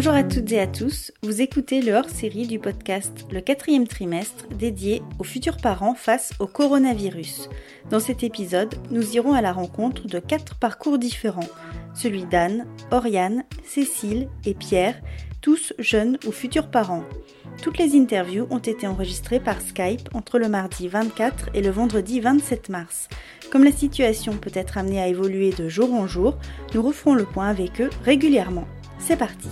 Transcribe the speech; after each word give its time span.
Bonjour 0.00 0.14
à 0.14 0.22
toutes 0.22 0.50
et 0.52 0.60
à 0.60 0.66
tous, 0.66 1.12
vous 1.22 1.42
écoutez 1.42 1.82
le 1.82 1.92
hors-série 1.92 2.46
du 2.46 2.58
podcast 2.58 3.26
Le 3.30 3.42
quatrième 3.42 3.86
trimestre 3.86 4.46
dédié 4.48 5.02
aux 5.18 5.24
futurs 5.24 5.58
parents 5.58 5.94
face 5.94 6.32
au 6.38 6.46
coronavirus. 6.46 7.50
Dans 7.90 8.00
cet 8.00 8.22
épisode, 8.22 8.74
nous 8.90 9.16
irons 9.16 9.34
à 9.34 9.42
la 9.42 9.52
rencontre 9.52 10.06
de 10.06 10.18
quatre 10.18 10.54
parcours 10.54 10.98
différents, 10.98 11.50
celui 11.92 12.24
d'Anne, 12.24 12.64
Oriane, 12.90 13.44
Cécile 13.62 14.30
et 14.46 14.54
Pierre, 14.54 14.98
tous 15.42 15.74
jeunes 15.78 16.16
ou 16.26 16.32
futurs 16.32 16.70
parents. 16.70 17.04
Toutes 17.62 17.76
les 17.76 17.94
interviews 17.94 18.46
ont 18.48 18.56
été 18.56 18.86
enregistrées 18.86 19.40
par 19.40 19.60
Skype 19.60 20.08
entre 20.14 20.38
le 20.38 20.48
mardi 20.48 20.88
24 20.88 21.50
et 21.52 21.60
le 21.60 21.68
vendredi 21.68 22.20
27 22.20 22.70
mars. 22.70 23.10
Comme 23.52 23.64
la 23.64 23.72
situation 23.72 24.38
peut 24.38 24.52
être 24.54 24.78
amenée 24.78 25.02
à 25.02 25.08
évoluer 25.08 25.50
de 25.50 25.68
jour 25.68 25.92
en 25.92 26.06
jour, 26.06 26.38
nous 26.74 26.80
referons 26.80 27.12
le 27.12 27.26
point 27.26 27.48
avec 27.48 27.82
eux 27.82 27.90
régulièrement. 28.02 28.66
C'est 28.98 29.18
parti 29.18 29.50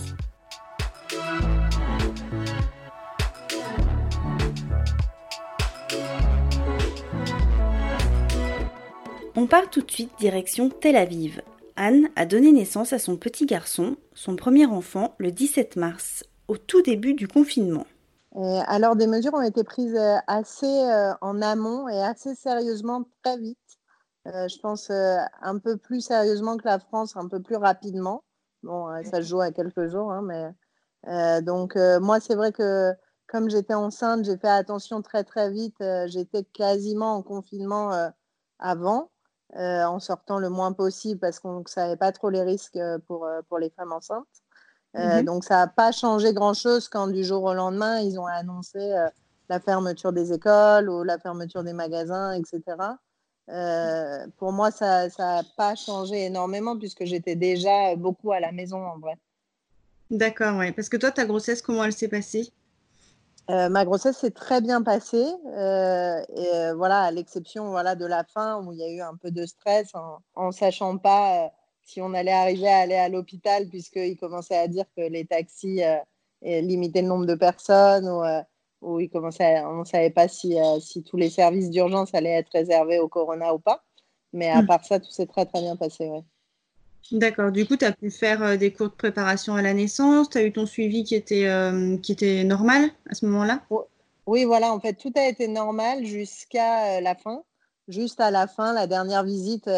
On 9.41 9.47
part 9.47 9.70
tout 9.70 9.83
de 9.83 9.91
suite 9.92 10.10
direction 10.19 10.69
Tel 10.69 10.97
Aviv. 10.97 11.42
Anne 11.77 12.09
a 12.16 12.27
donné 12.27 12.51
naissance 12.51 12.92
à 12.92 12.98
son 12.98 13.16
petit 13.16 13.46
garçon, 13.46 13.96
son 14.12 14.34
premier 14.34 14.66
enfant, 14.66 15.15
le 15.19 15.30
17 15.30 15.77
mars, 15.77 16.24
au 16.48 16.56
tout 16.56 16.83
début 16.83 17.15
du 17.15 17.29
confinement. 17.29 17.87
alors, 18.34 18.96
des 18.96 19.06
mesures 19.06 19.34
ont 19.34 19.41
été 19.41 19.62
prises 19.62 19.95
euh, 19.95 20.16
assez 20.27 20.66
euh, 20.66 21.12
en 21.20 21.41
amont 21.41 21.88
et 21.88 22.02
assez 22.02 22.34
sérieusement 22.34 23.05
très 23.23 23.38
vite. 23.38 23.79
Euh, 24.27 24.48
je 24.48 24.59
pense 24.59 24.90
un 24.90 25.59
peu 25.60 25.76
plus 25.76 26.01
sérieusement 26.01 26.57
que 26.57 26.66
la 26.66 26.80
France, 26.80 27.16
un 27.16 27.29
peu 27.29 27.41
plus 27.41 27.54
rapidement. 27.54 28.24
Bon, 28.65 28.88
ça 29.04 29.23
se 29.23 29.29
joue 29.29 29.41
à 29.41 29.52
quelques 29.52 29.87
jours, 29.87 30.10
hein, 30.10 30.23
mais 30.23 31.43
donc 31.43 31.76
moi, 31.76 32.18
c'est 32.18 32.35
vrai 32.35 32.51
que 32.51 32.93
comme 33.29 33.51
j'étais 33.51 33.74
enceinte, 33.74 34.24
j'ai 34.24 34.37
fait 34.37 34.48
attention 34.48 35.01
très 35.01 35.23
très 35.23 35.48
vite. 35.52 35.76
j'étais 36.07 36.43
quasiment 36.43 37.15
en 37.15 37.23
confinement 37.23 38.10
avant. 38.59 39.10
Euh, 39.57 39.82
en 39.85 39.99
sortant 39.99 40.38
le 40.38 40.51
moins 40.51 40.74
possible 40.74 41.18
parce 41.18 41.41
qu'on 41.41 41.60
ne 41.60 41.65
savait 41.66 41.96
pas 41.96 42.13
trop 42.13 42.29
les 42.29 42.43
risques 42.43 42.77
euh, 42.77 42.99
pour, 43.07 43.24
euh, 43.24 43.41
pour 43.49 43.59
les 43.59 43.71
femmes 43.71 43.93
enceintes. 43.93 44.27
Mhm. 44.95 45.24
Donc 45.24 45.45
ça 45.45 45.57
n'a 45.57 45.66
pas 45.66 45.91
changé 45.91 46.35
grand-chose 46.35 46.88
quand 46.88 47.09
du 47.09 47.24
jour 47.24 47.45
au 47.45 47.54
lendemain, 47.54 48.01
ils 48.01 48.19
ont 48.19 48.26
annoncé 48.26 48.79
la 49.49 49.60
fermeture 49.60 50.13
des 50.13 50.32
écoles 50.32 50.88
ou 50.88 51.04
la 51.04 51.19
fermeture 51.19 51.63
des 51.63 51.74
magasins, 51.74 52.32
etc. 52.32 52.96
pour 54.38 54.52
moi, 54.52 54.71
ça 54.71 55.09
n'a 55.19 55.43
pas 55.57 55.74
changé 55.74 56.24
énormément 56.24 56.76
puisque 56.76 57.04
j'étais 57.04 57.37
déjà 57.37 57.95
beaucoup 57.96 58.32
à 58.32 58.41
la 58.41 58.51
maison 58.51 58.85
en 58.85 58.99
vrai. 58.99 59.15
D'accord, 60.10 60.57
oui. 60.57 60.73
Parce 60.73 60.88
que 60.88 60.96
toi, 60.96 61.10
ta 61.10 61.26
grossesse, 61.26 61.60
comment 61.60 61.85
elle 61.85 61.93
s'est 61.93 62.09
passée? 62.09 62.51
Euh, 63.51 63.71
ma 63.71 63.87
grossesse 63.87 64.19
s'est 64.19 64.31
très 64.31 64.60
bien 64.60 64.82
passée, 64.82 65.27
euh, 65.47 66.22
et 66.37 66.54
euh, 66.54 66.75
voilà, 66.75 67.00
à 67.04 67.10
l'exception 67.10 67.71
voilà, 67.71 67.94
de 67.94 68.04
la 68.04 68.25
fin 68.25 68.62
où 68.62 68.72
il 68.72 68.78
y 68.78 68.84
a 68.84 68.91
eu 68.91 69.00
un 69.00 69.16
peu 69.16 69.31
de 69.31 69.47
stress 69.47 69.93
en 69.94 70.47
ne 70.47 70.53
sachant 70.53 70.99
pas 70.99 71.50
si 71.82 72.03
on 72.03 72.12
allait 72.12 72.32
arriver 72.32 72.69
à 72.69 72.81
aller 72.81 72.94
à 72.94 73.09
l'hôpital, 73.09 73.66
puisqu'ils 73.69 74.19
commençaient 74.19 74.59
à 74.59 74.69
dire 74.69 74.84
que 74.94 75.00
les 75.00 75.25
taxis 75.25 75.81
limitaient 76.43 77.00
le 77.00 77.09
nombre 77.09 77.25
de 77.25 77.34
personnes, 77.34 78.06
ou, 78.82 79.00
ils 79.00 79.09
commençaient 79.09 79.60
on 79.65 79.78
ne 79.78 79.84
savait 79.84 80.10
pas 80.10 80.28
si, 80.28 80.56
si, 80.81 81.03
tous 81.03 81.16
les 81.16 81.31
services 81.31 81.71
d'urgence 81.71 82.15
allaient 82.15 82.38
être 82.38 82.53
réservés 82.53 82.99
au 82.99 83.09
corona 83.09 83.54
ou 83.54 83.59
pas. 83.59 83.82
Mais 84.34 84.50
à 84.50 84.60
mmh. 84.60 84.66
part 84.66 84.84
ça, 84.84 85.00
tout 85.00 85.10
s'est 85.10 85.26
très 85.26 85.47
très 85.47 85.62
bien 85.62 85.76
passé. 85.76 86.06
Ouais. 86.06 86.22
D'accord. 87.12 87.53
Du 87.53 87.66
coup, 87.66 87.77
tu 87.77 87.84
as 87.84 87.93
pu 87.93 88.10
faire 88.10 88.43
euh, 88.43 88.56
des 88.56 88.72
cours 88.72 88.88
de 88.88 88.94
préparation 88.94 89.54
à 89.54 89.62
la 89.62 89.72
naissance. 89.72 90.28
Tu 90.28 90.38
as 90.38 90.42
eu 90.42 90.53
ton 90.53 90.66
suivi 90.66 91.04
qui 91.04 91.14
était, 91.14 91.47
euh, 91.47 91.97
qui 91.98 92.12
était 92.12 92.44
normal 92.44 92.91
à 93.09 93.14
ce 93.14 93.26
moment-là? 93.26 93.62
Oui, 94.26 94.44
voilà. 94.44 94.72
En 94.72 94.81
fait, 94.81 94.94
tout 94.94 95.12
a 95.16 95.26
été 95.26 95.48
normal 95.48 96.04
jusqu'à 96.04 96.98
euh, 96.98 97.00
la 97.00 97.14
fin. 97.14 97.42
Juste 97.88 98.20
à 98.20 98.31
la 98.31 98.47
fin, 98.47 98.75
la 98.75 98.86
dernière 98.86 99.25
visite, 99.25 99.70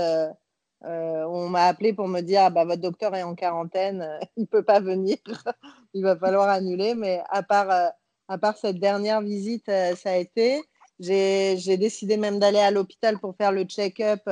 on 0.83 1.49
m'a 1.49 1.67
appelé 1.67 1.93
pour 1.93 2.09
me 2.09 2.21
dire 2.23 2.43
ah, 2.43 2.51
bah, 2.51 2.65
votre 2.65 2.83
docteur 2.83 3.15
est 3.15 3.23
en 3.23 3.37
quarantaine, 3.37 4.05
il 4.37 4.41
ne 4.41 4.47
peut 4.47 4.65
pas 4.65 4.81
venir, 4.81 5.17
il 5.95 6.03
va 6.03 6.17
falloir 6.17 6.49
annuler. 6.49 6.97
Mais 6.97 7.23
à 7.31 7.45
part, 7.45 7.93
à 8.27 8.39
part 8.39 8.57
cette 8.57 8.81
dernière 8.81 9.21
visite, 9.21 9.67
ça 9.67 10.11
a 10.11 10.17
été. 10.17 10.61
J'ai 10.99 11.77
décidé 11.77 12.17
même 12.17 12.41
d'aller 12.41 12.59
à 12.59 12.73
l'hôpital 12.73 13.21
pour 13.21 13.37
faire 13.37 13.53
le 13.53 13.63
check-up 13.63 14.23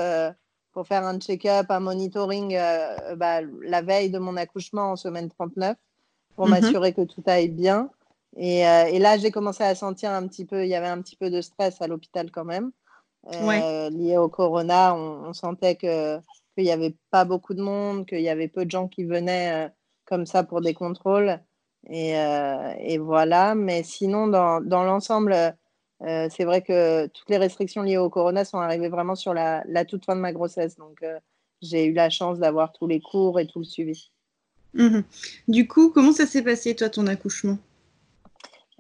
pour 0.78 0.87
faire 0.87 1.05
un 1.05 1.19
check-up, 1.19 1.66
un 1.71 1.81
monitoring 1.81 2.55
euh, 2.55 3.16
bah, 3.16 3.41
la 3.65 3.83
veille 3.83 4.11
de 4.11 4.21
mon 4.21 4.37
accouchement 4.37 4.93
en 4.93 4.94
semaine 4.94 5.28
39 5.28 5.77
pour 6.37 6.47
mhm. 6.47 6.53
m'assurer 6.53 6.93
que 6.93 7.00
tout 7.00 7.25
aille 7.27 7.49
bien. 7.49 7.91
Et, 8.37 8.65
euh, 8.65 8.84
et 8.84 9.00
là, 9.00 9.19
j'ai 9.19 9.33
commencé 9.33 9.65
à 9.65 9.75
sentir 9.75 10.12
un 10.12 10.28
petit 10.28 10.44
peu, 10.44 10.62
il 10.62 10.69
y 10.69 10.77
avait 10.77 10.87
un 10.87 11.03
petit 11.03 11.17
peu 11.17 11.31
de 11.31 11.41
stress 11.41 11.83
à 11.83 11.88
l'hôpital 11.88 12.31
quand 12.31 12.44
même, 12.44 12.71
euh, 13.34 13.91
lié 13.91 14.19
au 14.19 14.28
corona. 14.28 14.94
On, 14.94 15.33
sentait 15.33 15.75
que 15.75 16.19
qu'il 16.55 16.62
n'y 16.62 16.71
avait 16.71 16.94
pas 17.11 17.25
beaucoup 17.25 17.55
de 17.55 17.62
monde, 17.62 18.06
qu'il 18.06 18.21
y 18.21 18.28
avait 18.28 18.47
peu 18.47 18.65
de 18.65 18.71
gens 18.71 18.87
qui 18.87 19.03
venaient 19.03 19.72
comme 20.05 20.27
ça 20.27 20.44
pour 20.44 20.61
des 20.61 20.75
contrôles. 20.75 21.41
Et, 21.91 22.12
et 22.12 22.99
voilà. 22.99 23.56
Mais 23.56 23.83
sinon, 23.83 24.28
dans, 24.28 24.61
dans 24.61 24.84
l'ensemble, 24.84 25.56
euh, 26.03 26.28
c'est 26.31 26.44
vrai 26.44 26.62
que 26.62 27.06
toutes 27.09 27.28
les 27.28 27.38
restrictions 27.38 27.82
liées 27.82 27.97
au 27.97 28.09
corona 28.09 28.44
sont 28.44 28.59
arrivées 28.59 28.88
vraiment 28.88 29.16
sur 29.16 29.34
la, 29.34 29.64
toute 29.84 30.04
fin 30.04 30.14
de 30.14 30.20
ma 30.20 30.32
grossesse. 30.32 30.76
Donc, 30.76 31.03
euh, 31.03 31.19
j'ai 31.60 31.86
eu 31.86 31.92
la 31.92 32.09
chance 32.09 32.38
d'avoir 32.38 32.72
tous 32.72 32.86
les 32.86 33.00
cours 33.00 33.41
et 33.41 33.47
tout 33.47 33.59
le 33.59 33.64
suivi. 33.64 34.10
Mhm. 34.75 35.03
Du 35.48 35.66
coup, 35.66 35.91
comment 35.91 36.12
ça 36.12 36.26
s'est 36.26 36.42
passé, 36.42 36.76
toi, 36.76 36.88
ton 36.88 37.06
accouchement? 37.06 37.58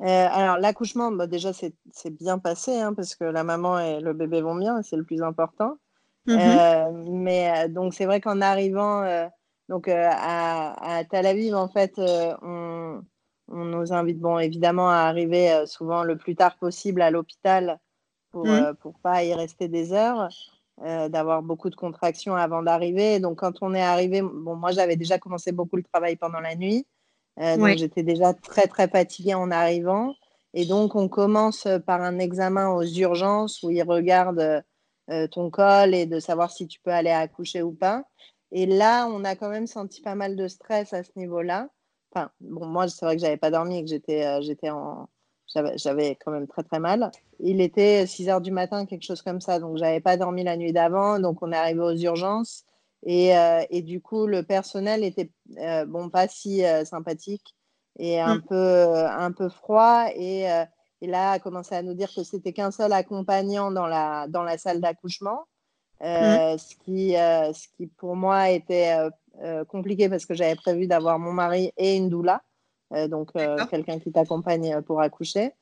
Euh, 0.00 0.28
Alors, 0.30 0.58
l'accouchement, 0.58 1.10
bah, 1.10 1.26
déjà, 1.26 1.52
c'est 1.52 1.74
bien 2.10 2.38
passé 2.38 2.78
hein, 2.78 2.94
parce 2.94 3.16
que 3.16 3.24
la 3.24 3.42
maman 3.42 3.80
et 3.80 4.00
le 4.00 4.12
bébé 4.12 4.40
vont 4.40 4.54
bien, 4.54 4.82
c'est 4.82 4.96
le 4.96 5.04
plus 5.04 5.22
important. 5.22 5.76
Mhm. 6.26 7.22
mais 7.22 7.70
donc, 7.70 7.94
c'est 7.94 8.04
vrai 8.04 8.20
qu'en 8.20 8.42
arrivant 8.42 9.02
donc, 9.70 9.88
à, 9.88 10.72
à, 10.98 11.04
Tel 11.04 11.24
Aviv, 11.24 11.54
en 11.54 11.68
fait, 11.68 11.94
on 11.98 13.00
on 13.48 13.64
nous 13.64 13.92
invite 13.92 14.18
bon, 14.18 14.38
évidemment 14.38 14.90
à 14.90 14.98
arriver 14.98 15.52
euh, 15.52 15.66
souvent 15.66 16.02
le 16.02 16.16
plus 16.16 16.36
tard 16.36 16.56
possible 16.56 17.02
à 17.02 17.10
l'hôpital 17.10 17.78
pour 18.30 18.44
ne 18.44 18.60
mmh. 18.60 18.64
euh, 18.86 18.92
pas 19.02 19.24
y 19.24 19.32
rester 19.34 19.68
des 19.68 19.92
heures, 19.92 20.28
euh, 20.82 21.08
d'avoir 21.08 21.42
beaucoup 21.42 21.70
de 21.70 21.74
contractions 21.74 22.34
avant 22.34 22.62
d'arriver. 22.62 23.20
Donc 23.20 23.38
quand 23.38 23.58
on 23.62 23.74
est 23.74 23.82
arrivé, 23.82 24.22
bon, 24.22 24.56
moi 24.56 24.72
j'avais 24.72 24.96
déjà 24.96 25.18
commencé 25.18 25.52
beaucoup 25.52 25.76
le 25.76 25.82
travail 25.82 26.16
pendant 26.16 26.40
la 26.40 26.54
nuit, 26.54 26.86
donc 27.38 27.76
j'étais 27.76 28.02
déjà 28.02 28.34
très 28.34 28.66
très 28.66 28.88
fatiguée 28.88 29.34
en 29.34 29.50
arrivant. 29.50 30.14
Et 30.54 30.64
donc 30.64 30.94
on 30.94 31.08
commence 31.08 31.68
par 31.86 32.02
un 32.02 32.18
examen 32.18 32.70
aux 32.70 32.82
urgences 32.82 33.62
où 33.62 33.70
ils 33.70 33.82
regardent 33.82 34.64
ton 35.30 35.48
col 35.48 35.94
et 35.94 36.04
de 36.04 36.18
savoir 36.20 36.50
si 36.50 36.66
tu 36.66 36.80
peux 36.80 36.90
aller 36.90 37.10
accoucher 37.10 37.62
ou 37.62 37.72
pas. 37.72 38.02
Et 38.50 38.66
là, 38.66 39.06
on 39.06 39.24
a 39.24 39.36
quand 39.36 39.50
même 39.50 39.66
senti 39.66 40.00
pas 40.02 40.14
mal 40.14 40.36
de 40.36 40.48
stress 40.48 40.92
à 40.92 41.04
ce 41.04 41.10
niveau-là. 41.16 41.68
Enfin, 42.12 42.30
bon, 42.40 42.66
moi, 42.66 42.88
c'est 42.88 43.04
vrai 43.04 43.16
que 43.16 43.22
j'avais 43.22 43.36
pas 43.36 43.50
dormi 43.50 43.78
et 43.78 43.84
que 43.84 43.90
j'étais, 43.90 44.24
euh, 44.26 44.40
j'étais 44.40 44.70
en, 44.70 45.08
j'avais 45.76 46.16
quand 46.16 46.30
même 46.30 46.46
très 46.46 46.62
très 46.62 46.78
mal. 46.78 47.10
Il 47.40 47.60
était 47.60 48.06
6 48.06 48.28
heures 48.28 48.40
du 48.40 48.50
matin, 48.50 48.86
quelque 48.86 49.04
chose 49.04 49.22
comme 49.22 49.40
ça, 49.40 49.58
donc 49.58 49.76
j'avais 49.76 50.00
pas 50.00 50.16
dormi 50.16 50.44
la 50.44 50.56
nuit 50.56 50.72
d'avant, 50.72 51.18
donc 51.18 51.42
on 51.42 51.52
est 51.52 51.56
arrivé 51.56 51.80
aux 51.80 51.96
urgences 51.96 52.64
et, 53.04 53.36
euh, 53.36 53.62
et 53.70 53.82
du 53.82 54.00
coup 54.00 54.26
le 54.26 54.42
personnel 54.42 55.04
était 55.04 55.30
euh, 55.58 55.86
bon 55.86 56.10
pas 56.10 56.26
si 56.26 56.62
sympathique 56.84 57.54
et 57.96 58.20
un 58.20 58.36
mmh. 58.36 58.42
peu 58.42 58.94
un 58.96 59.30
peu 59.30 59.48
froid 59.48 60.06
et, 60.16 60.46
et, 61.00 61.06
là 61.06 61.30
a 61.30 61.38
commencé 61.38 61.76
à 61.76 61.82
nous 61.82 61.94
dire 61.94 62.12
que 62.12 62.24
c'était 62.24 62.52
qu'un 62.52 62.72
seul 62.72 62.92
accompagnant 62.92 63.70
dans 63.70 63.86
la 63.86 64.26
dans 64.28 64.42
la 64.42 64.58
salle 64.58 64.80
d'accouchement, 64.80 65.44
mmh. 66.00 66.58
ce 66.58 66.74
qui 66.84 67.12
ce 67.12 67.68
qui 67.76 67.86
pour 67.86 68.16
moi 68.16 68.50
était 68.50 69.08
compliqué 69.68 70.08
parce 70.08 70.26
que 70.26 70.34
j'avais 70.34 70.56
prévu 70.56 70.86
d'avoir 70.86 71.18
mon 71.18 71.32
mari 71.32 71.72
et 71.76 71.96
une 71.96 72.08
doula, 72.08 72.42
euh, 72.92 73.08
donc 73.08 73.30
euh, 73.36 73.56
quelqu'un 73.70 73.98
qui 73.98 74.12
t'accompagne 74.12 74.82
pour 74.82 75.00
accoucher. 75.00 75.52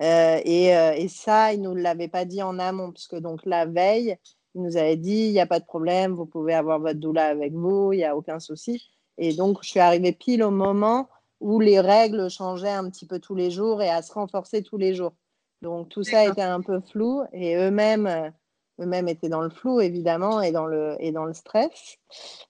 Et, 0.00 0.66
et, 0.66 1.08
ça, 1.08 1.52
il 1.52 1.62
ne 1.62 1.68
nous 1.68 1.74
l'avait 1.74 2.08
pas 2.08 2.24
dit 2.24 2.42
en 2.42 2.58
amont, 2.58 2.92
puisque 2.92 3.16
donc 3.16 3.44
la 3.44 3.66
veille, 3.66 4.16
il 4.54 4.62
nous 4.62 4.76
avait 4.76 4.96
dit 4.96 5.26
il 5.26 5.32
n'y 5.32 5.40
a 5.40 5.46
pas 5.46 5.58
de 5.58 5.64
problème, 5.64 6.12
vous 6.12 6.26
pouvez 6.26 6.54
avoir 6.54 6.78
votre 6.78 7.00
doula 7.00 7.26
avec 7.26 7.52
vous, 7.52 7.92
il 7.92 7.96
n'y 7.96 8.04
a 8.04 8.16
aucun 8.16 8.38
souci. 8.38 8.86
Et 9.16 9.34
donc, 9.34 9.58
je 9.62 9.70
suis 9.70 9.80
arrivée 9.80 10.12
pile 10.12 10.44
au 10.44 10.50
moment 10.50 11.08
où 11.40 11.58
les 11.58 11.80
règles 11.80 12.30
changeaient 12.30 12.68
un 12.68 12.88
petit 12.88 13.06
peu 13.06 13.18
tous 13.18 13.34
les 13.34 13.50
jours 13.50 13.82
et 13.82 13.88
à 13.88 14.02
se 14.02 14.12
renforcer 14.12 14.62
tous 14.62 14.76
les 14.76 14.94
jours. 14.94 15.14
Donc, 15.62 15.88
tout 15.88 16.04
ça 16.04 16.24
était 16.24 16.42
un 16.42 16.60
peu 16.60 16.80
flou 16.80 17.22
et 17.32 17.56
eux-mêmes 17.56 18.32
eux-mêmes 18.80 19.08
étaient 19.08 19.28
dans 19.28 19.42
le 19.42 19.50
flou, 19.50 19.80
évidemment, 19.80 20.40
et 20.40 20.52
dans 20.52 20.66
le, 20.66 20.96
et 21.00 21.12
dans 21.12 21.24
le 21.24 21.34
stress. 21.34 21.98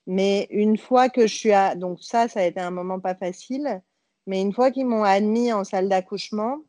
Mais 0.07 0.47
une 0.51 0.77
fois 0.77 1.09
que 1.09 1.27
je 1.27 1.33
suis 1.33 1.53
à... 1.53 1.75
Donc 1.75 1.99
ça, 2.01 2.27
ça 2.27 2.41
a 2.41 2.43
été 2.43 2.59
un 2.59 2.71
moment 2.71 2.99
pas 2.99 3.15
facile. 3.15 3.81
Mais 4.27 4.41
une 4.41 4.53
fois 4.53 4.71
qu'ils 4.71 4.85
m'ont 4.85 5.03
admis 5.03 5.51
en 5.51 5.63
salle 5.63 5.89
d'accouchement, 5.89 6.59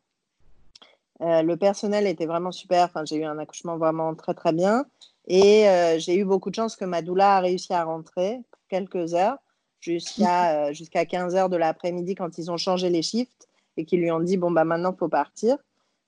euh, 1.21 1.43
le 1.43 1.57
personnel 1.57 2.07
était 2.07 2.25
vraiment 2.25 2.51
super. 2.51 2.85
Enfin, 2.85 3.05
j'ai 3.05 3.17
eu 3.17 3.23
un 3.23 3.37
accouchement 3.37 3.77
vraiment 3.77 4.15
très, 4.15 4.33
très 4.33 4.53
bien. 4.53 4.85
Et 5.27 5.69
euh, 5.69 5.99
j'ai 5.99 6.17
eu 6.17 6.25
beaucoup 6.25 6.49
de 6.49 6.55
chance 6.55 6.75
que 6.75 6.85
ma 6.85 7.01
doula 7.01 7.37
a 7.37 7.39
réussi 7.39 7.73
à 7.73 7.83
rentrer 7.83 8.39
pour 8.49 8.61
quelques 8.67 9.13
heures. 9.13 9.37
jusqu'à 9.79 10.71
jusqu'à 10.73 11.05
15 11.05 11.35
h 11.35 11.49
de 11.49 11.57
l'après-midi 11.57 12.15
quand 12.15 12.37
ils 12.37 12.49
ont 12.49 12.57
changé 12.57 12.89
les 12.89 13.01
shifts 13.01 13.47
et 13.77 13.85
qu'ils 13.85 14.01
lui 14.01 14.11
ont 14.11 14.19
dit 14.19 14.37
bon 14.37 14.51
bah 14.51 14.63
maintenant 14.63 14.95
faut 14.97 15.09
partir. 15.09 15.57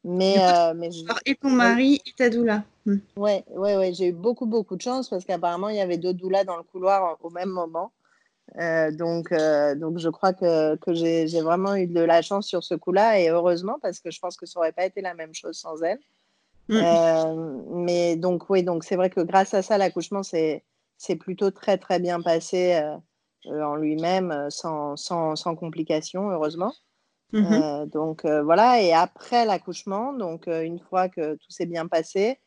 Mais, 0.03 0.37
mais 0.75 0.89
et 1.25 1.35
ton 1.35 1.49
mari 1.49 2.01
et 2.05 2.11
ta 2.17 2.29
doula? 2.29 2.63
Oui, 2.85 3.01
Ouais, 3.15 3.45
ouais, 3.51 3.77
ouais. 3.77 3.93
J'ai 3.93 4.07
eu 4.07 4.11
beaucoup 4.11 4.45
beaucoup 4.45 4.75
de 4.75 4.81
chance 4.81 5.09
parce 5.09 5.23
qu'apparemment 5.23 5.69
il 5.69 5.77
y 5.77 5.81
avait 5.81 5.97
deux 5.97 6.13
doulas 6.13 6.43
dans 6.43 6.57
le 6.57 6.63
couloir 6.63 7.17
au 7.21 7.29
même 7.29 7.49
moment. 7.49 7.91
Euh, 8.57 8.91
donc, 8.91 9.31
euh, 9.31 9.75
donc, 9.75 9.97
je 9.97 10.09
crois 10.09 10.33
que, 10.33 10.75
que 10.75 10.93
j'ai 10.93 11.41
vraiment 11.41 11.75
eu 11.75 11.87
de 11.87 12.01
la 12.01 12.21
chance 12.21 12.47
sur 12.47 12.63
ce 12.63 12.75
coup-là 12.75 13.19
et 13.19 13.29
heureusement 13.29 13.77
parce 13.81 13.99
que 13.99 14.11
je 14.11 14.19
pense 14.19 14.37
que 14.37 14.45
ça 14.45 14.59
n'aurait 14.59 14.71
pas 14.71 14.85
été 14.85 15.01
la 15.01 15.13
même 15.13 15.33
chose 15.33 15.57
sans 15.57 15.81
elle. 15.81 15.99
Euh, 16.71 17.61
mais 17.71 18.15
donc, 18.15 18.49
oui, 18.49 18.63
donc 18.63 18.83
c'est 18.83 18.95
vrai 18.95 19.09
que 19.09 19.21
grâce 19.21 19.53
à 19.53 19.61
ça, 19.61 19.77
l'accouchement 19.77 20.23
c'est 20.23 20.63
plutôt 21.19 21.51
très 21.51 21.77
très 21.77 21.99
bien 21.99 22.21
passé 22.21 22.81
en 23.45 23.75
lui-même 23.75 24.47
sans, 24.49 24.95
sans, 24.95 25.35
sans, 25.35 25.55
complications, 25.55 26.29
heureusement. 26.29 26.73
Mm-hmm. 27.33 27.89
donc 27.89 28.25
voilà, 28.25 28.79
et 28.79 28.93
après 28.93 29.43
l'accouchement, 29.45 30.13
donc 30.13 30.45
une 30.47 30.79
fois 30.79 31.09
que 31.09 31.33
tout 31.33 31.49
s'est 31.49 31.65
bien 31.65 31.87
passé, 31.87 32.37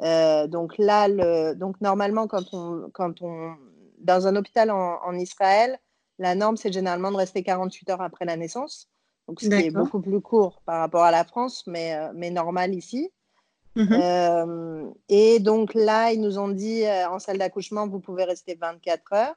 donc 0.00 0.78
là, 0.78 1.08
le, 1.08 1.54
donc 1.54 1.80
normalement 1.80 2.28
quand 2.28 2.54
on, 2.54 2.88
quand 2.92 3.20
on 3.20 3.56
dans 4.00 4.26
un 4.26 4.36
hôpital 4.36 4.70
en, 4.70 5.14
Israël, 5.14 5.78
la 6.18 6.34
norme, 6.34 6.56
c'est 6.56 6.72
généralement 6.72 7.10
de 7.10 7.16
rester 7.16 7.42
48 7.42 7.90
heures 7.90 8.02
après 8.02 8.24
la 8.24 8.36
naissance. 8.36 8.88
Donc, 9.26 9.40
ce 9.40 9.48
qui 9.48 9.54
est 9.54 9.70
beaucoup 9.70 10.00
plus 10.00 10.20
court 10.20 10.62
par 10.64 10.80
rapport 10.80 11.04
à 11.04 11.10
la 11.10 11.24
France, 11.24 11.64
mais, 11.66 11.94
euh, 11.94 12.10
mais 12.14 12.30
normal 12.30 12.74
ici. 12.74 13.10
Euh, 13.76 14.90
et 15.08 15.38
donc 15.38 15.72
là, 15.74 16.10
ils 16.10 16.20
nous 16.20 16.40
ont 16.40 16.48
dit 16.48 16.84
euh, 16.84 17.08
en 17.10 17.20
salle 17.20 17.38
d'accouchement, 17.38 17.86
vous 17.86 18.00
pouvez 18.00 18.24
rester 18.24 18.56
24 18.60 19.12
heures. 19.12 19.34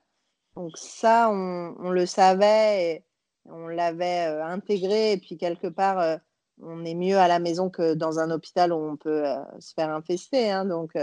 Donc 0.56 0.72
ça, 0.78 1.30
on, 1.30 1.92
le 1.92 2.08
savait 2.08 2.84
et 2.84 3.04
on 3.46 3.68
l'avait 3.68 4.26
intégré. 4.42 5.14
Et 5.14 5.18
puis 5.18 5.38
quelque 5.38 5.68
part, 5.68 6.20
on 6.62 6.86
est 6.86 6.96
mieux 6.96 7.18
à 7.18 7.28
la 7.28 7.40
maison 7.40 7.70
que 7.70 7.94
dans 7.94 8.20
un 8.20 8.32
hôpital 8.32 8.74
où 8.74 8.78
on 8.78 8.98
peut 8.98 9.24
se 9.60 9.74
faire 9.74 9.90
infester. 9.90 10.52
Hein. 10.52 10.66
donc 10.66 10.94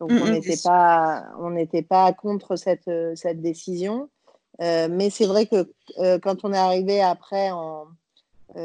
donc, 0.00 0.10
on 0.12 0.30
n'était 0.30 0.56
pas, 0.62 1.26
on 1.38 1.50
n'était 1.50 1.82
pas 1.82 2.12
contre 2.12 2.56
cette, 2.56 2.88
euh, 2.88 3.14
cette 3.16 3.40
décision. 3.40 4.08
Euh, 4.60 4.88
mais 4.90 5.10
c'est 5.10 5.26
vrai 5.26 5.46
que 5.46 5.72
euh, 5.98 6.18
quand 6.18 6.44
on 6.44 6.52
est 6.52 6.58
arrivé 6.58 7.00
après 7.00 7.50
en, 7.50 7.86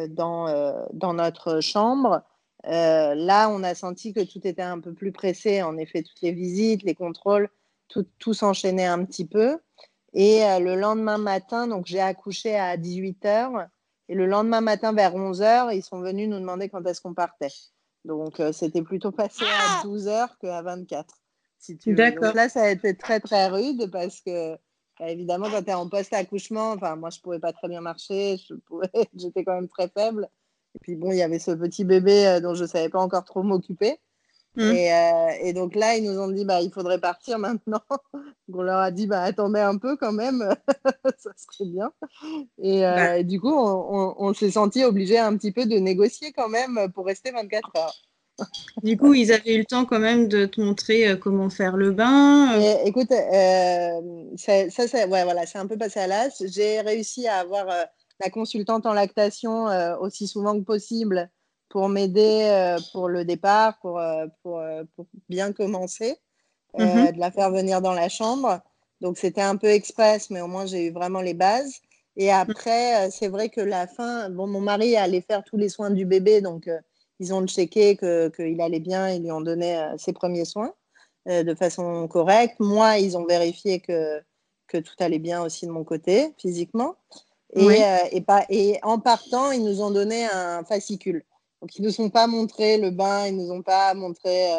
dans, 0.10 0.88
dans 0.94 1.14
notre 1.14 1.60
chambre, 1.60 2.24
là, 2.64 3.50
on 3.50 3.64
a 3.64 3.76
senti 3.76 4.14
que 4.14 4.22
tout 4.22 4.48
était 4.48 4.62
un 4.62 4.80
peu 4.80 4.94
plus 4.94 5.12
pressé. 5.12 5.62
En 5.62 5.78
effet, 5.78 6.04
toutes 6.04 6.22
les 6.22 6.32
visites, 6.32 6.84
les 6.84 6.96
contrôles, 6.96 7.50
tout, 7.90 8.06
tout 8.18 8.34
s'enchaînait 8.34 8.86
un 8.86 9.04
petit 9.04 9.26
peu. 9.26 9.60
Et 10.14 10.42
le 10.60 10.76
lendemain 10.76 11.18
matin, 11.18 11.68
donc 11.68 11.86
j'ai 11.88 12.00
accouché 12.00 12.56
à 12.56 12.78
18h. 12.78 13.68
Et 14.10 14.16
le 14.16 14.26
lendemain 14.26 14.62
matin, 14.62 14.94
vers 14.94 15.16
11h, 15.16 15.76
ils 15.76 15.82
sont 15.82 16.02
venus 16.02 16.30
nous 16.30 16.40
demander 16.40 16.70
quand 16.70 16.86
est-ce 16.86 17.02
qu'on 17.02 17.14
partait. 17.14 17.54
Donc, 18.06 18.42
c'était 18.52 18.84
plutôt 18.84 19.12
passé 19.12 19.46
à 19.46 19.86
12h 19.86 20.38
qu'à 20.40 20.62
24 20.62 21.16
D'accord. 21.88 22.34
là, 22.34 22.50
ça 22.50 22.64
a 22.64 22.70
été 22.70 22.96
très, 22.96 23.20
très 23.20 23.48
rude 23.48 23.90
parce 23.92 24.20
que, 24.22 24.56
bah, 25.00 25.10
évidemment, 25.10 25.50
quand 25.50 25.64
tu 25.64 25.70
es 25.70 25.74
en 25.74 25.88
post-accouchement, 25.88 26.72
enfin, 26.72 26.96
moi, 26.96 27.10
je 27.10 27.20
pouvais 27.20 27.40
pas 27.40 27.54
très 27.54 27.68
bien 27.68 27.82
marcher, 27.82 28.38
j'étais 29.16 29.44
quand 29.44 29.56
même 29.56 29.70
très 29.70 29.88
faible. 29.88 30.28
Et 30.76 30.80
puis, 30.80 30.96
bon, 30.96 31.12
il 31.12 31.18
y 31.18 31.22
avait 31.22 31.40
ce 31.40 31.52
petit 31.52 31.84
bébé 31.84 32.28
euh, 32.28 32.40
dont 32.40 32.56
je 32.56 32.66
savais 32.66 32.90
pas 32.90 33.00
encore 33.00 33.24
trop 33.24 33.44
m'occuper. 33.44 33.98
Mmh. 34.56 34.62
Euh, 34.62 35.28
et, 35.42 35.54
donc 35.54 35.74
là, 35.74 35.96
ils 35.96 36.04
nous 36.04 36.20
ont 36.20 36.28
dit, 36.28 36.46
bah, 36.46 36.62
il 36.62 36.72
faudrait 36.72 37.00
partir 37.00 37.40
maintenant. 37.40 37.82
on 38.54 38.62
leur 38.62 38.80
a 38.80 38.92
dit, 38.92 39.08
bah, 39.08 39.22
attendez 39.22 39.60
un 39.60 39.78
peu 39.78 39.98
quand 39.98 40.12
même, 40.12 40.56
ça 41.18 41.32
serait 41.36 41.70
bien. 41.70 41.92
Et, 42.62 42.86
euh, 42.86 42.96
bah. 42.96 43.24
du 43.24 43.40
coup, 43.40 43.54
on, 43.54 44.16
on 44.18 44.34
s'est 44.34 44.52
senti 44.52 44.84
obligé 44.84 45.18
un 45.18 45.36
petit 45.38 45.52
peu 45.52 45.66
de 45.66 45.78
négocier 45.78 46.34
quand 46.34 46.50
même 46.50 46.92
pour 46.94 47.06
rester 47.06 47.32
24 47.32 47.72
heures. 47.78 47.94
Du 48.82 48.98
coup, 48.98 49.14
ils 49.14 49.32
avaient 49.32 49.54
eu 49.54 49.60
le 49.60 49.66
temps 49.66 49.86
quand 49.86 50.00
même 50.00 50.28
de 50.28 50.48
te 50.48 50.60
montrer 50.60 51.08
euh, 51.08 51.16
comment 51.16 51.52
faire 51.52 51.78
le 51.78 51.92
bain. 51.92 52.60
Écoute, 52.84 53.12
euh, 53.12 54.02
ça, 54.38 54.72
ça 54.72 55.08
ouais, 55.08 55.24
voilà, 55.24 55.46
c'est 55.46 55.60
un 55.60 55.68
peu 55.68 55.78
passé 55.78 56.00
à 56.00 56.08
l'as. 56.08 56.44
J'ai 56.44 56.82
réussi 56.82 57.28
à 57.28 57.36
avoir 57.36 57.68
la 58.20 58.30
consultante 58.32 58.88
en 58.88 58.94
lactation 58.94 59.68
aussi 60.00 60.28
souvent 60.28 60.58
que 60.60 60.66
possible 60.66 61.30
pour 61.74 61.90
m'aider 61.90 62.78
pour 62.92 63.10
le 63.10 63.26
départ, 63.26 63.80
pour, 63.80 64.00
pour, 64.44 64.62
pour 64.96 65.06
bien 65.28 65.52
commencer, 65.52 66.16
mhm. 66.78 67.14
de 67.14 67.20
la 67.20 67.32
faire 67.32 67.50
venir 67.50 67.82
dans 67.82 67.94
la 67.94 68.10
chambre. 68.10 68.62
Donc, 69.02 69.18
c'était 69.18 69.42
un 69.42 69.56
peu 69.56 69.70
express, 69.70 70.30
mais 70.30 70.42
au 70.42 70.48
moins, 70.48 70.68
j'ai 70.68 70.86
eu 70.86 70.92
vraiment 70.92 71.22
les 71.22 71.34
bases. 71.34 71.82
Et 72.16 72.32
après, 72.32 73.10
c'est 73.10 73.28
vrai 73.28 73.50
que 73.50 73.60
la 73.60 73.88
fin, 73.88 74.30
bon, 74.30 74.46
mon 74.46 74.62
mari 74.62 74.96
allait 74.96 75.22
faire 75.22 75.44
tous 75.44 75.58
les 75.58 75.70
soins 75.70 75.90
du 75.90 76.06
bébé, 76.06 76.42
donc 76.42 76.70
ils 77.20 77.34
ont 77.34 77.46
checké 77.48 77.98
qu'il 77.98 78.62
allait 78.62 78.80
bien, 78.80 79.10
ils 79.10 79.24
lui 79.24 79.32
ont 79.32 79.42
donné 79.42 79.78
euh, 79.78 79.98
ses 79.98 80.14
premiers 80.14 80.46
soins 80.46 80.74
euh, 81.30 81.44
de 81.44 81.56
façon 81.56 82.08
correcte. 82.08 82.56
Moi, 82.60 82.98
ils 82.98 83.18
ont 83.18 83.26
vérifié 83.26 83.80
que, 83.80 84.22
que 84.68 84.78
tout 84.78 84.96
allait 85.00 85.20
bien 85.20 85.42
aussi 85.42 85.66
de 85.66 85.72
mon 85.72 85.84
côté, 85.84 86.34
physiquement. 86.38 86.96
Et, 87.56 87.84
euh, 87.84 87.98
et, 88.12 88.22
pas, 88.22 88.46
et 88.50 88.80
en 88.82 89.00
partant, 89.00 89.52
ils 89.52 89.64
nous 89.64 89.82
ont 89.82 89.92
donné 89.92 90.26
un 90.26 90.64
fascicule. 90.64 91.24
Donc, 91.64 91.78
ils 91.78 91.82
ne 91.82 91.88
nous 91.88 92.02
ont 92.02 92.10
pas 92.10 92.28
montré 92.28 92.78
le 92.78 92.92
bain, 92.92 93.28
ils 93.28 93.38
ne 93.38 93.44
nous 93.44 93.52
ont 93.52 93.62
pas 93.62 93.94
montré 93.94 94.50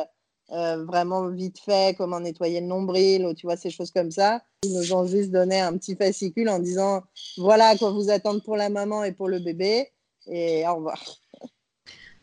vraiment 0.49 1.29
vite 1.29 1.59
fait 1.59 1.95
comment 1.99 2.19
nettoyer 2.19 2.63
le 2.63 2.67
nombril 2.67 3.27
ou 3.27 3.35
tu 3.35 3.47
vois, 3.47 3.59
ces 3.59 3.69
choses 3.69 3.91
comme 3.91 4.11
ça. 4.11 4.41
Ils 4.63 4.73
nous 4.73 4.95
ont 4.95 5.05
juste 5.05 5.31
donné 5.31 5.61
un 5.61 5.77
petit 5.77 5.97
fascicule 5.97 6.49
en 6.49 6.61
disant 6.61 7.03
voilà 7.37 7.69
à 7.69 7.77
quoi 7.77 7.91
vous 7.91 8.09
attendre 8.09 8.43
pour 8.43 8.57
la 8.57 8.71
maman 8.71 9.05
et 9.05 9.13
pour 9.13 9.29
le 9.29 9.39
bébé. 9.39 9.93
Et 10.29 10.67
au 10.67 10.77
revoir. 10.77 10.99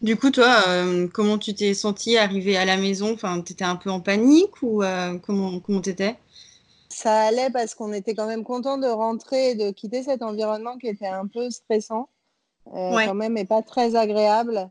Du 0.02 0.18
coup, 0.18 0.32
toi, 0.32 0.64
euh, 0.68 1.08
comment 1.14 1.38
tu 1.38 1.54
t'es 1.54 1.76
sentie 1.76 2.18
arrivée 2.18 2.58
à 2.58 2.66
la 2.66 2.76
maison? 2.76 3.14
Enfin, 3.14 3.40
tu 3.44 3.54
étais 3.54 3.66
un 3.66 3.76
peu 3.76 3.92
en 3.92 4.02
panique 4.02 4.64
ou 4.64 4.82
euh, 4.82 5.20
comment 5.20 5.60
comment 5.60 5.80
t'étais? 5.82 6.18
Ça 6.90 7.22
allait 7.22 7.52
parce 7.52 7.76
qu'on 7.76 7.94
était 7.94 8.16
quand 8.16 8.26
même 8.26 8.44
content 8.44 8.80
de 8.80 8.88
rentrer 8.88 9.52
et 9.52 9.56
de 9.56 9.70
quitter 9.70 10.02
cet 10.02 10.24
environnement 10.24 10.80
qui 10.80 10.88
était 10.88 11.06
un 11.06 11.28
peu 11.28 11.52
stressant, 11.52 12.10
euh, 12.68 13.06
quand 13.06 13.14
même, 13.14 13.38
et 13.38 13.46
pas 13.46 13.62
très 13.62 13.96
agréable. 13.96 14.70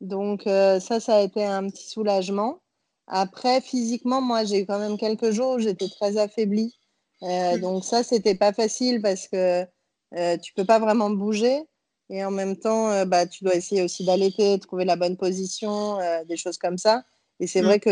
Donc 0.00 0.42
ça, 0.44 0.98
ça 1.00 1.16
a 1.16 1.20
été 1.20 1.44
un 1.44 1.68
petit 1.68 1.88
soulagement. 1.88 2.58
Après, 3.06 3.60
physiquement, 3.60 4.20
moi, 4.20 4.44
j'ai 4.44 4.62
eu 4.62 4.66
quand 4.66 4.78
même 4.78 4.96
quelques 4.96 5.30
jours 5.30 5.54
où 5.54 5.58
j'étais 5.58 5.88
très 5.88 6.16
affaiblie. 6.16 6.76
Mmh. 7.20 7.58
donc 7.60 7.84
ça, 7.84 8.02
c'était 8.02 8.34
pas 8.34 8.52
facile 8.52 9.00
parce 9.00 9.28
que 9.28 9.64
tu 10.42 10.52
peux 10.54 10.64
pas 10.64 10.80
vraiment 10.80 11.10
bouger. 11.10 11.62
Et 12.12 12.22
en 12.26 12.30
même 12.30 12.56
temps, 12.56 12.90
euh, 12.90 13.06
bah, 13.06 13.26
tu 13.26 13.42
dois 13.42 13.54
essayer 13.54 13.82
aussi 13.82 14.04
d'allaiter, 14.04 14.58
trouver 14.58 14.84
la 14.84 14.96
bonne 14.96 15.16
position, 15.16 15.98
euh, 15.98 16.22
des 16.24 16.36
choses 16.36 16.58
comme 16.58 16.76
ça. 16.76 17.04
Et 17.40 17.46
c'est 17.46 17.62
mm. 17.62 17.64
vrai 17.64 17.80
que 17.80 17.90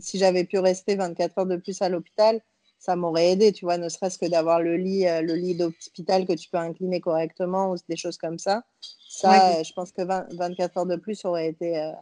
si 0.00 0.18
j'avais 0.18 0.44
pu 0.44 0.58
rester 0.58 0.96
24 0.96 1.38
heures 1.38 1.46
de 1.46 1.56
plus 1.56 1.82
à 1.82 1.90
l'hôpital, 1.90 2.40
ça 2.78 2.96
m'aurait 2.96 3.32
aidé, 3.32 3.52
tu 3.52 3.66
vois, 3.66 3.76
ne 3.76 3.90
serait-ce 3.90 4.16
que 4.16 4.24
d'avoir 4.24 4.62
le 4.62 4.76
lit, 4.78 5.06
euh, 5.06 5.20
le 5.20 5.34
lit 5.34 5.54
d'hôpital 5.54 6.26
que 6.26 6.32
tu 6.32 6.48
peux 6.48 6.56
incliner 6.56 7.00
correctement 7.00 7.72
ou 7.72 7.76
des 7.90 7.96
choses 7.96 8.16
comme 8.16 8.38
ça. 8.38 8.62
Ça, 9.20 9.62
je 9.62 9.72
pense 9.72 9.92
que 9.92 10.02
24 10.02 10.78
heures 10.78 10.86
de 10.86 10.96
plus 10.96 11.24
aurait 11.24 11.48
été, 11.48 11.92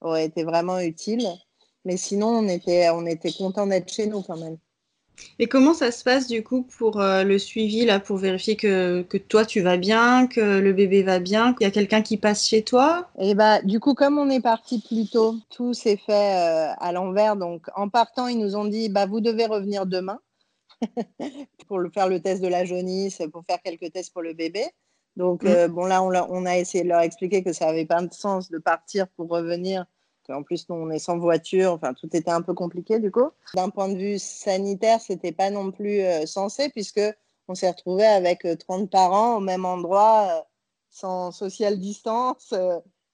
aurait 0.00 0.24
été 0.24 0.44
vraiment 0.44 0.78
utile. 0.78 1.26
Mais 1.84 1.96
sinon, 1.96 2.28
on 2.28 2.48
était, 2.48 2.90
on 2.90 3.06
était 3.06 3.32
content 3.32 3.66
d'être 3.66 3.92
chez 3.92 4.06
nous 4.06 4.22
quand 4.22 4.36
même. 4.36 4.58
Et 5.38 5.48
comment 5.48 5.74
ça 5.74 5.90
se 5.90 6.02
passe 6.02 6.26
du 6.26 6.42
coup 6.42 6.62
pour 6.62 7.00
euh, 7.00 7.24
le 7.24 7.38
suivi, 7.38 7.84
là, 7.84 8.00
pour 8.00 8.16
vérifier 8.16 8.56
que, 8.56 9.02
que, 9.02 9.18
toi 9.18 9.44
tu 9.44 9.60
vas 9.60 9.76
bien, 9.76 10.26
que 10.26 10.40
le 10.40 10.72
bébé 10.72 11.02
va 11.02 11.18
bien, 11.18 11.52
qu'il 11.52 11.64
y 11.64 11.68
a 11.68 11.70
quelqu'un 11.70 12.02
qui 12.02 12.16
passe 12.16 12.46
chez 12.46 12.62
toi? 12.62 13.10
Et 13.18 13.30
eh 13.30 13.34
bah, 13.34 13.60
du 13.62 13.80
coup, 13.80 13.94
comme 13.94 14.18
on 14.18 14.30
est 14.30 14.40
parti 14.40 14.80
plus 14.80 15.08
tôt, 15.10 15.36
tout 15.50 15.74
s'est 15.74 15.98
fait 15.98 16.12
euh, 16.36 16.72
à 16.78 16.92
l'envers. 16.92 17.36
Donc, 17.36 17.66
en 17.76 17.88
partant, 17.88 18.28
ils 18.28 18.38
nous 18.38 18.56
ont 18.56 18.64
dit 18.64 18.88
bah, 18.88 19.06
vous 19.06 19.20
devez 19.20 19.46
revenir 19.46 19.86
demain 19.86 20.20
pour 21.68 21.78
le, 21.78 21.90
faire 21.90 22.08
le 22.08 22.20
test 22.20 22.42
de 22.42 22.48
la 22.48 22.64
jaunisse, 22.64 23.22
pour 23.32 23.44
faire 23.44 23.60
quelques 23.62 23.92
tests 23.92 24.12
pour 24.12 24.22
le 24.22 24.32
bébé. 24.32 24.64
Donc, 25.20 25.44
mmh. 25.44 25.48
euh, 25.48 25.68
bon, 25.68 25.84
là, 25.84 26.02
on, 26.02 26.12
on, 26.14 26.46
a 26.46 26.58
essayé 26.58 26.82
de 26.82 26.88
leur 26.88 27.00
expliquer 27.00 27.42
que 27.44 27.52
ça 27.52 27.66
n'avait 27.66 27.86
pas 27.86 28.02
de 28.02 28.12
sens 28.12 28.50
de 28.50 28.58
partir 28.58 29.06
pour 29.08 29.28
revenir 29.28 29.86
en 30.32 30.42
plus, 30.42 30.68
nous, 30.68 30.76
on 30.76 30.90
est 30.90 30.98
sans 30.98 31.18
voiture. 31.18 31.72
Enfin, 31.72 31.94
tout 31.94 32.08
était 32.14 32.30
un 32.30 32.42
peu 32.42 32.54
compliqué 32.54 32.98
du 32.98 33.10
coup. 33.10 33.30
D'un 33.54 33.70
point 33.70 33.88
de 33.88 33.96
vue 33.96 34.18
sanitaire, 34.18 35.00
c'était 35.00 35.32
pas 35.32 35.50
non 35.50 35.70
plus 35.70 36.00
euh, 36.00 36.26
censé 36.26 36.68
puisque 36.68 37.00
on 37.48 37.54
s'est 37.54 37.70
retrouvé 37.70 38.04
avec 38.04 38.46
30 38.58 38.82
euh, 38.82 38.86
parents 38.86 39.36
au 39.36 39.40
même 39.40 39.64
endroit, 39.64 40.28
euh, 40.30 40.40
sans 40.90 41.32
social 41.32 41.78
distance, 41.78 42.52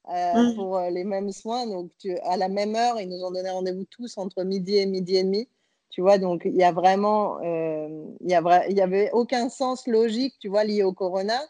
mmh. 0.09 0.55
pour 0.55 0.81
les 0.81 1.05
mêmes 1.05 1.33
soins. 1.33 1.67
Donc, 1.67 1.91
à 2.25 2.37
la 2.37 2.49
même 2.49 2.75
heure, 2.75 3.01
ils 3.01 3.09
nous 3.09 3.25
ont 3.25 3.31
donné 3.31 3.51
rendez-vous 3.51 3.85
tous 3.91 4.19
entre 4.19 4.45
midi 4.45 4.77
et 4.77 4.87
midi 4.87 5.17
et 5.17 5.25
demi. 5.25 5.49
Tu 5.91 6.03
vois, 6.03 6.19
donc 6.19 6.43
il 6.45 6.55
y 6.55 6.65
a 6.65 6.73
vraiment, 6.73 7.41
il 7.41 8.17
y, 8.21 8.33
y 8.33 8.81
avait 8.81 9.11
aucun 9.13 9.49
sens 9.49 9.87
logique, 9.87 10.35
tu 10.41 10.49
vois, 10.49 10.65
lié 10.65 10.83
au 10.83 10.93
corona 10.93 11.41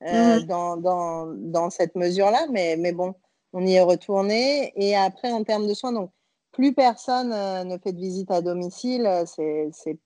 mmh. 0.00 0.46
dans, 0.46 0.76
dans, 0.76 1.26
dans, 1.26 1.70
cette 1.70 1.94
mesure-là. 1.94 2.46
Mais, 2.50 2.76
mais 2.76 2.92
bon, 2.92 3.14
on 3.52 3.66
y 3.66 3.74
est 3.74 3.82
retourné. 3.82 4.72
Et 4.76 4.96
après, 4.96 5.32
en 5.32 5.44
termes 5.44 5.66
de 5.66 5.74
soins, 5.74 5.92
donc, 5.92 6.10
plus 6.52 6.72
personne 6.72 7.32
euh, 7.32 7.64
ne 7.64 7.78
fait 7.78 7.92
de 7.92 8.00
visite 8.00 8.30
à 8.30 8.40
domicile, 8.40 9.08
c'est 9.26 9.98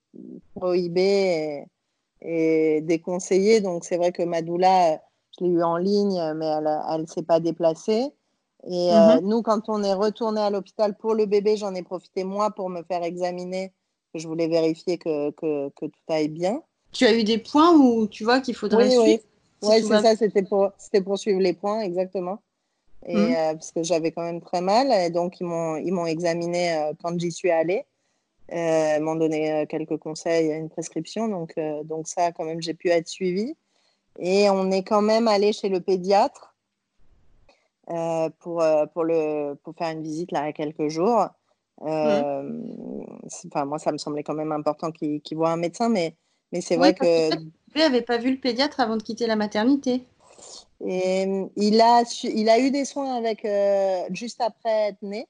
prohibé. 0.55 1.65
est 2.21 2.81
déconseillé. 2.81 3.61
Donc, 3.61 3.83
c'est 3.83 3.97
vrai 3.97 4.11
que 4.11 4.23
Madoula, 4.23 5.01
je 5.37 5.43
l'ai 5.43 5.51
eu 5.51 5.63
en 5.63 5.77
ligne, 5.77 6.21
mais 6.35 6.45
elle 6.45 7.01
ne 7.01 7.05
s'est 7.05 7.23
pas 7.23 7.39
déplacée. 7.39 8.11
Et 8.67 8.91
mhm. 8.91 9.27
nous, 9.27 9.41
quand 9.41 9.69
on 9.69 9.83
est 9.83 9.93
retourné 9.93 10.41
à 10.41 10.49
l'hôpital 10.49 10.95
pour 10.95 11.13
le 11.13 11.25
bébé, 11.25 11.55
j'en 11.55 11.75
ai 11.75 11.83
profité 11.83 12.23
moi 12.23 12.51
pour 12.51 12.69
me 12.69 12.81
faire 12.83 13.03
examiner. 13.03 13.73
Je 14.15 14.27
voulais 14.27 14.47
vérifier 14.47 14.97
que, 14.97 15.31
que, 15.31 15.69
que, 15.75 15.85
tout 15.85 15.99
aille 16.07 16.29
bien. 16.29 16.61
Tu 16.91 17.05
as 17.05 17.13
eu 17.13 17.23
des 17.23 17.37
points 17.37 17.75
où 17.77 18.07
tu 18.07 18.23
vois 18.23 18.39
qu'il 18.39 18.55
faudrait 18.55 18.89
suivre 18.89 19.03
Oui, 19.03 19.21
oui 19.61 19.81
c'est 19.81 20.01
ça, 20.01 20.15
c'était 20.15 20.43
pour, 20.43 20.71
pour 21.03 21.17
suivre 21.17 21.39
les 21.39 21.53
points, 21.53 21.81
exactement. 21.81 22.39
Et, 23.07 23.15
mhm. 23.15 23.35
parce 23.53 23.71
que 23.71 23.83
j'avais 23.83 24.11
quand 24.11 24.23
même 24.23 24.41
très 24.41 24.61
mal. 24.61 24.91
Et 24.91 25.09
donc, 25.09 25.39
ils 25.39 25.45
m'ont 25.45 26.05
examiné 26.05 26.91
quand 27.01 27.19
j'y 27.19 27.31
suis 27.31 27.51
allée. 27.51 27.85
Euh, 28.53 28.99
m'ont 28.99 29.15
donné 29.15 29.51
euh, 29.51 29.65
quelques 29.65 29.97
conseils, 29.97 30.51
une 30.51 30.69
prescription. 30.69 31.27
Donc, 31.27 31.53
euh, 31.57 31.83
donc 31.83 32.07
ça, 32.07 32.31
quand 32.31 32.45
même, 32.45 32.61
j'ai 32.61 32.75
pu 32.75 32.89
être 32.89 33.07
suivie. 33.07 33.55
Et 34.19 34.49
on 34.49 34.71
est 34.71 34.83
quand 34.83 35.01
même 35.01 35.27
allé 35.27 35.51
chez 35.51 35.67
le 35.67 35.81
pédiatre 35.81 36.55
euh, 37.89 38.29
pour, 38.39 38.63
pour, 38.93 39.03
le, 39.03 39.55
pour 39.55 39.75
faire 39.75 39.89
une 39.89 40.03
visite 40.03 40.31
là, 40.31 40.43
il 40.43 40.45
y 40.45 40.49
a 40.49 40.53
quelques 40.53 40.87
jours. 40.89 41.27
Enfin, 41.81 43.65
moi, 43.65 43.79
ça 43.79 43.91
me 43.91 43.97
semblait 43.97 44.23
quand 44.23 44.35
même 44.35 44.51
important 44.51 44.91
qu'il 44.91 45.21
voit 45.33 45.49
un 45.49 45.57
médecin, 45.57 45.89
mais, 45.89 46.15
mais 46.51 46.61
c'est 46.61 46.77
vrai 46.77 46.93
que. 46.93 47.29
Tu 47.75 47.81
n'avais 47.81 48.01
pas 48.01 48.17
vu 48.17 48.31
le 48.31 48.39
pédiatre 48.39 48.79
avant 48.79 48.97
de 48.97 49.03
quitter 49.03 49.27
la 49.27 49.35
maternité 49.35 50.03
et 50.85 51.47
il 51.55 51.81
a, 51.81 52.03
il 52.23 52.49
a 52.49 52.59
eu 52.59 52.71
des 52.71 52.85
soins 52.85 53.15
avec, 53.15 53.45
juste 54.13 54.41
après 54.41 54.89
être 54.89 55.01
né. 55.01 55.27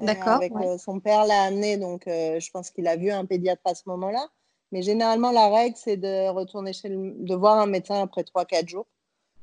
Euh, 0.00 0.06
D'accord. 0.06 0.34
Avec 0.34 0.52
euh, 0.56 0.76
son 0.78 1.00
père 1.00 1.24
l'a 1.24 1.42
amené, 1.42 1.76
donc 1.76 2.06
euh, 2.08 2.40
je 2.40 2.50
pense 2.50 2.70
qu'il 2.70 2.88
a 2.88 2.96
vu 2.96 3.10
un 3.10 3.24
pédiatre 3.24 3.62
à 3.64 3.74
ce 3.74 3.82
moment-là. 3.86 4.28
Mais 4.72 4.82
généralement, 4.82 5.30
la 5.30 5.48
règle, 5.48 5.76
c'est 5.76 5.96
de 5.96 6.28
retourner 6.30 6.72
chez 6.72 6.88
de 6.90 7.34
voir 7.34 7.60
un 7.60 7.66
médecin 7.66 8.02
après 8.02 8.22
3-4 8.22 8.68
jours. 8.68 8.86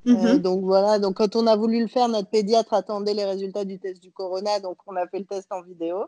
Mhm. 0.03 0.39
donc 0.39 0.63
voilà, 0.63 0.97
donc 0.97 1.17
quand 1.17 1.35
on 1.35 1.45
a 1.45 1.55
voulu 1.55 1.79
le 1.79 1.85
faire, 1.85 2.07
notre 2.07 2.27
pédiatre 2.27 2.73
attendait 2.73 3.13
les 3.13 3.23
résultats 3.23 3.65
du 3.65 3.77
test 3.77 4.01
du 4.01 4.11
corona, 4.11 4.59
donc 4.59 4.77
on 4.87 4.95
a 4.95 5.05
fait 5.05 5.19
le 5.19 5.25
test 5.25 5.51
en 5.51 5.61
vidéo. 5.61 6.05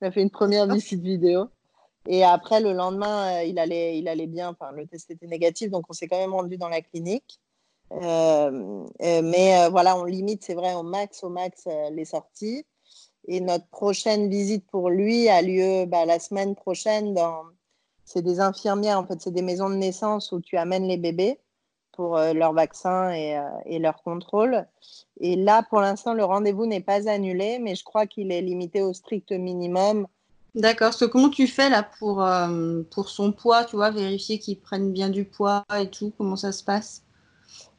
On 0.00 0.06
a 0.06 0.10
fait 0.10 0.22
une 0.22 0.30
première 0.30 0.66
visite 0.66 1.02
vidéo. 1.02 1.48
Et 2.08 2.24
après, 2.24 2.60
le 2.60 2.72
lendemain, 2.72 3.42
il, 3.42 3.58
allait, 3.58 3.98
il 3.98 4.08
allait 4.08 4.26
bien. 4.26 4.56
Le 4.74 4.86
test 4.86 5.10
était 5.10 5.26
négatif, 5.26 5.70
donc 5.70 5.86
on 5.88 5.92
s'est 5.92 6.08
quand 6.08 6.18
même 6.18 6.34
rendu 6.34 6.56
dans 6.58 6.68
la 6.68 6.82
clinique. 6.82 7.40
mais 7.90 9.68
voilà, 9.70 9.96
on 9.96 10.04
limite, 10.04 10.44
c'est 10.44 10.54
vrai, 10.54 10.74
au 10.74 10.82
max, 10.82 11.24
au 11.24 11.30
max 11.30 11.66
les 11.92 12.04
sorties. 12.04 12.66
Et 13.26 13.40
notre 13.40 13.66
prochaine 13.68 14.28
visite 14.28 14.66
pour 14.70 14.90
lui 14.90 15.28
a 15.28 15.40
lieu 15.40 15.86
bah, 15.86 16.04
la 16.04 16.18
semaine 16.18 16.54
prochaine. 16.54 17.14
Dans... 17.14 17.44
C'est 18.04 18.22
des 18.22 18.40
infirmières, 18.40 18.98
en 18.98 19.06
fait, 19.06 19.20
c'est 19.20 19.32
des 19.32 19.42
maisons 19.42 19.70
de 19.70 19.76
naissance 19.76 20.32
où 20.32 20.40
tu 20.40 20.56
amènes 20.56 20.86
les 20.86 20.98
bébés 20.98 21.40
pour 21.92 22.16
euh, 22.16 22.32
leur 22.32 22.52
vaccin 22.52 23.12
euh, 23.12 23.48
et, 23.64 23.78
leur 23.78 24.02
contrôle. 24.02 24.66
Et 25.20 25.36
là, 25.36 25.62
pour 25.70 25.80
l'instant, 25.80 26.12
le 26.12 26.24
rendez-vous 26.24 26.66
n'est 26.66 26.80
pas 26.80 27.08
annulé, 27.08 27.58
mais 27.58 27.74
je 27.74 27.84
crois 27.84 28.06
qu'il 28.06 28.30
est 28.32 28.42
limité 28.42 28.82
au 28.82 28.92
strict 28.92 29.32
minimum. 29.32 30.06
D'accord. 30.54 30.92
comment 31.10 31.30
tu 31.30 31.46
fais 31.46 31.68
là 31.68 31.82
pour, 31.98 32.22
euh, 32.22 32.82
pour 32.90 33.08
son 33.08 33.32
poids, 33.32 33.64
tu 33.64 33.76
vois, 33.76 33.90
vérifier 33.90 34.38
qu'il 34.38 34.60
prenne 34.60 34.92
bien 34.92 35.08
du 35.08 35.24
poids 35.24 35.64
et 35.80 35.90
tout? 35.90 36.12
Comment 36.16 36.36
ça 36.36 36.52
se 36.52 36.62
passe? 36.62 37.04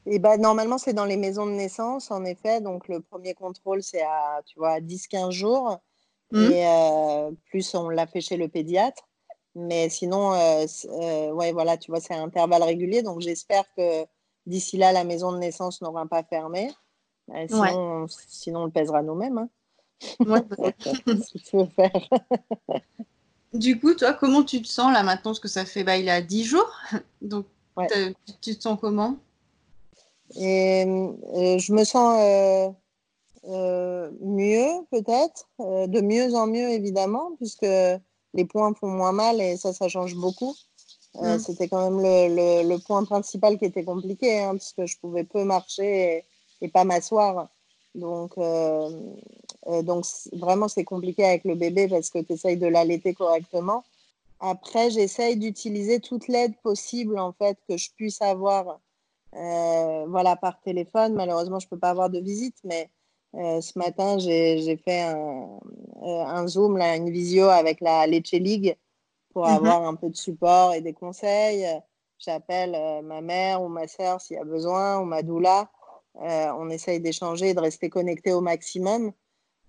Et 0.05 0.19
ben, 0.19 0.37
normalement, 0.37 0.77
c'est 0.77 0.93
dans 0.93 1.05
les 1.05 1.17
maisons 1.17 1.47
de 1.47 1.51
naissance, 1.51 2.11
en 2.11 2.25
effet. 2.25 2.61
Donc, 2.61 2.87
le 2.87 2.99
premier 2.99 3.33
contrôle, 3.33 3.81
c'est 3.81 4.03
à, 4.03 4.41
tu 4.45 4.59
vois, 4.59 4.79
10-15 4.79 5.31
jours. 5.31 5.79
Mmh. 6.31 6.51
Et 6.51 6.67
euh, 6.67 7.31
plus, 7.49 7.73
on 7.75 7.89
l'a 7.89 8.05
fait 8.05 8.21
chez 8.21 8.37
le 8.37 8.47
pédiatre. 8.47 9.07
Mais 9.55 9.89
sinon, 9.89 10.33
euh, 10.33 10.65
euh, 11.01 11.31
ouais, 11.31 11.53
voilà, 11.53 11.77
tu 11.77 11.89
vois, 11.89 12.01
c'est 12.01 12.13
à 12.13 12.21
intervalles 12.21 12.63
réguliers. 12.63 13.01
Donc, 13.01 13.21
j'espère 13.21 13.63
que 13.75 14.05
d'ici 14.45 14.77
là, 14.77 14.91
la 14.91 15.03
maison 15.03 15.31
de 15.31 15.37
naissance 15.37 15.81
n'aura 15.81 16.05
pas 16.05 16.23
fermé. 16.23 16.71
sinon, 17.47 18.05
sinon, 18.27 18.61
on 18.61 18.65
le 18.65 18.71
pèsera 18.71 19.01
nous-mêmes. 19.01 19.37
Hein. 19.39 19.49
Ouais, 20.19 20.41
faire. 21.75 21.91
du 23.53 23.79
coup, 23.79 23.93
toi, 23.93 24.13
comment 24.13 24.43
tu 24.43 24.61
te 24.61 24.67
sens 24.67 24.93
là 24.93 25.03
maintenant 25.03 25.31
Parce 25.31 25.39
que 25.39 25.47
ça 25.47 25.65
fait, 25.65 25.83
bah, 25.83 25.97
il 25.97 26.09
a 26.09 26.21
10 26.21 26.43
jours. 26.43 26.71
Donc, 27.21 27.45
tu 28.41 28.55
te 28.55 28.61
sens 28.61 28.77
comment? 28.79 29.17
Et 30.35 30.85
euh, 30.85 31.57
je 31.59 31.73
me 31.73 31.83
sens 31.83 32.17
euh, 32.19 32.69
euh, 33.47 34.11
mieux, 34.21 34.67
peut-être, 34.91 35.47
de 35.59 36.01
mieux 36.01 36.33
en 36.35 36.47
mieux, 36.47 36.69
évidemment, 36.69 37.31
puisque 37.37 37.65
les 38.33 38.45
points 38.45 38.73
font 38.73 38.87
moins 38.87 39.11
mal 39.11 39.39
et 39.39 39.55
ça, 39.57 39.73
ça 39.73 39.87
change 39.87 40.15
beaucoup. 40.15 40.55
Mm. 41.15 41.37
C'était 41.39 41.67
quand 41.67 41.89
même 41.89 42.01
le, 42.01 42.67
le, 42.67 42.77
point 42.79 43.05
principal 43.05 43.57
qui 43.57 43.65
était 43.65 43.85
compliqué, 43.85 44.39
hein, 44.39 44.51
parce 44.53 44.73
que 44.73 44.85
je 44.85 44.97
pouvais 44.97 45.23
peu 45.23 45.43
marcher 45.43 46.25
et, 46.61 46.67
pas 46.67 46.83
m'asseoir. 46.83 47.47
Donc, 47.93 48.33
donc 49.83 50.05
vraiment, 50.33 50.67
c'est 50.67 50.83
compliqué 50.83 51.25
avec 51.25 51.43
le 51.43 51.55
bébé 51.55 51.87
parce 51.87 52.09
que 52.09 52.19
tu 52.19 52.33
essayes 52.33 52.57
de 52.57 52.67
l'allaiter 52.67 53.13
correctement. 53.13 53.83
Après, 54.39 54.91
j'essaye 54.91 55.37
d'utiliser 55.37 55.99
toute 55.99 56.27
l'aide 56.27 56.55
possible, 56.61 57.17
en 57.19 57.31
fait, 57.33 57.57
que 57.67 57.77
je 57.77 57.89
puisse 57.95 58.21
avoir 58.21 58.79
euh, 59.35 60.05
voilà, 60.07 60.35
par 60.35 60.59
téléphone. 60.61 61.13
Malheureusement, 61.13 61.59
je 61.59 61.65
ne 61.67 61.69
peux 61.69 61.79
pas 61.79 61.89
avoir 61.89 62.09
de 62.09 62.19
visite, 62.19 62.57
mais 62.63 62.89
euh, 63.35 63.59
ce 63.61 63.77
matin, 63.77 64.17
j'ai 64.17 64.77
fait 64.77 65.01
un, 65.01 65.59
euh, 66.03 66.23
un, 66.25 66.47
Zoom, 66.47 66.77
là, 66.77 66.95
une 66.95 67.09
visio 67.09 67.45
avec 67.45 67.81
la 67.81 68.07
Lecce 68.07 68.31
League 68.31 68.77
pour 69.33 69.47
mhm. 69.47 69.55
avoir 69.55 69.87
un 69.87 69.95
peu 69.95 70.09
de 70.09 70.15
support 70.15 70.73
et 70.73 70.81
des 70.81 70.93
conseils. 70.93 71.65
J'appelle 72.17 73.03
ma 73.03 73.19
mère 73.21 73.61
ou 73.61 73.67
ma 73.67 73.87
soeur 73.87 74.21
s'il 74.21 74.37
y 74.37 74.39
a 74.39 74.45
besoin, 74.45 74.99
ou 74.99 75.05
ma 75.05 75.21
doula. 75.21 75.69
on 76.15 76.69
essaye 76.69 77.01
d'échanger 77.01 77.49
et 77.49 77.53
de 77.53 77.59
rester 77.59 77.89
connecté 77.89 78.31
au 78.31 78.39
maximum. 78.39 79.11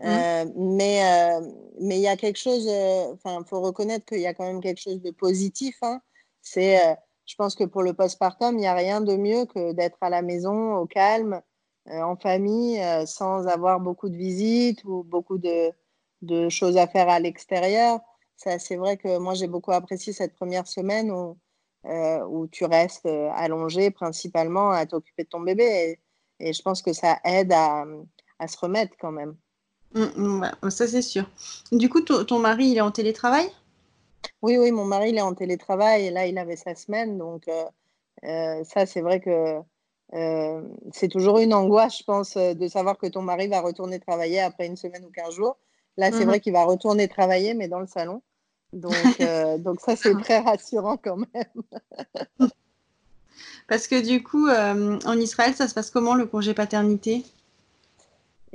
Mhm. 0.00 0.52
mais 0.78 1.40
mais 1.80 1.96
il 1.96 2.02
y 2.02 2.08
a 2.08 2.16
quelque 2.16 2.38
chose, 2.38 2.68
enfin, 3.14 3.38
il 3.40 3.46
faut 3.48 3.60
reconnaître 3.60 4.04
qu'il 4.04 4.20
y 4.20 4.26
a 4.26 4.34
quand 4.34 4.44
même 4.44 4.60
quelque 4.60 4.80
chose 4.80 5.00
de 5.00 5.10
positif. 5.10 5.76
Hein. 5.82 6.00
C'est 6.42 6.78
je 7.26 7.34
pense 7.34 7.56
que 7.56 7.64
pour 7.64 7.82
le 7.82 7.92
postpartum, 7.92 8.56
il 8.56 8.60
n'y 8.60 8.66
a 8.66 8.74
rien 8.74 9.00
de 9.00 9.16
mieux 9.16 9.46
que 9.46 9.72
d'être 9.72 9.98
à 10.00 10.10
la 10.10 10.22
maison, 10.22 10.76
au 10.76 10.86
calme, 10.86 11.42
euh, 11.88 12.00
en 12.00 12.16
famille, 12.16 12.80
euh, 12.80 13.04
sans 13.06 13.46
avoir 13.48 13.80
beaucoup 13.80 14.08
de 14.08 14.16
visites 14.16 14.82
ou 14.84 15.02
beaucoup 15.04 15.38
de, 15.38 15.72
choses 16.48 16.76
à 16.76 16.86
faire 16.86 17.08
à 17.08 17.20
l'extérieur. 17.20 18.00
C'est 18.36 18.76
vrai 18.76 18.96
que 18.96 19.18
moi, 19.18 19.34
j'ai 19.34 19.46
beaucoup 19.46 19.72
apprécié 19.72 20.12
cette 20.12 20.34
première 20.34 20.66
semaine 20.66 21.10
euh, 21.86 22.24
où 22.26 22.48
tu 22.48 22.64
restes 22.64 23.06
allongé 23.34 23.90
principalement 23.90 24.70
à 24.70 24.86
t'occuper 24.86 25.24
de 25.24 25.28
ton 25.28 25.40
bébé. 25.40 25.98
Et, 26.40 26.52
je 26.52 26.62
pense 26.62 26.82
que 26.82 26.92
ça 26.92 27.18
aide 27.24 27.52
à, 27.52 27.84
se 28.46 28.58
remettre 28.58 28.94
quand 29.00 29.12
même. 29.12 29.36
Mmh, 29.94 30.04
mmh, 30.16 30.70
ça, 30.70 30.86
c'est 30.86 31.02
sûr. 31.02 31.28
Du 31.72 31.88
coup, 31.88 32.00
ton 32.00 32.38
mari, 32.38 32.68
il 32.68 32.76
est 32.76 32.82
en 32.82 32.90
télétravail? 32.90 33.50
Oui, 34.42 34.56
oui, 34.58 34.70
mon 34.70 34.84
mari, 34.84 35.10
il 35.10 35.16
est 35.16 35.22
en 35.22 35.34
télétravail 35.34 36.06
et 36.06 36.10
là, 36.10 36.26
il 36.26 36.38
avait 36.38 36.56
sa 36.56 36.74
semaine. 36.74 37.18
Donc, 37.18 37.48
euh, 37.48 37.64
euh, 38.24 38.64
ça, 38.64 38.86
c'est 38.86 39.00
vrai 39.00 39.20
que 39.20 39.60
euh, 40.14 40.62
c'est 40.92 41.08
toujours 41.08 41.38
une 41.38 41.54
angoisse, 41.54 41.98
je 41.98 42.04
pense, 42.04 42.36
de 42.36 42.68
savoir 42.68 42.98
que 42.98 43.06
ton 43.06 43.22
mari 43.22 43.48
va 43.48 43.60
retourner 43.60 43.98
travailler 44.00 44.40
après 44.40 44.66
une 44.66 44.76
semaine 44.76 45.04
ou 45.04 45.10
15 45.10 45.34
jours. 45.34 45.58
Là, 45.96 46.12
c'est 46.12 46.24
mmh 46.24 46.26
vrai 46.26 46.40
qu'il 46.40 46.52
va 46.52 46.64
retourner 46.64 47.08
travailler, 47.08 47.54
mais 47.54 47.68
dans 47.68 47.80
le 47.80 47.86
salon. 47.86 48.22
Donc, 48.72 48.92
donc 49.58 49.80
ça, 49.80 49.96
c'est 49.96 50.14
très 50.20 50.38
rassurant 50.40 50.96
quand 50.96 51.16
même. 51.16 51.62
Parce 53.68 53.88
que 53.88 54.00
du 54.00 54.22
coup, 54.22 54.48
en 54.48 55.18
Israël, 55.18 55.54
ça 55.54 55.68
se 55.68 55.74
passe 55.74 55.90
comment 55.90 56.14
le 56.14 56.26
congé 56.26 56.54
paternité? 56.54 57.24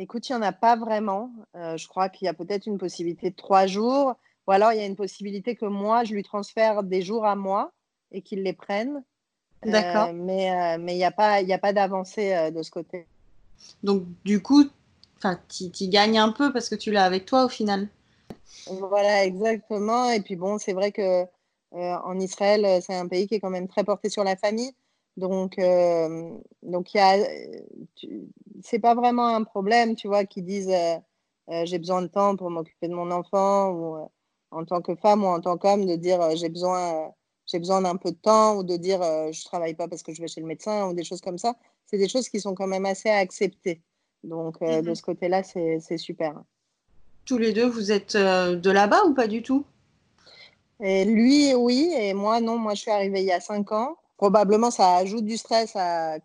Écoute, 0.01 0.27
il 0.27 0.31
n'y 0.31 0.39
en 0.39 0.41
a 0.41 0.51
pas 0.51 0.75
vraiment. 0.75 1.31
je 1.53 1.87
crois 1.87 2.09
qu'il 2.09 2.25
y 2.25 2.27
a 2.27 2.33
peut-être 2.33 2.65
une 2.65 2.79
possibilité 2.79 3.29
de 3.29 3.35
trois 3.35 3.67
jours. 3.67 4.15
Ou 4.47 4.51
alors, 4.51 4.73
il 4.73 4.79
y 4.79 4.81
a 4.81 4.85
une 4.87 4.95
possibilité 4.95 5.55
que 5.55 5.65
moi, 5.65 6.03
je 6.03 6.13
lui 6.13 6.23
transfère 6.23 6.81
des 6.81 7.03
jours 7.03 7.25
à 7.25 7.35
moi 7.35 7.71
et 8.11 8.21
qu'il 8.21 8.41
les 8.41 8.53
prenne. 8.53 9.03
D'accord. 9.63 10.09
Euh, 10.09 10.13
mais 10.13 10.51
euh, 10.51 10.77
mais 10.79 10.95
il 10.95 10.97
n'y 10.97 11.03
a 11.03 11.11
pas, 11.11 11.35
a 11.35 11.57
pas 11.57 11.73
d'avancée 11.73 12.33
euh, 12.33 12.51
de 12.51 12.63
ce 12.63 12.71
côté. 12.71 13.05
Donc, 13.83 14.03
du 14.25 14.41
coup, 14.41 14.65
tu 15.49 15.87
gagnes 15.87 16.17
un 16.17 16.31
peu 16.31 16.51
parce 16.51 16.67
que 16.67 16.75
tu 16.75 16.91
l'as 16.91 17.05
avec 17.05 17.25
toi 17.25 17.45
au 17.45 17.49
final. 17.49 17.87
Voilà, 18.67 19.23
exactement. 19.23 20.09
Et 20.09 20.21
puis 20.21 20.35
bon, 20.35 20.57
c'est 20.57 20.73
vrai 20.73 20.91
que 20.91 21.25
en 21.71 22.19
Israël, 22.19 22.81
c'est 22.81 22.95
un 22.95 23.07
pays 23.07 23.27
qui 23.27 23.35
est 23.35 23.39
quand 23.39 23.49
même 23.49 23.67
très 23.67 23.83
porté 23.83 24.09
sur 24.09 24.23
la 24.23 24.35
famille. 24.35 24.73
Donc, 25.17 25.59
donc 26.63 26.93
il 26.93 26.97
y 26.97 26.99
a, 26.99 27.17
c'est 28.63 28.79
pas 28.79 28.95
vraiment 28.95 29.27
un 29.27 29.43
problème, 29.43 29.95
tu 29.95 30.07
vois, 30.07 30.25
qui 30.25 30.41
disent 30.41 30.73
j'ai 31.49 31.77
besoin 31.77 32.01
de 32.01 32.07
temps 32.07 32.35
pour 32.35 32.49
m'occuper 32.49 32.87
de 32.87 32.93
mon 32.93 33.11
enfant 33.11 33.71
ou 33.71 34.09
en 34.51 34.65
tant 34.65 34.81
que 34.81 34.95
femme 34.95 35.23
ou 35.23 35.27
en 35.27 35.41
tant 35.41 35.57
qu'homme 35.57 35.85
de 35.85 35.95
dire 35.95 36.21
euh, 36.21 36.35
j'ai 36.35 36.49
besoin, 36.49 36.93
euh, 36.93 37.07
j'ai 37.47 37.57
besoin 37.57 37.81
d'un 37.81 37.95
peu 37.95 38.11
de 38.11 38.17
temps 38.17 38.57
ou 38.57 38.63
de 38.63 38.75
dire 38.77 39.01
euh, 39.01 39.31
je 39.31 39.43
travaille 39.45 39.73
pas 39.73 39.87
parce 39.87 40.03
que 40.03 40.13
je 40.13 40.21
vais 40.21 40.27
chez 40.27 40.41
le 40.41 40.47
médecin 40.47 40.87
ou 40.87 40.93
des 40.93 41.03
choses 41.03 41.21
comme 41.21 41.37
ça. 41.37 41.55
C'est 41.85 41.97
des 41.97 42.09
choses 42.09 42.29
qui 42.29 42.39
sont 42.39 42.53
quand 42.53 42.67
même 42.67 42.85
assez 42.85 43.09
acceptées. 43.09 43.81
Donc 44.23 44.59
de 44.61 44.87
mhm. 44.87 44.95
ce 44.95 45.01
côté-là, 45.01 45.41
c'est 45.43 45.97
super. 45.97 46.43
Tous 47.25 47.37
les 47.37 47.53
deux, 47.53 47.67
vous 47.67 47.91
êtes 47.91 48.15
de 48.15 48.71
là-bas 48.71 49.03
ou 49.05 49.13
pas 49.13 49.27
du 49.27 49.41
tout? 49.41 49.65
Et 50.79 51.05
Lui, 51.05 51.53
oui, 51.55 51.91
et 51.95 52.13
moi, 52.13 52.39
non. 52.39 52.57
Moi, 52.57 52.75
je 52.75 52.81
suis 52.81 52.91
arrivée 52.91 53.21
il 53.21 53.25
y 53.25 53.31
a 53.31 53.39
cinq 53.39 53.71
ans. 53.71 53.97
Probablement 54.21 54.69
ça 54.69 54.97
ajoute 54.97 55.25
du 55.25 55.35
stress 55.35 55.73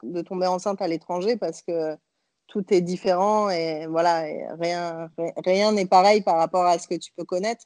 de 0.02 0.20
tomber 0.20 0.46
enceinte 0.46 0.82
à 0.82 0.86
l'étranger 0.86 1.38
parce 1.38 1.62
que 1.62 1.96
tout 2.46 2.62
est 2.74 2.82
différent 2.82 3.48
et 3.48 3.86
voilà, 3.86 4.26
rien 4.60 5.10
rien 5.46 5.72
n'est 5.72 5.86
pareil 5.86 6.20
par 6.20 6.36
rapport 6.36 6.66
à 6.66 6.78
ce 6.78 6.86
que 6.86 6.94
tu 6.94 7.10
peux 7.16 7.24
connaître. 7.24 7.64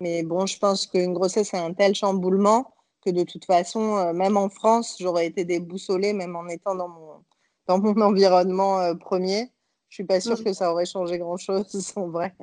Mais 0.00 0.22
bon, 0.22 0.44
je 0.44 0.58
pense 0.58 0.86
qu'une 0.86 1.14
grossesse, 1.14 1.48
c'est 1.50 1.58
un 1.58 1.72
tel 1.72 1.94
chamboulement 1.94 2.74
que 3.00 3.10
de 3.10 3.22
toute 3.24 3.46
façon, 3.46 3.96
euh, 3.96 4.12
même 4.12 4.36
en 4.36 4.50
France, 4.50 4.96
j'aurais 5.00 5.26
été 5.26 5.46
déboussolée, 5.46 6.12
même 6.12 6.36
en 6.36 6.46
étant 6.48 6.74
dans 6.74 6.88
mon, 6.88 7.24
dans 7.66 7.78
mon 7.78 7.98
environnement 8.02 8.80
euh, 8.80 8.94
premier. 8.94 9.50
Je 9.88 9.94
suis 9.94 10.04
pas 10.04 10.20
sûre 10.20 10.38
mm. 10.38 10.44
que 10.44 10.52
ça 10.52 10.70
aurait 10.72 10.84
changé 10.84 11.18
grand-chose, 11.18 11.92
en 11.96 12.08
vrai. 12.08 12.34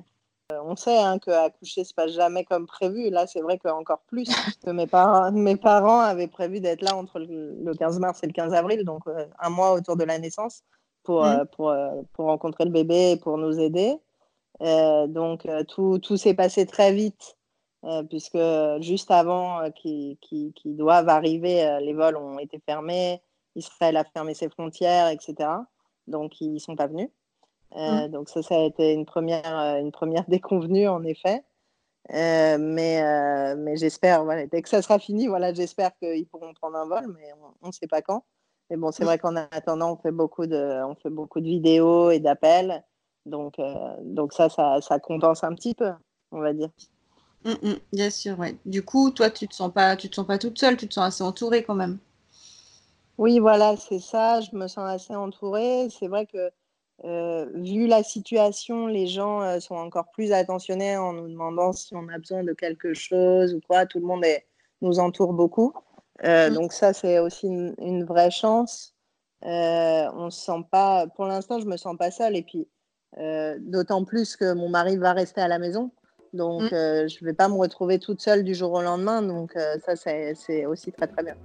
Euh, 0.51 0.59
on 0.63 0.75
sait 0.75 0.97
hein, 0.97 1.19
qu'accoucher 1.19 1.83
se 1.83 1.93
passe 1.93 2.11
jamais 2.11 2.45
comme 2.45 2.67
prévu. 2.67 3.09
Là, 3.09 3.27
c'est 3.27 3.41
vrai 3.41 3.57
qu'encore 3.57 4.01
plus. 4.07 4.29
que 4.65 4.71
mes, 4.71 4.87
parents, 4.87 5.31
mes 5.31 5.57
parents 5.57 5.99
avaient 5.99 6.27
prévu 6.27 6.59
d'être 6.59 6.81
là 6.81 6.95
entre 6.95 7.19
le 7.19 7.73
15 7.73 7.99
mars 7.99 8.23
et 8.23 8.27
le 8.27 8.33
15 8.33 8.53
avril, 8.53 8.83
donc 8.83 9.03
un 9.39 9.49
mois 9.49 9.73
autour 9.73 9.97
de 9.97 10.03
la 10.03 10.19
naissance, 10.19 10.63
pour, 11.03 11.25
mm. 11.25 11.45
pour, 11.53 11.75
pour, 12.13 12.25
rencontrer 12.25 12.65
le 12.65 12.71
bébé 12.71 13.11
et 13.11 13.17
pour 13.17 13.37
nous 13.37 13.59
aider. 13.59 13.97
donc, 14.61 15.47
tout, 15.67 15.99
tout 15.99 16.17
s'est 16.17 16.33
passé 16.33 16.65
très 16.65 16.93
vite 16.93 17.37
euh, 17.83 18.03
puisque 18.03 18.39
juste 18.81 19.11
avant 19.11 19.61
euh, 19.61 19.69
qu'ils 19.69 20.75
doivent 20.75 21.09
arriver, 21.09 21.63
euh, 21.63 21.79
les 21.79 21.93
vols 21.93 22.17
ont 22.17 22.39
été 22.39 22.59
fermés, 22.65 23.21
Israël 23.55 23.97
a 23.97 24.03
fermé 24.03 24.33
ses 24.33 24.49
frontières, 24.49 25.09
etc. 25.09 25.49
Donc, 26.07 26.41
ils 26.41 26.55
ne 26.55 26.59
sont 26.59 26.75
pas 26.75 26.87
venus. 26.87 27.09
Mmh. 27.75 28.07
Donc, 28.07 28.29
ça, 28.29 28.41
ça 28.41 28.55
a 28.55 28.63
été 28.63 28.93
une 28.93 29.05
première, 29.05 29.45
une 29.77 29.91
première 29.91 30.25
déconvenue, 30.29 30.88
en 30.88 31.03
effet. 31.03 31.43
mais 32.09 33.03
mais 33.55 33.77
j'espère, 33.77 34.24
voilà, 34.24 34.47
dès 34.47 34.62
que 34.62 34.69
ça 34.69 34.81
sera 34.81 35.00
fini, 35.00 35.27
voilà, 35.27 35.53
j'espère 35.53 35.91
qu'ils 35.97 36.27
pourront 36.27 36.53
prendre 36.53 36.77
un 36.77 36.88
vol, 36.88 37.15
mais 37.15 37.31
on 37.62 37.67
ne 37.67 37.71
sait 37.71 37.88
pas 37.88 38.01
quand. 38.01 38.24
Mais 38.69 38.77
bon, 38.77 38.91
c'est 38.91 39.03
mmh. 39.03 39.07
vrai 39.07 39.17
qu'en 39.19 39.36
attendant, 39.36 39.93
on 39.93 39.97
fait 39.97 40.12
beaucoup 40.12 40.45
de, 40.45 40.83
on 40.83 40.95
fait 40.95 41.09
beaucoup 41.09 41.39
de 41.39 41.47
vidéos 41.47 42.12
et 42.12 42.19
d'appels. 42.19 42.83
Donc, 43.25 43.55
donc 44.01 44.33
ça, 44.33 44.50
ça, 44.50 44.79
ça 44.81 45.00
compense 45.00 45.43
un 45.43 45.53
petit 45.53 45.74
peu, 45.74 45.91
on 46.31 46.39
va 46.39 46.53
dire. 46.53 46.69
Mm, 47.45 47.69
mm, 47.69 47.79
bien 47.93 48.09
sûr, 48.09 48.38
ouais. 48.39 48.57
Du 48.65 48.83
coup, 48.83 49.12
toi, 49.12 49.29
tu 49.29 49.47
te 49.47 49.55
sens 49.55 49.71
pas, 49.71 49.95
tu 49.95 50.09
te 50.09 50.15
sens 50.15 50.25
pas 50.25 50.38
toute 50.38 50.59
seule, 50.59 50.77
tu 50.77 50.88
te 50.88 50.93
sens 50.93 51.05
assez 51.05 51.24
entourée 51.24 51.63
quand 51.63 51.75
même. 51.75 51.97
Oui, 53.17 53.39
voilà, 53.39 53.77
c'est 53.77 54.00
ça. 54.00 54.41
Je 54.41 54.55
me 54.55 54.67
sens 54.67 54.89
assez 54.89 55.15
entourée. 55.15 55.88
C'est 55.89 56.07
vrai 56.07 56.25
que 56.25 56.51
euh, 57.05 57.45
vu 57.53 57.85
la 57.85 58.01
situation, 58.01 58.87
les 58.87 59.07
gens 59.07 59.41
euh, 59.41 59.59
sont 59.59 59.75
encore 59.75 60.09
plus 60.11 60.31
attentionnés 60.31 60.97
en 60.97 61.13
nous 61.13 61.27
demandant 61.27 61.71
si 61.71 61.95
on 61.95 62.07
a 62.09 62.17
besoin 62.17 62.43
de 62.43 62.53
quelque 62.53 62.93
chose 62.93 63.53
ou 63.53 63.61
quoi. 63.61 63.85
Tout 63.85 63.99
le 63.99 64.05
monde 64.05 64.25
nous 64.81 64.99
entoure 64.99 65.33
beaucoup. 65.33 65.73
Euh, 66.23 66.49
mm. 66.49 66.53
Donc 66.53 66.73
ça, 66.73 66.93
c'est 66.93 67.19
aussi 67.19 67.47
une, 67.47 68.03
vraie 68.03 68.31
chance. 68.31 68.95
on 69.43 70.29
se 70.31 70.45
sent 70.45 70.65
pas, 70.71 71.07
pour 71.15 71.25
l'instant, 71.25 71.59
je 71.59 71.67
me 71.67 71.77
sens 71.77 71.95
pas 71.97 72.09
seule. 72.09 72.35
Et 72.35 72.43
puis, 72.43 72.67
d'autant 73.59 74.03
plus 74.03 74.35
que 74.35 74.53
mon 74.53 74.69
mari 74.69 74.97
va 74.97 75.13
rester 75.13 75.41
à 75.41 75.47
la 75.47 75.59
maison. 75.59 75.91
Donc, 76.33 76.63
mm. 76.63 76.75
euh, 76.75 77.07
je 77.07 77.17
ne 77.21 77.25
vais 77.27 77.33
pas 77.33 77.47
me 77.47 77.55
retrouver 77.55 77.99
toute 77.99 78.21
seule 78.21 78.43
du 78.43 78.55
jour 78.55 78.73
au 78.73 78.81
lendemain. 78.81 79.21
Donc, 79.21 79.53
ça, 79.85 79.95
c'est 79.95 80.65
aussi 80.65 80.91
très, 80.91 81.07
très 81.07 81.23
bien. 81.23 81.35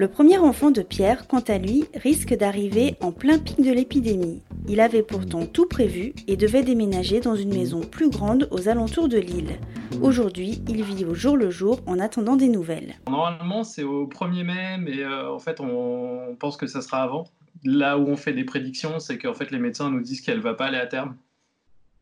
Le 0.00 0.08
premier 0.08 0.38
enfant 0.38 0.70
de 0.70 0.80
Pierre, 0.80 1.28
quant 1.28 1.44
à 1.46 1.58
lui, 1.58 1.84
risque 1.94 2.34
d'arriver 2.34 2.94
en 3.02 3.12
plein 3.12 3.38
pic 3.38 3.60
de 3.60 3.70
l'épidémie. 3.70 4.40
Il 4.66 4.80
avait 4.80 5.02
pourtant 5.02 5.44
tout 5.44 5.66
prévu 5.66 6.14
et 6.26 6.38
devait 6.38 6.62
déménager 6.62 7.20
dans 7.20 7.34
une 7.34 7.52
maison 7.52 7.82
plus 7.82 8.08
grande 8.08 8.48
aux 8.50 8.70
alentours 8.70 9.10
de 9.10 9.18
l'île. 9.18 9.58
Aujourd'hui, 10.00 10.62
il 10.68 10.82
vit 10.84 11.04
au 11.04 11.12
jour 11.12 11.36
le 11.36 11.50
jour 11.50 11.80
en 11.86 11.98
attendant 11.98 12.36
des 12.36 12.48
nouvelles. 12.48 12.94
Normalement, 13.10 13.62
c'est 13.62 13.82
au 13.82 14.06
1er 14.06 14.42
mai, 14.42 14.78
mais 14.78 15.02
euh, 15.02 15.30
en 15.30 15.38
fait, 15.38 15.60
on 15.60 16.34
pense 16.40 16.56
que 16.56 16.66
ça 16.66 16.80
sera 16.80 17.02
avant. 17.02 17.24
Là 17.62 17.98
où 17.98 18.08
on 18.08 18.16
fait 18.16 18.32
des 18.32 18.44
prédictions, 18.44 19.00
c'est 19.00 19.18
qu'en 19.18 19.34
fait, 19.34 19.50
les 19.50 19.58
médecins 19.58 19.90
nous 19.90 20.00
disent 20.00 20.22
qu'elle 20.22 20.38
ne 20.38 20.42
va 20.42 20.54
pas 20.54 20.68
aller 20.68 20.78
à 20.78 20.86
terme. 20.86 21.14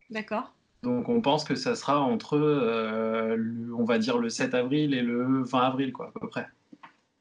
D'accord. 0.09 0.53
Donc 0.85 1.09
on 1.09 1.21
pense 1.21 1.43
que 1.43 1.57
ça 1.57 1.75
sera 1.75 1.99
entre, 1.99 2.37
euh, 2.37 3.37
on 3.77 3.83
va 3.83 3.99
dire, 3.99 4.19
le 4.19 4.29
7 4.29 4.55
avril 4.55 4.95
et 4.95 5.03
le 5.03 5.43
20 5.43 5.59
avril, 5.59 5.93
quoi, 5.93 6.13
à 6.15 6.21
peu 6.21 6.29
près. 6.29 6.47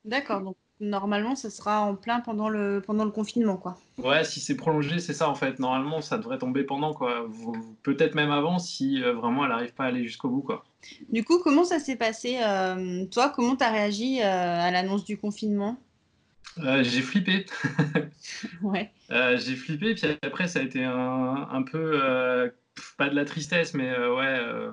D'accord, 0.06 0.42
donc 0.42 0.56
normalement, 0.80 1.36
ça 1.36 1.50
sera 1.50 1.82
en 1.82 1.96
plein 1.96 2.20
pendant 2.20 2.50
le, 2.50 2.82
pendant 2.86 3.06
le 3.06 3.12
confinement, 3.12 3.58
quoi. 3.58 3.78
Ouais, 3.98 4.24
si 4.24 4.40
c'est 4.40 4.56
prolongé, 4.56 5.00
c'est 5.00 5.14
ça, 5.14 5.30
en 5.30 5.36
fait. 5.36 5.60
Normalement, 5.60 6.02
ça 6.02 6.18
devrait 6.18 6.38
tomber 6.38 6.64
pendant, 6.64 6.94
quoi. 6.94 7.28
Peut-être 7.84 8.16
même 8.16 8.32
avant, 8.32 8.60
si 8.60 9.04
euh, 9.04 9.14
vraiment 9.14 9.44
elle 9.46 9.52
n'arrive 9.52 9.74
pas 9.74 9.86
à 9.86 9.88
aller 9.88 10.04
jusqu'au 10.04 10.30
bout, 10.30 10.42
quoi. 10.42 10.64
Du 11.10 11.24
coup, 11.24 11.40
comment 11.44 11.64
ça 11.64 11.80
s'est 11.80 11.96
passé 11.96 12.38
euh, 12.42 13.06
Toi, 13.06 13.30
comment 13.36 13.56
tu 13.56 13.64
as 13.64 13.72
réagi 13.72 14.22
à 14.22 14.72
l'annonce 14.72 15.06
du 15.06 15.18
confinement? 15.18 15.78
J'ai 16.58 17.02
flippé. 17.02 17.46
ouais. 18.62 18.92
j'ai 19.10 19.56
flippé, 19.56 19.96
puis 19.96 20.08
après, 20.22 20.48
ça 20.48 20.60
a 20.60 20.64
été 20.64 20.84
un, 20.84 21.48
un 21.52 21.64
peu 21.64 22.00
pas 22.98 23.10
de 23.10 23.16
la 23.16 23.26
tristesse, 23.26 23.74
mais 23.74 23.90
euh, 23.90 24.16
ouais, 24.16 24.40
euh, 24.40 24.72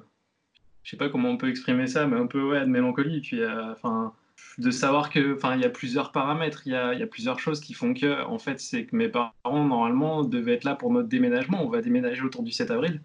je 0.82 0.90
sais 0.90 0.96
pas 0.96 1.08
comment 1.08 1.30
on 1.30 1.36
peut 1.36 1.48
exprimer 1.48 1.86
ça, 1.86 2.06
mais 2.06 2.16
un 2.16 2.26
peu 2.26 2.42
ouais, 2.42 2.60
de 2.60 2.66
mélancolie. 2.66 3.20
Puis, 3.20 3.40
euh, 3.40 3.72
enfin, 3.72 4.12
de 4.58 4.70
savoir 4.70 5.10
que, 5.10 5.34
enfin, 5.34 5.54
il 5.56 5.62
y 5.62 5.64
a 5.64 5.70
plusieurs 5.70 6.12
paramètres, 6.12 6.62
il 6.66 6.72
y 6.72 6.76
a, 6.76 6.94
y 6.94 7.02
a, 7.02 7.06
plusieurs 7.06 7.38
choses 7.38 7.60
qui 7.60 7.74
font 7.74 7.94
que, 7.94 8.24
en 8.24 8.38
fait, 8.38 8.60
c'est 8.60 8.84
que 8.84 8.94
mes 8.96 9.08
parents 9.08 9.32
normalement 9.44 10.22
devaient 10.22 10.54
être 10.54 10.64
là 10.64 10.74
pour 10.74 10.92
notre 10.92 11.08
déménagement. 11.08 11.64
On 11.64 11.68
va 11.68 11.80
déménager 11.80 12.22
autour 12.22 12.42
du 12.42 12.52
7 12.52 12.70
avril. 12.70 13.00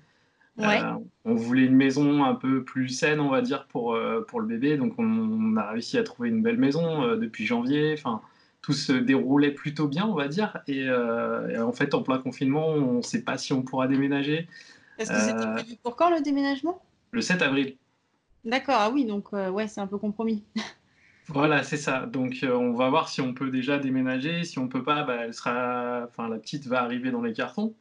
on 0.58 1.36
voulait 1.36 1.66
une 1.66 1.76
maison 1.76 2.24
un 2.24 2.36
peu 2.36 2.64
plus 2.64 2.90
saine, 2.90 3.20
on 3.20 3.30
va 3.30 3.42
dire, 3.42 3.66
pour, 3.68 3.98
pour 4.28 4.42
le 4.42 4.48
bébé. 4.48 4.78
Donc, 4.78 4.94
on, 4.98 5.58
a 5.58 5.72
réussi 5.72 5.98
à 5.98 6.04
trouver 6.04 6.30
une 6.30 6.42
belle 6.42 6.58
maison 6.58 7.16
depuis 7.16 7.46
janvier. 7.46 7.94
Enfin, 7.98 8.22
tout 8.62 8.74
se 8.74 8.94
déroulait 8.94 9.52
plutôt 9.52 9.88
bien, 9.88 10.06
on 10.06 10.16
va 10.16 10.28
dire. 10.28 10.58
Et, 10.68 10.84
et 10.84 11.58
en 11.58 11.72
fait, 11.74 11.94
en 11.94 12.04
plein 12.04 12.20
confinement, 12.20 12.68
on 12.68 12.98
ne 12.98 13.02
sait 13.02 13.24
pas 13.24 13.38
si 13.38 13.54
on 13.54 13.64
pourra 13.64 13.88
déménager. 13.88 14.48
Est-ce 15.00 15.12
que 15.12 15.20
c'était 15.20 15.48
euh, 15.48 15.54
prévu 15.56 15.76
pour 15.82 15.96
quand 15.96 16.10
le 16.10 16.22
déménagement? 16.22 16.82
Le 17.12 17.22
7 17.22 17.42
avril. 17.42 17.78
D'accord, 18.44 18.76
ah 18.78 18.92
oui, 18.92 19.06
donc 19.06 19.28
euh, 19.34 19.50
ouais, 19.50 19.68
c'est 19.68 19.80
un 19.82 19.88
peu 19.88 19.98
compromis. 19.98 20.44
Voilà, 21.30 21.64
c'est 21.64 21.78
ça. 21.78 22.06
Donc, 22.06 22.40
euh, 22.44 22.54
on 22.54 22.74
va 22.74 22.90
voir 22.90 23.10
si 23.10 23.22
on 23.22 23.34
peut 23.34 23.52
déjà 23.52 23.78
déménager. 23.78 24.44
Si 24.44 24.60
on 24.60 24.68
peut 24.68 24.84
pas, 24.84 25.04
bah, 25.04 25.18
elle 25.24 25.34
sera, 25.34 26.06
enfin, 26.08 26.28
la 26.28 26.38
petite 26.38 26.68
va 26.68 26.82
arriver 26.82 27.12
dans 27.12 27.22
les 27.22 27.34
cartons. 27.34 27.76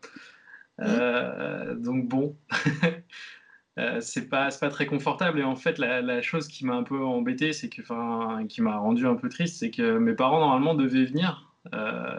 donc 0.79 2.09
bon, 2.09 2.37
c'est 4.01 4.29
pas, 4.29 4.51
pas 4.61 4.69
très 4.69 4.87
confortable. 4.87 5.41
Et 5.41 5.45
en 5.45 5.57
fait, 5.57 5.79
la, 5.79 6.23
chose 6.23 6.49
qui 6.49 6.67
m'a 6.67 6.75
un 6.75 6.83
peu 6.83 7.03
embêté, 7.03 7.53
c'est 7.53 7.69
que, 7.69 7.83
enfin, 7.83 8.47
qui 8.49 8.63
m'a 8.63 8.77
rendu 8.77 9.07
un 9.07 9.17
peu 9.17 9.29
triste, 9.29 9.59
c'est 9.59 9.71
que 9.71 9.99
mes 9.99 10.15
parents 10.15 10.41
normalement 10.41 10.75
devaient 10.75 11.07
venir. 11.07 11.53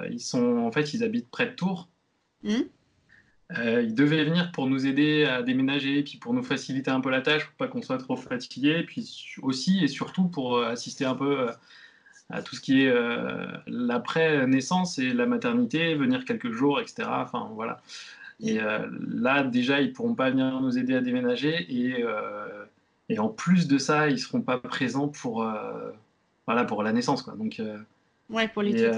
ils 0.10 0.20
sont, 0.22 0.58
en 0.58 0.72
fait, 0.72 0.94
ils 0.94 1.04
habitent 1.04 1.30
près 1.30 1.48
de 1.48 1.54
Tours. 1.54 1.90
Mmh. 2.44 2.62
Euh, 3.58 3.82
il 3.82 3.96
devait 3.96 4.24
venir 4.24 4.52
pour 4.52 4.68
nous 4.68 4.86
aider 4.86 5.26
à 5.26 5.42
déménager, 5.42 6.04
puis 6.04 6.18
pour 6.18 6.34
nous 6.34 6.44
faciliter 6.44 6.92
un 6.92 7.02
peu 7.02 7.10
la 7.10 7.22
tâche, 7.22 7.46
pour 7.46 7.56
pas 7.56 7.68
qu'on 7.68 7.82
soit 7.82 7.98
trop 7.98 8.16
fatigué, 8.16 8.84
puis 8.84 9.38
aussi 9.42 9.84
et 9.84 9.88
surtout 9.88 10.28
pour 10.28 10.58
euh, 10.58 10.70
assister 10.70 11.06
un 11.06 11.16
peu 11.16 11.40
euh, 11.40 11.52
à 12.30 12.44
tout 12.44 12.56
ce 12.56 12.62
qui 12.62 12.84
est 12.84 12.94
l'après-naissance 13.66 15.00
et 15.00 15.14
la 15.14 15.26
maternité, 15.26 15.96
venir 15.96 16.26
quelques 16.26 16.52
jours, 16.52 16.80
etc. 16.80 17.10
Enfin 17.12 17.50
voilà. 17.56 17.82
Et 18.40 18.60
là, 18.60 19.42
déjà, 19.44 19.82
ils 19.82 19.94
pourront 19.94 20.14
pas 20.14 20.30
venir 20.30 20.62
nous 20.62 20.78
aider 20.78 20.94
à 20.94 21.02
déménager, 21.02 21.66
et, 21.74 22.06
et 23.10 23.18
en 23.18 23.30
plus 23.30 23.68
de 23.68 23.80
ça, 23.80 24.10
ils 24.10 24.20
seront 24.20 24.42
pas 24.42 24.60
présents 24.60 25.08
pour 25.08 25.44
voilà 26.46 26.66
pour 26.66 26.84
la 26.84 26.94
naissance, 26.94 27.24
quoi. 27.24 27.34
Donc 27.34 27.60
ouais, 28.30 28.48
pour 28.48 28.62
les 28.62 28.92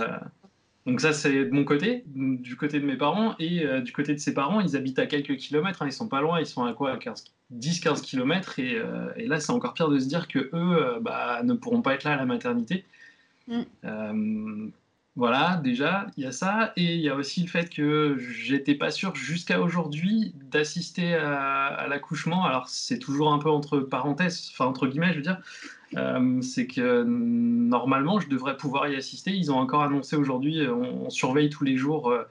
donc 0.88 1.00
ça, 1.00 1.14
c'est 1.14 1.46
de 1.46 1.52
mon 1.52 1.64
côté, 1.64 2.04
du 2.08 2.56
côté 2.56 2.80
de 2.80 2.86
mes 2.86 2.98
parents, 2.98 3.36
et 3.38 3.64
euh, 3.64 3.82
du 3.82 3.92
côté 3.92 4.14
de 4.14 4.20
ses 4.20 4.34
parents, 4.34 4.62
ils 4.62 4.76
habitent 4.76 4.98
à 4.98 5.06
quelques 5.06 5.38
kilomètres, 5.38 5.84
hein, 5.84 5.88
ils 5.88 5.94
sont 5.94 6.08
pas 6.08 6.22
loin, 6.22 6.40
ils 6.40 6.48
sont 6.48 6.64
à 6.64 6.74
quoi 6.74 6.98
10-15 6.98 8.02
kilomètres, 8.02 8.56
euh, 8.60 9.12
et, 9.16 9.28
là, 9.28 9.40
c'est 9.40 9.52
encore 9.52 9.76
pire 9.76 9.90
de 9.90 10.00
se 10.00 10.08
dire 10.08 10.28
que 10.28 10.40
eux 10.40 10.50
euh, 10.54 11.00
bah, 11.00 11.42
ne 11.44 11.54
pourront 11.54 11.84
pas 11.84 11.94
être 11.94 12.04
là 12.04 12.14
à 12.14 12.16
la 12.16 12.26
maternité. 12.26 12.86
Mm. 13.48 14.72
Voilà, 15.16 15.60
déjà, 15.64 16.08
il 16.16 16.24
y 16.24 16.28
a 16.28 16.32
ça, 16.32 16.72
et 16.78 16.96
il 16.96 17.02
y 17.02 17.10
a 17.10 17.16
aussi 17.16 17.42
le 17.42 17.48
fait 17.48 17.70
que 17.70 18.18
j'étais 18.18 18.76
pas 18.76 18.92
sûr 18.92 19.14
jusqu'à 19.16 19.60
aujourd'hui 19.60 20.34
d'assister 20.52 21.16
à, 21.16 21.66
à 21.66 21.88
l'accouchement. 21.88 22.46
Alors, 22.46 22.70
c'est 22.70 23.00
toujours 23.00 23.34
un 23.34 23.40
peu 23.40 23.50
entre 23.50 23.80
parenthèses, 23.80 24.50
enfin 24.54 24.66
entre 24.66 24.88
guillemets, 24.88 25.12
je 25.12 25.18
veux 25.18 25.24
dire, 25.24 25.42
euh, 25.98 26.42
c'est 26.42 26.68
que 26.68 27.04
normalement, 27.04 28.20
je 28.20 28.30
devrais 28.30 28.58
pouvoir 28.58 28.88
y 28.88 28.96
assister. 28.96 29.32
Ils 29.32 29.52
ont 29.52 29.58
encore 29.58 29.84
annoncé 29.84 30.16
aujourd'hui, 30.16 30.60
euh, 30.62 30.74
on, 30.74 31.10
surveille 31.10 31.50
tous 31.50 31.64
les 31.64 31.78
jours 31.78 32.10
euh, 32.10 32.24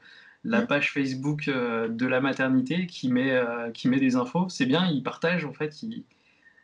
la 0.45 0.63
page 0.63 0.93
Facebook 0.93 1.51
de 1.51 2.07
la 2.07 2.21
maternité 2.23 2.87
qui 2.87 3.11
met, 3.11 3.39
qui 3.75 3.89
met 3.89 4.01
des 4.01 4.17
infos. 4.17 4.49
C'est 4.49 4.65
bien, 4.65 4.87
ils 4.91 5.03
partagent 5.03 5.45
en 5.45 5.53
fait, 5.53 5.83
ils, 5.83 6.03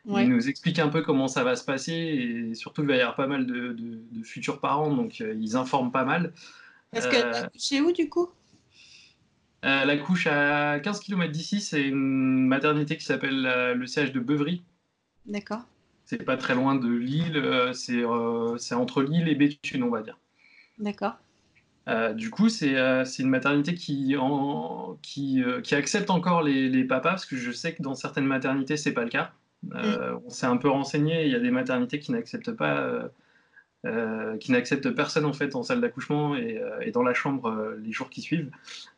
nous 0.07 0.49
expliquent 0.49 0.79
un 0.79 0.89
peu 0.89 1.01
comment 1.01 1.27
ça 1.27 1.43
va 1.43 1.55
se 1.55 1.63
passer 1.63 1.93
et 1.93 2.55
surtout 2.55 2.81
il 2.81 2.87
va 2.87 2.95
y 2.95 3.01
avoir 3.01 3.15
pas 3.15 3.27
mal 3.27 3.45
de, 3.45 3.75
futurs 4.23 4.59
parents, 4.59 4.93
donc 4.93 5.19
ils 5.19 5.55
informent 5.55 5.91
pas 5.91 6.05
mal. 6.05 6.33
Est-ce 6.93 7.07
que 7.07 7.49
chez 7.57 7.81
où 7.81 7.91
du 7.91 8.09
coup? 8.09 8.29
La 9.63 9.97
couche 9.97 10.27
à 10.27 10.79
15 10.79 11.01
km 11.01 11.31
d'ici, 11.31 11.59
c'est 11.59 11.83
une 11.83 12.47
maternité 12.47 12.95
qui 12.95 13.03
s'appelle 13.03 13.75
le 13.75 13.85
CH 13.85 14.13
de 14.13 14.19
Beuvry. 14.19 14.63
D'accord. 15.25 15.63
C'est 16.05 16.23
pas 16.23 16.37
très 16.37 16.55
loin 16.55 16.75
de 16.75 16.87
Lille, 16.89 17.43
c'est 17.73 18.73
entre 18.73 19.03
Lille 19.03 19.27
et 19.27 19.35
Béthune, 19.35 19.83
on 19.83 19.89
va 19.89 20.01
dire. 20.01 20.17
D'accord. 20.79 21.17
du 22.15 22.29
coup, 22.29 22.47
c'est 22.47 22.77
une 23.19 23.29
maternité 23.29 23.75
qui, 23.75 24.15
en, 24.17 24.97
qui, 25.01 25.43
qui, 25.63 25.75
accepte 25.75 26.09
encore 26.09 26.43
les, 26.43 26.69
les, 26.69 26.85
papas, 26.85 27.09
parce 27.09 27.25
que 27.25 27.35
je 27.35 27.51
sais 27.51 27.75
que 27.75 27.81
dans 27.81 27.95
certaines 27.95 28.25
maternités, 28.25 28.77
c'est 28.77 28.93
pas 28.93 29.03
le 29.03 29.09
cas. 29.09 29.33
Mm. 29.63 30.19
On 30.25 30.29
s'est 30.29 30.45
un 30.45 30.57
peu 30.57 30.69
renseigné, 30.69 31.25
il 31.25 31.31
y 31.31 31.35
a 31.35 31.39
des 31.39 31.51
maternités 31.51 31.99
qui 31.99 32.11
n'acceptent 32.11 32.51
pas 32.51 33.09
euh, 33.85 34.37
qui 34.37 34.51
n'acceptent 34.51 34.89
personne 34.89 35.23
en 35.23 35.33
fait 35.33 35.55
en 35.55 35.61
salle 35.61 35.81
d'accouchement 35.81 36.35
et, 36.35 36.57
euh, 36.57 36.91
dans 36.91 37.03
la 37.03 37.13
chambre 37.13 37.47
euh, 37.47 37.79
les 37.81 37.91
jours 37.91 38.09
qui 38.09 38.21
suivent. 38.21 38.49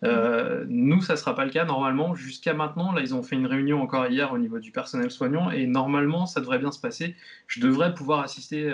Mhm. 0.04 0.66
Nous, 0.70 1.02
ça 1.02 1.18
sera 1.18 1.36
pas 1.36 1.44
le 1.44 1.52
cas 1.52 1.66
normalement. 1.66 2.16
Jusqu'à 2.16 2.54
maintenant, 2.54 2.94
là, 2.94 3.02
ils 3.02 3.14
ont 3.14 3.22
fait 3.22 3.36
une 3.36 3.46
réunion 3.46 3.82
encore 3.82 4.08
hier 4.08 4.32
au 4.32 4.38
niveau 4.38 4.58
du 4.60 4.72
personnel 4.72 5.12
soignant 5.12 5.52
et 5.52 5.68
normalement, 5.68 6.26
ça 6.26 6.40
devrait 6.40 6.60
bien 6.60 6.72
se 6.72 6.80
passer. 6.80 7.16
Je 7.48 7.60
devrais 7.60 7.94
pouvoir 7.94 8.22
assister 8.22 8.74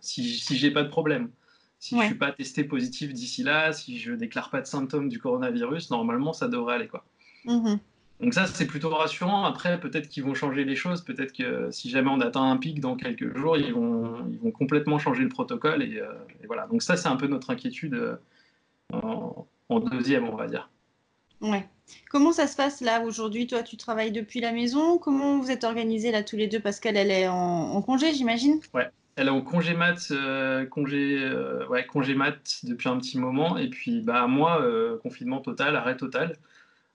si, 0.00 0.24
si 0.24 0.56
j'ai 0.56 0.70
pas 0.70 0.84
de 0.84 0.88
problème. 0.88 1.28
Si 1.80 1.96
je 1.96 2.00
je 2.00 2.06
suis 2.06 2.14
pas 2.14 2.30
testé 2.30 2.62
positif 2.62 3.12
d'ici 3.12 3.42
là, 3.42 3.72
si 3.72 3.98
je 3.98 4.12
déclare 4.12 4.48
pas 4.48 4.60
de 4.60 4.66
symptômes 4.66 5.08
du 5.08 5.18
coronavirus, 5.18 5.90
normalement, 5.90 6.32
ça 6.32 6.46
devrait 6.46 6.76
aller 6.76 6.88
quoi. 6.88 7.04
Mhm. 7.44 7.80
Donc 8.22 8.34
ça, 8.34 8.46
c'est 8.46 8.66
plutôt 8.66 8.90
rassurant. 8.90 9.44
Après, 9.44 9.80
peut-être 9.80 10.08
qu'ils 10.08 10.22
vont 10.22 10.34
changer 10.34 10.64
les 10.64 10.76
choses. 10.76 11.02
Peut-être 11.02 11.32
que 11.32 11.72
si 11.72 11.90
jamais 11.90 12.08
on 12.08 12.20
atteint 12.20 12.48
un 12.48 12.56
pic 12.56 12.78
dans 12.80 12.94
quelques 12.94 13.36
jours, 13.36 13.56
ils 13.56 13.74
vont, 13.74 14.24
ils 14.30 14.38
vont 14.38 14.52
complètement 14.52 15.00
changer 15.00 15.24
le 15.24 15.28
protocole. 15.28 15.82
Et, 15.82 15.98
euh, 15.98 16.12
voilà. 16.46 16.68
Donc 16.68 16.82
ça, 16.82 16.96
c'est 16.96 17.08
un 17.08 17.16
peu 17.16 17.26
notre 17.26 17.50
inquiétude 17.50 17.94
euh, 17.94 18.16
en, 18.92 19.80
deuxième, 19.80 20.28
on 20.28 20.36
va 20.36 20.46
dire. 20.46 20.70
Ouais. 21.40 21.68
Comment 22.10 22.30
ça 22.30 22.46
se 22.46 22.56
passe 22.56 22.80
là 22.80 23.02
aujourd'hui? 23.02 23.48
Toi, 23.48 23.64
tu 23.64 23.76
travailles 23.76 24.12
depuis 24.12 24.38
la 24.38 24.52
maison? 24.52 24.98
Comment 24.98 25.40
vous 25.40 25.50
êtes 25.50 25.64
organisés 25.64 26.12
là 26.12 26.22
tous 26.22 26.36
les 26.36 26.46
deux? 26.46 26.60
Parce 26.60 26.78
qu'elle, 26.78 26.96
elle 26.96 27.10
est 27.10 27.26
en, 27.26 27.82
congé, 27.82 28.14
j'imagine? 28.14 28.60
Ouais. 28.72 28.88
Elle 29.16 29.26
est 29.26 29.30
en 29.30 29.42
congé 29.42 29.74
mat, 29.74 29.98
euh, 30.12 30.64
congé, 30.64 31.28
ouais, 31.68 31.84
congé 31.86 32.14
mat 32.14 32.60
depuis 32.62 32.88
un 32.88 32.98
petit 32.98 33.18
moment. 33.18 33.58
Et 33.58 33.68
puis, 33.68 34.00
bah, 34.00 34.28
moi, 34.28 34.64
confinement 35.02 35.40
total, 35.40 35.74
arrêt 35.74 35.96
total. 35.96 36.36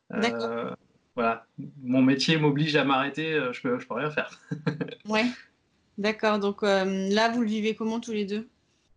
D'accord 0.10 0.78
voilà, 1.18 1.48
mon 1.82 2.04
métier 2.04 2.38
m'oblige 2.38 2.76
à 2.76 2.84
m'arrêter, 2.84 3.34
euh, 3.34 3.52
je 3.52 3.60
peux, 3.62 3.80
je 3.80 3.88
peux 3.88 3.96
rien 3.96 4.12
faire. 4.12 4.40
ouais, 5.10 5.26
d'accord. 5.98 6.38
Donc 6.38 6.62
euh, 6.62 7.10
là, 7.10 7.30
vous 7.30 7.42
le 7.42 7.48
vivez 7.48 7.74
comment 7.74 8.00
tous 8.00 8.12
les 8.12 8.24
deux? 8.24 8.48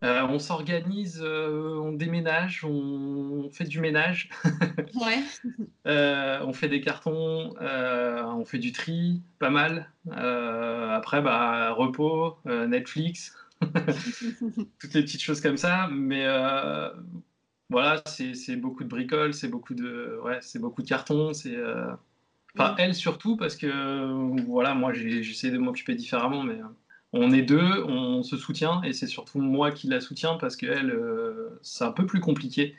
Euh, 0.03 0.21
On 0.29 0.37
s'organise, 0.37 1.19
on 1.23 1.93
déménage, 1.93 2.63
on 2.63 3.49
fait 3.51 3.63
du 3.63 3.79
ménage. 3.79 4.29
ouais. 4.93 5.23
on 5.85 6.53
fait 6.53 6.67
des 6.67 6.79
cartons, 6.79 7.55
on 7.59 8.45
fait 8.45 8.59
du 8.59 8.71
tri, 8.71 9.23
pas 9.39 9.49
mal. 9.49 9.91
après, 10.11 11.23
bah, 11.23 11.71
repos, 11.71 12.37
Netflix, 12.45 13.35
toutes 14.79 14.93
les 14.93 15.01
petites 15.01 15.23
choses 15.23 15.41
comme 15.41 15.57
ça. 15.57 15.87
Mais 15.91 16.27
voilà, 17.71 17.99
c'est 18.05 18.57
beaucoup 18.57 18.83
de 18.83 18.89
bricoles, 18.89 19.33
c'est 19.33 19.47
beaucoup 19.47 19.73
de, 19.73 20.19
ouais, 20.23 20.37
c'est 20.41 20.59
beaucoup 20.59 20.83
de 20.83 20.87
cartons, 20.87 21.33
c'est 21.33 21.57
Enfin, 22.57 22.75
elle 22.77 22.93
surtout, 22.95 23.37
parce 23.37 23.55
que 23.55 24.41
voilà, 24.45 24.73
moi 24.73 24.93
j'essaie 24.93 25.51
de 25.51 25.57
m'occuper 25.57 25.95
différemment, 25.95 26.43
mais 26.43 26.55
euh, 26.55 26.65
on 27.13 27.31
est 27.31 27.41
deux, 27.41 27.83
on 27.85 28.23
se 28.23 28.37
soutient, 28.37 28.81
et 28.83 28.93
c'est 28.93 29.07
surtout 29.07 29.39
moi 29.39 29.71
qui 29.71 29.87
la 29.87 30.01
soutiens 30.01 30.35
parce 30.35 30.55
qu'elle, 30.55 30.91
euh, 30.91 31.59
c'est 31.61 31.85
un 31.85 31.91
peu 31.91 32.05
plus 32.05 32.19
compliqué. 32.19 32.75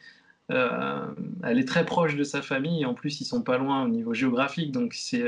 Euh, 0.50 1.06
elle 1.44 1.58
est 1.58 1.66
très 1.68 1.86
proche 1.86 2.16
de 2.16 2.24
sa 2.24 2.42
famille, 2.42 2.82
et 2.82 2.84
en 2.86 2.94
plus 2.94 3.20
ils 3.20 3.24
sont 3.24 3.42
pas 3.42 3.58
loin 3.58 3.84
au 3.84 3.88
niveau 3.88 4.14
géographique, 4.14 4.72
donc 4.72 4.94
c'est 4.94 5.24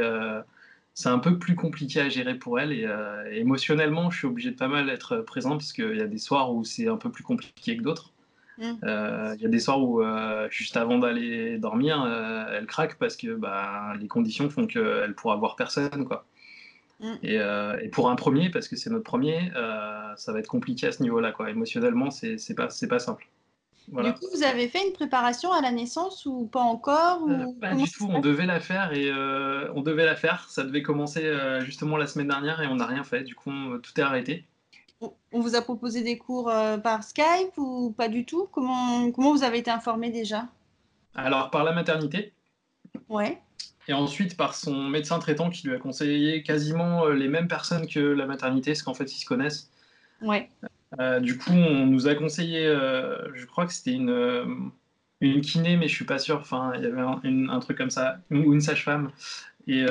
c'est 0.96 1.08
un 1.08 1.18
peu 1.18 1.38
plus 1.38 1.56
compliqué 1.56 2.00
à 2.00 2.08
gérer 2.08 2.36
pour 2.38 2.60
elle. 2.60 2.72
Et, 2.72 2.86
émotionnellement, 3.32 4.10
je 4.10 4.18
suis 4.18 4.26
obligé 4.28 4.50
de 4.52 4.56
pas 4.56 4.68
mal 4.68 4.88
être 4.90 5.18
présent 5.18 5.52
parce 5.52 5.72
qu'il 5.72 5.96
y 5.96 6.00
a 6.00 6.06
des 6.06 6.18
soirs 6.18 6.54
où 6.54 6.64
c'est 6.64 6.88
un 6.88 6.96
peu 6.96 7.10
plus 7.10 7.24
compliqué 7.24 7.76
que 7.76 7.82
d'autres. 7.82 8.13
Mm. 8.58 8.72
Euh, 8.84 9.34
il 9.36 9.42
y 9.42 9.46
a 9.46 9.48
des 9.48 9.60
soirs 9.60 9.82
où, 9.82 10.02
euh, 10.02 10.48
juste 10.50 10.76
avant 10.76 10.98
d'aller 10.98 11.58
dormir, 11.58 12.02
euh, 12.02 12.44
elle 12.56 12.66
craque 12.66 12.96
parce 12.98 13.16
que 13.16 13.34
bah, 13.34 13.94
les 14.00 14.08
conditions 14.08 14.48
font 14.48 14.66
qu'elle 14.66 15.14
pourra 15.14 15.36
voir 15.36 15.56
personne. 15.56 16.04
Quoi. 16.04 16.26
Mm. 17.00 17.14
Et, 17.22 17.34
et, 17.82 17.88
pour 17.88 18.10
un 18.10 18.16
premier, 18.16 18.50
parce 18.50 18.68
que 18.68 18.76
c'est 18.76 18.90
notre 18.90 19.04
premier, 19.04 19.50
ça 20.16 20.32
va 20.32 20.38
être 20.38 20.48
compliqué 20.48 20.86
à 20.86 20.92
ce 20.92 21.02
niveau-là. 21.02 21.32
Quoi. 21.32 21.50
Émotionnellement, 21.50 22.10
c'est 22.10 22.54
pas, 22.54 22.68
pas 22.88 22.98
simple. 22.98 23.28
Voilà. 23.92 24.12
Du 24.12 24.18
coup, 24.18 24.26
vous 24.34 24.42
avez 24.42 24.66
fait 24.68 24.86
une 24.86 24.94
préparation 24.94 25.52
à 25.52 25.60
la 25.60 25.70
naissance 25.70 26.24
ou 26.24 26.46
pas 26.46 26.62
encore 26.62 27.22
ou... 27.22 27.52
Pas 27.60 27.74
du 27.74 27.84
tout, 27.90 28.08
on 28.10 28.20
devait 28.20 28.46
la 28.46 28.58
faire 28.58 28.94
et 28.94 29.12
on 29.74 29.82
devait 29.82 30.06
la 30.06 30.16
faire. 30.16 30.48
Ça 30.48 30.62
devait 30.62 30.82
commencer 30.82 31.30
justement 31.60 31.96
la 31.96 32.06
semaine 32.06 32.28
dernière 32.28 32.62
et 32.62 32.66
on 32.66 32.76
n'a 32.76 32.86
rien 32.86 33.04
fait. 33.04 33.24
Du 33.24 33.34
coup, 33.34 33.50
tout 33.82 34.00
est 34.00 34.02
arrêté. 34.02 34.46
On 35.32 35.40
vous 35.40 35.54
a 35.54 35.62
proposé 35.62 36.02
des 36.02 36.18
cours 36.18 36.48
euh, 36.48 36.78
par 36.78 37.02
Skype 37.02 37.56
ou 37.56 37.92
pas 37.96 38.08
du 38.08 38.24
tout? 38.24 38.48
Comment, 38.52 39.10
comment 39.10 39.32
vous 39.32 39.44
avez 39.44 39.58
été 39.58 39.70
informé 39.70 40.10
déjà? 40.10 40.46
Alors, 41.14 41.50
par 41.50 41.64
la 41.64 41.72
maternité. 41.72 42.32
Ouais. 43.08 43.40
Et 43.88 43.92
ensuite 43.92 44.36
par 44.36 44.54
son 44.54 44.88
médecin 44.88 45.18
traitant 45.18 45.50
qui 45.50 45.66
lui 45.66 45.74
a 45.74 45.78
conseillé 45.78 46.42
quasiment 46.42 47.04
euh, 47.04 47.14
les 47.14 47.28
mêmes 47.28 47.48
personnes 47.48 47.86
que 47.86 48.00
la 48.00 48.26
maternité, 48.26 48.72
parce 48.72 48.82
qu'en 48.82 48.94
fait, 48.94 49.12
ils 49.12 49.20
se 49.20 49.26
connaissent. 49.26 49.70
Ouais. 50.22 50.48
Euh, 51.00 51.20
du 51.20 51.36
coup, 51.36 51.52
on 51.52 51.86
nous 51.86 52.06
a 52.06 52.14
conseillé, 52.14 52.64
je 52.66 53.44
crois 53.46 53.66
que 53.66 53.72
c'était 53.72 53.92
une, 53.92 54.70
une 55.20 55.40
kiné, 55.40 55.76
mais 55.76 55.88
je 55.88 55.94
suis 55.94 56.04
pas 56.04 56.18
sûr. 56.18 56.38
Enfin, 56.38 56.72
il 56.76 56.82
y 56.82 56.86
avait 56.86 57.00
un, 57.00 57.60
truc 57.60 57.76
comme 57.76 57.90
ça, 57.90 58.18
ou 58.30 58.52
une 58.52 58.60
sage-femme. 58.60 59.10
Et 59.66 59.84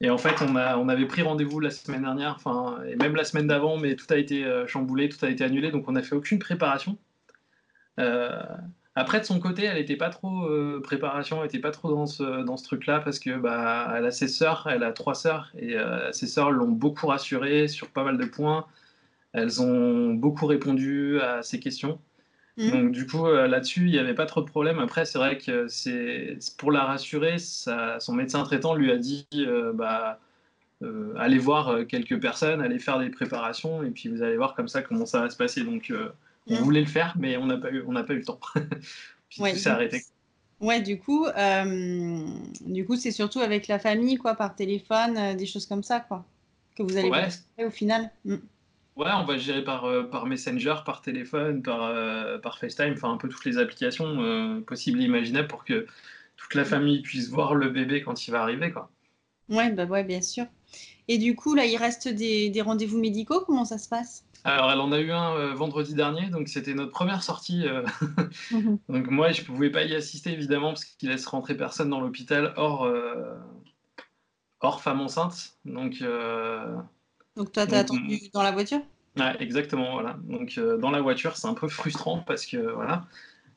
et 0.00 0.10
en 0.10 0.18
fait, 0.18 0.42
on, 0.42 0.54
a, 0.56 0.76
on 0.78 0.88
avait 0.88 1.06
pris 1.06 1.22
rendez-vous 1.22 1.58
la 1.60 1.70
semaine 1.70 2.02
dernière, 2.02 2.34
enfin, 2.36 2.80
et 2.86 2.96
même 2.96 3.16
la 3.16 3.24
semaine 3.24 3.48
d'avant, 3.48 3.76
mais 3.78 3.96
tout 3.96 4.06
a 4.10 4.16
été 4.16 4.44
euh, 4.44 4.66
chamboulé, 4.66 5.08
tout 5.08 5.24
a 5.24 5.28
été 5.28 5.42
annulé, 5.44 5.70
donc 5.72 5.88
on 5.88 5.92
n'a 5.92 6.02
fait 6.02 6.14
aucune 6.14 6.38
préparation. 6.38 6.96
Euh, 7.98 8.42
après, 8.94 9.18
de 9.20 9.24
son 9.24 9.40
côté, 9.40 9.64
elle 9.64 9.76
n'était 9.76 9.96
pas 9.96 10.10
trop 10.10 10.44
euh, 10.46 10.80
préparation, 10.82 11.38
elle 11.38 11.44
n'était 11.44 11.58
pas 11.58 11.72
trop 11.72 11.90
dans 11.90 12.06
ce, 12.06 12.44
dans 12.44 12.56
ce 12.56 12.64
truc-là, 12.64 13.00
parce 13.00 13.18
que 13.18 13.38
bah, 13.38 13.92
elle 13.96 14.06
a 14.06 14.12
ses 14.12 14.28
sœurs, 14.28 14.68
elle 14.70 14.84
a 14.84 14.92
trois 14.92 15.14
sœurs, 15.14 15.52
et 15.58 15.76
ses 16.12 16.26
sœurs 16.26 16.50
l'ont 16.52 16.68
beaucoup 16.68 17.06
rassurée 17.08 17.68
sur 17.68 17.90
pas 17.90 18.04
mal 18.04 18.18
de 18.18 18.24
points. 18.24 18.66
Elles 19.32 19.62
ont 19.62 20.14
beaucoup 20.14 20.46
répondu 20.46 21.20
à 21.20 21.42
ses 21.42 21.60
questions. 21.60 22.00
Mm. 22.58 22.70
Donc 22.70 22.92
du 22.92 23.06
coup, 23.06 23.24
euh, 23.26 23.46
là-dessus, 23.46 23.86
il 23.86 23.92
n'y 23.92 23.98
avait 23.98 24.14
pas 24.14 24.26
trop 24.26 24.42
de 24.42 24.50
problème. 24.50 24.80
Après, 24.80 25.04
c'est 25.04 25.18
vrai 25.18 25.38
que 25.38 25.68
c'est 25.68 26.36
pour 26.58 26.72
la 26.72 26.84
rassurer, 26.84 27.38
son 27.38 28.12
médecin 28.12 28.42
traitant 28.42 28.74
lui 28.74 28.90
a 28.90 28.98
dit, 28.98 29.28
euh, 29.34 29.72
bah, 29.72 30.18
euh, 30.82 31.14
allez 31.16 31.38
voir 31.38 31.86
quelques 31.86 32.20
personnes, 32.20 32.60
allez 32.60 32.80
faire 32.80 32.98
des 32.98 33.10
préparations, 33.10 33.84
et 33.84 33.90
puis 33.90 34.08
vous 34.08 34.22
allez 34.22 34.36
voir 34.36 34.54
comme 34.54 34.68
ça 34.68 34.82
comment 34.82 35.06
ça 35.06 35.20
va 35.20 35.30
se 35.30 35.36
passer. 35.36 35.62
Donc 35.62 35.92
on 36.48 36.54
mm. 36.54 36.58
voulait 36.58 36.80
le 36.80 36.86
faire, 36.86 37.14
mais 37.16 37.36
on 37.36 37.46
n'a 37.46 37.56
pas 37.56 37.70
eu, 37.70 37.84
on 37.86 37.92
n'a 37.92 38.02
pas 38.02 38.14
eu 38.14 38.18
le 38.18 38.24
temps. 38.24 38.40
puis 39.28 39.40
ouais, 39.40 39.52
tout 39.52 39.58
s'est 39.58 39.70
arrêté. 39.70 40.02
Ouais, 40.60 40.82
du 40.82 40.98
coup, 40.98 41.26
du 42.66 42.84
coup, 42.84 42.96
c'est 42.96 43.12
surtout 43.12 43.38
avec 43.38 43.68
la 43.68 43.78
famille, 43.78 44.16
quoi, 44.16 44.34
par 44.34 44.56
téléphone, 44.56 45.36
des 45.36 45.46
choses 45.46 45.66
comme 45.66 45.84
ça, 45.84 46.00
quoi, 46.00 46.24
que 46.76 46.82
vous 46.82 46.96
allez 46.96 47.08
ouais. 47.08 47.64
au 47.64 47.70
final. 47.70 48.10
Mm. 48.24 48.38
Ouais, 48.98 49.12
on 49.14 49.24
va 49.24 49.36
gérer 49.36 49.62
par, 49.62 49.84
euh, 49.84 50.02
par 50.02 50.26
Messenger, 50.26 50.74
par 50.84 51.02
téléphone, 51.02 51.62
par, 51.62 51.84
euh, 51.84 52.36
par 52.38 52.58
FaceTime, 52.58 52.94
enfin 52.94 53.12
un 53.12 53.16
peu 53.16 53.28
toutes 53.28 53.44
les 53.44 53.56
applications 53.56 54.20
euh, 54.22 54.60
possibles 54.60 55.00
et 55.00 55.04
imaginables 55.04 55.46
pour 55.46 55.64
que 55.64 55.86
toute 56.36 56.54
la 56.56 56.64
famille 56.64 57.00
puisse 57.00 57.28
voir 57.30 57.54
le 57.54 57.68
bébé 57.68 58.02
quand 58.02 58.26
il 58.26 58.32
va 58.32 58.42
arriver. 58.42 58.72
Quoi. 58.72 58.90
Ouais, 59.48 59.70
bah 59.70 59.84
ouais, 59.84 60.02
bien 60.02 60.20
sûr. 60.20 60.46
Et 61.06 61.16
du 61.18 61.36
coup, 61.36 61.54
là, 61.54 61.64
il 61.64 61.76
reste 61.76 62.08
des, 62.08 62.50
des 62.50 62.60
rendez-vous 62.60 62.98
médicaux, 62.98 63.40
comment 63.46 63.64
ça 63.64 63.78
se 63.78 63.88
passe? 63.88 64.24
Alors, 64.42 64.68
elle 64.72 64.80
en 64.80 64.90
a 64.90 64.98
eu 64.98 65.12
un 65.12 65.54
vendredi 65.54 65.94
dernier, 65.94 66.28
donc 66.30 66.48
c'était 66.48 66.74
notre 66.74 66.92
première 66.92 67.22
sortie. 67.22 67.66
Mhm. 68.50 68.78
Donc, 68.88 69.06
moi, 69.10 69.30
je 69.30 69.42
ne 69.42 69.46
pouvais 69.46 69.70
pas 69.70 69.84
y 69.84 69.94
assister, 69.94 70.32
évidemment, 70.32 70.70
parce 70.70 70.84
qu'il 70.84 71.08
laisse 71.08 71.26
rentrer 71.26 71.56
personne 71.56 71.90
dans 71.90 72.00
l'hôpital 72.00 72.52
hors, 72.56 72.90
hors 74.60 74.82
femme 74.82 75.00
enceinte. 75.00 75.56
Donc, 75.64 76.02
donc 77.38 77.52
toi, 77.52 77.66
tu 77.66 77.74
as 77.74 77.78
attendu 77.78 78.18
dans 78.34 78.42
la 78.42 78.50
voiture? 78.50 78.80
Ouais, 79.16 79.36
exactement, 79.40 79.92
voilà. 79.92 80.16
Donc 80.24 80.58
euh, 80.58 80.76
dans 80.76 80.90
la 80.90 81.00
voiture, 81.00 81.36
c'est 81.36 81.46
un 81.46 81.54
peu 81.54 81.68
frustrant 81.68 82.18
parce 82.26 82.44
que 82.44 82.56
voilà. 82.56 83.06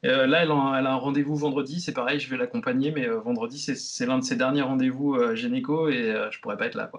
Euh, 0.05 0.25
là, 0.25 0.43
elle, 0.43 0.51
a 0.51 0.93
un 0.93 0.95
rendez-vous 0.95 1.35
vendredi, 1.35 1.79
c'est 1.79 1.93
pareil, 1.93 2.19
je 2.19 2.29
vais 2.29 2.37
l'accompagner, 2.37 2.91
mais 2.91 3.07
euh, 3.07 3.19
vendredi, 3.19 3.59
c'est 3.59 4.05
l'un 4.05 4.17
de 4.17 4.23
ses 4.23 4.35
derniers 4.35 4.63
rendez-vous 4.63 5.35
gynéco 5.35 5.89
et 5.89 6.15
je 6.31 6.39
pourrais 6.39 6.57
pas 6.57 6.67
être 6.67 6.75
là. 6.75 6.91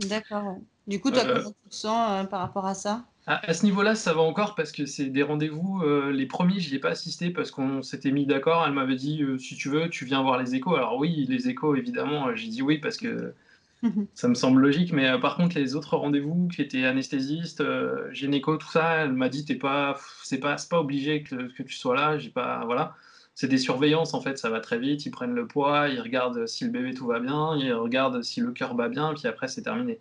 D'accord. 0.00 0.56
Du 0.88 1.00
coup, 1.00 1.10
toi, 1.10 1.22
comment 1.24 1.50
tu 1.62 1.68
te 1.70 1.74
sens 1.74 2.26
par 2.28 2.40
rapport 2.40 2.66
à 2.66 2.74
ça? 2.74 3.04
À, 3.26 3.48
à, 3.48 3.54
ce 3.54 3.64
niveau-là, 3.64 3.94
ça 3.94 4.12
va 4.12 4.20
encore 4.20 4.54
parce 4.54 4.72
que 4.72 4.86
c'est 4.86 5.06
des 5.06 5.22
rendez-vous. 5.22 5.82
les 6.10 6.26
premiers, 6.26 6.58
je 6.58 6.70
n'y 6.70 6.76
ai 6.76 6.80
pas 6.80 6.90
assisté 6.90 7.30
parce 7.30 7.52
qu'on 7.52 7.82
s'était 7.82 8.10
mis 8.10 8.26
d'accord. 8.26 8.64
Elle 8.66 8.72
m'avait 8.72 8.96
dit 8.96 9.22
si 9.38 9.54
tu 9.56 9.68
veux, 9.68 9.88
tu 9.88 10.04
viens 10.04 10.20
voir 10.22 10.38
les 10.38 10.56
échos. 10.56 10.74
Alors, 10.74 10.98
oui, 10.98 11.26
les 11.28 11.48
échos, 11.48 11.76
évidemment, 11.76 12.34
j'ai 12.34 12.48
dit 12.48 12.62
oui 12.62 12.78
parce 12.78 12.96
que 12.96 13.34
ça 14.14 14.28
me 14.28 14.34
semble 14.34 14.60
logique, 14.60 14.92
mais 14.92 15.08
euh, 15.08 15.18
par 15.18 15.36
contre, 15.36 15.56
les 15.56 15.76
autres 15.76 15.96
rendez-vous 15.96 16.48
qui 16.48 16.62
étaient 16.62 16.84
anesthésiste, 16.84 17.60
euh, 17.60 18.10
gynéco, 18.12 18.56
tout 18.56 18.70
ça, 18.70 19.04
elle 19.04 19.12
m'a 19.12 19.28
dit 19.28 19.44
t'es 19.44 19.56
pas, 19.56 19.98
c'est 20.22 20.38
pas, 20.38 20.56
pas 20.70 20.80
obligé 20.80 21.22
que, 21.22 21.52
que, 21.54 21.62
tu 21.62 21.74
sois 21.74 21.94
là. 21.94 22.18
J'ai 22.18 22.30
pas, 22.30 22.64
voilà. 22.64 22.94
c'est 23.34 23.48
des 23.48 23.58
surveillances 23.58 24.14
en 24.14 24.20
fait, 24.20 24.38
ça 24.38 24.50
va 24.50 24.60
très 24.60 24.78
vite. 24.78 25.04
Ils 25.06 25.10
prennent 25.10 25.34
le 25.34 25.46
poids, 25.46 25.88
ils 25.88 26.00
regardent 26.00 26.46
si 26.46 26.64
le 26.64 26.70
bébé 26.70 26.94
tout 26.94 27.06
va 27.06 27.20
bien, 27.20 27.56
ils 27.56 27.72
regardent 27.72 28.22
si 28.22 28.40
le 28.40 28.52
cœur 28.52 28.74
bat 28.74 28.88
bien, 28.88 29.12
puis 29.14 29.26
après 29.28 29.48
c'est 29.48 29.62
terminé. 29.62 29.98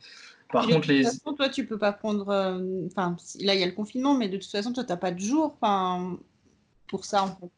Par 0.54 0.68
contre, 0.68 0.88
les. 0.88 1.00
De 1.00 1.10
toute 1.10 1.20
façon, 1.20 1.34
toi, 1.34 1.50
tu 1.50 1.66
peux 1.66 1.80
pas 1.80 1.92
prendre. 1.92 2.30
Euh, 2.30 2.86
enfin, 2.86 3.18
là, 3.40 3.56
il 3.56 3.60
y 3.60 3.64
a 3.64 3.66
le 3.66 3.72
confinement, 3.72 4.16
mais 4.16 4.30
de 4.30 4.38
toute 4.38 4.52
façon, 4.52 4.72
toi, 4.72 4.84
tu 4.84 4.92
n'as 4.92 4.98
pas 4.98 5.12
de 5.12 5.20
jour 5.20 5.58
pour 6.88 7.06
ça, 7.06 7.24
en 7.24 7.36
fait. 7.36 7.52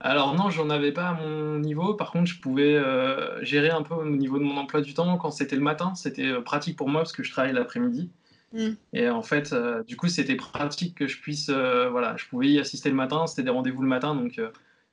Alors 0.00 0.34
non, 0.34 0.50
j'en 0.50 0.70
avais 0.70 0.92
pas 0.92 1.08
à 1.08 1.14
mon 1.14 1.58
niveau. 1.58 1.94
Par 1.94 2.12
contre, 2.12 2.26
je 2.26 2.40
pouvais 2.40 2.76
euh, 2.76 3.42
gérer 3.44 3.70
un 3.70 3.82
peu 3.82 3.94
au 3.94 4.04
niveau 4.04 4.38
de 4.38 4.44
mon 4.44 4.56
emploi 4.56 4.80
du 4.80 4.94
temps. 4.94 5.16
Quand 5.18 5.30
c'était 5.30 5.56
le 5.56 5.62
matin, 5.62 5.94
c'était 5.94 6.26
euh, 6.26 6.40
pratique 6.40 6.76
pour 6.76 6.88
moi 6.88 7.02
parce 7.02 7.12
que 7.12 7.22
je 7.22 7.32
travaille 7.32 7.52
l'après-midi. 7.52 8.10
Mm. 8.52 8.68
Et 8.92 9.08
en 9.08 9.22
fait, 9.22 9.54
du 9.86 9.96
coup, 9.96 10.08
c'était 10.08 10.36
pratique 10.36 10.94
que 10.94 11.06
je 11.06 11.20
puisse, 11.20 11.50
voilà, 11.50 12.16
je 12.16 12.26
pouvais 12.26 12.48
y 12.48 12.58
assister 12.58 12.88
le 12.88 12.94
matin. 12.94 13.26
C'était 13.26 13.42
des 13.42 13.50
rendez-vous 13.50 13.82
le 13.82 13.88
matin, 13.88 14.14
donc 14.14 14.40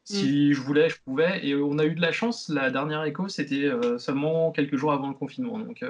si 0.03 0.49
mm. 0.49 0.53
je 0.53 0.61
voulais, 0.61 0.89
je 0.89 0.97
pouvais. 1.05 1.45
Et 1.45 1.55
on 1.55 1.77
a 1.77 1.85
eu 1.85 1.95
de 1.95 2.01
la 2.01 2.11
chance. 2.11 2.49
La 2.49 2.71
dernière 2.71 3.03
écho, 3.03 3.27
c'était 3.27 3.69
seulement 3.97 4.51
quelques 4.51 4.75
jours 4.75 4.91
avant 4.91 5.07
le 5.07 5.13
confinement. 5.13 5.59
Donc 5.59 5.83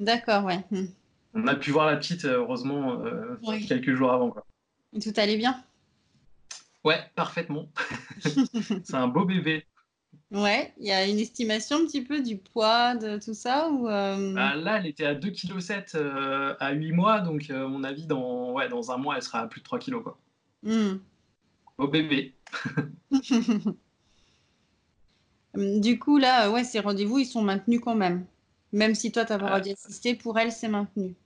D'accord, 0.00 0.44
ouais. 0.44 0.64
Hmm. 0.70 0.86
On 1.34 1.46
a 1.46 1.54
pu 1.54 1.70
voir 1.70 1.86
la 1.86 1.96
petite, 1.96 2.24
euh, 2.24 2.38
heureusement, 2.38 3.04
euh, 3.04 3.36
quelques 3.68 3.94
jours 3.94 4.12
avant. 4.12 4.30
Quoi. 4.30 4.44
Tout 5.00 5.12
allait 5.16 5.36
bien? 5.36 5.62
Ouais, 6.84 7.00
parfaitement. 7.14 7.70
c'est 8.84 8.94
un 8.94 9.08
beau 9.08 9.24
bébé. 9.24 9.66
Ouais, 10.30 10.72
il 10.78 10.86
y 10.86 10.92
a 10.92 11.06
une 11.06 11.18
estimation 11.18 11.78
un 11.78 11.86
petit 11.86 12.02
peu 12.02 12.22
du 12.22 12.36
poids 12.36 12.94
de 12.94 13.18
tout 13.18 13.34
ça 13.34 13.68
ou 13.68 13.88
euh, 13.88 14.32
bah, 14.32 14.54
Là, 14.54 14.78
elle 14.78 14.86
était 14.86 15.04
à 15.04 15.14
2,7 15.14 15.90
kg 15.90 16.56
à 16.60 16.72
8 16.72 16.92
mois, 16.92 17.20
donc 17.20 17.50
à 17.50 17.66
mon 17.66 17.82
avis, 17.82 18.06
dans, 18.06 18.52
ouais, 18.52 18.68
dans 18.68 18.92
un 18.92 18.96
mois, 18.96 19.16
elle 19.16 19.22
sera 19.22 19.40
à 19.40 19.48
plus 19.48 19.60
de 19.60 19.64
3 19.64 19.80
kg. 19.80 20.02
Quoi. 20.02 20.18
Hmm. 20.62 20.98
Beau 21.76 21.88
bébé. 21.88 22.36
du 25.54 25.98
coup, 25.98 26.18
là, 26.18 26.48
ouais, 26.50 26.62
ces 26.62 26.78
rendez-vous, 26.78 27.18
ils 27.18 27.26
sont 27.26 27.42
maintenus 27.42 27.80
quand 27.82 27.96
même. 27.96 28.24
Même 28.72 28.94
si 28.94 29.10
toi, 29.10 29.24
tu 29.24 29.32
as 29.32 29.38
pas 29.38 29.56
euh, 29.56 29.60
d'y 29.60 29.72
assister, 29.72 30.14
pour 30.14 30.38
elle, 30.38 30.52
c'est 30.52 30.68
maintenu. 30.68 31.16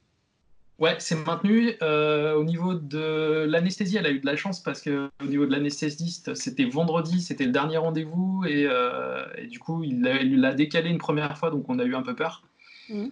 Ouais, 0.78 0.96
c'est 0.98 1.14
maintenu. 1.14 1.72
Euh, 1.82 2.34
au 2.34 2.44
niveau 2.44 2.74
de 2.74 3.44
l'anesthésie, 3.48 3.96
elle 3.96 4.06
a 4.06 4.10
eu 4.10 4.18
de 4.18 4.26
la 4.26 4.37
chance 4.37 4.60
parce 4.60 4.80
que 4.80 5.08
au 5.22 5.26
niveau 5.26 5.46
de 5.46 5.52
l'anesthésiste, 5.52 6.34
c'était 6.34 6.64
vendredi, 6.64 7.20
c'était 7.20 7.44
le 7.44 7.52
dernier 7.52 7.76
rendez-vous 7.76 8.44
et, 8.44 8.66
euh, 8.66 9.24
du 9.48 9.60
coup, 9.60 9.84
il 9.84 10.02
l'a 10.02 10.54
décalé 10.54 10.90
une 10.90 10.98
première 10.98 11.38
fois, 11.38 11.50
donc 11.50 11.68
on 11.68 11.78
a 11.78 11.84
eu 11.84 11.94
un 11.94 12.02
peu 12.02 12.14
peur. 12.14 12.42
Mmh. 12.88 13.06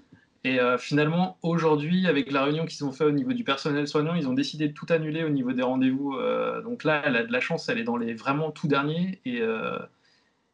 Et 0.45 0.59
finalement, 0.77 1.39
aujourd'hui, 1.43 2.09
avec 2.09 2.33
la 2.33 2.43
réunion 2.43 2.67
qu'ils 2.67 2.85
ont 2.85 2.91
fait 2.91 3.05
au 3.05 3.13
niveau 3.13 3.33
du 3.33 3.45
personnel 3.45 3.87
soignant, 3.87 4.17
ils 4.17 4.27
ont 4.27 4.33
décidé 4.33 4.67
de 4.67 4.73
tout 4.73 4.87
annuler 4.89 5.23
au 5.23 5.29
niveau 5.29 5.53
des 5.53 5.63
rendez-vous. 5.63 6.17
donc 6.65 6.83
là, 6.83 7.01
elle 7.05 7.15
a 7.15 7.23
de 7.23 7.31
la 7.31 7.39
chance, 7.39 7.69
elle 7.69 7.79
est 7.79 7.85
dans 7.85 7.97
les 7.97 8.13
vraiment 8.13 8.51
tout 8.51 8.67
derniers 8.67 9.21
et 9.25 9.41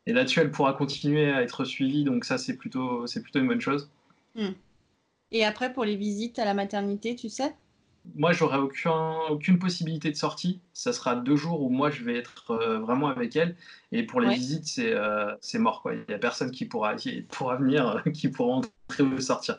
et 0.09 0.15
là-dessus, 0.15 0.41
elle 0.41 0.51
pourra 0.51 0.73
continuer 0.73 1.31
à 1.31 1.43
être 1.43 1.67
suivie, 1.67 2.03
donc 2.03 2.25
ça, 2.25 2.39
c'est 2.39 2.57
plutôt, 2.57 3.07
c'est 3.07 3.23
plutôt 3.23 3.41
une 3.41 3.47
bonne 3.47 3.61
chose. 3.61 3.91
Hmm. 4.35 4.53
Et 5.31 5.45
après, 5.45 5.73
pour 5.73 5.85
les 5.85 5.97
visites 5.97 6.39
à 6.39 6.45
la 6.45 6.55
maternité, 6.55 7.15
tu 7.15 7.29
sais? 7.29 7.55
Moi, 8.15 8.33
j'aurai 8.33 8.57
aucun, 8.57 9.19
aucune 9.29 9.59
possibilité 9.59 10.11
de 10.11 10.17
sortie. 10.17 10.61
Ça 10.73 10.93
sera 10.93 11.15
deux 11.15 11.37
jours 11.37 11.63
où 11.63 11.69
moi, 11.69 11.91
je 11.91 12.05
vais 12.05 12.17
être 12.17 12.53
euh, 12.53 12.79
vraiment 12.79 13.09
avec 13.09 13.37
elle. 13.37 13.55
Et 13.93 14.03
pour 14.05 14.21
les 14.21 14.35
visites, 14.35 14.67
c'est, 14.67 14.93
euh, 14.93 15.35
mort. 15.55 15.83
Il 15.93 16.05
n'y 16.09 16.15
a 16.15 16.19
personne 16.19 16.51
qui 16.51 16.65
pourra, 16.65 16.95
qui 16.95 17.23
pourra 17.23 17.57
venir, 17.57 18.03
qui 18.15 18.29
pourra 18.29 18.57
entrer 18.57 19.03
ou 19.03 19.21
sortir. 19.21 19.59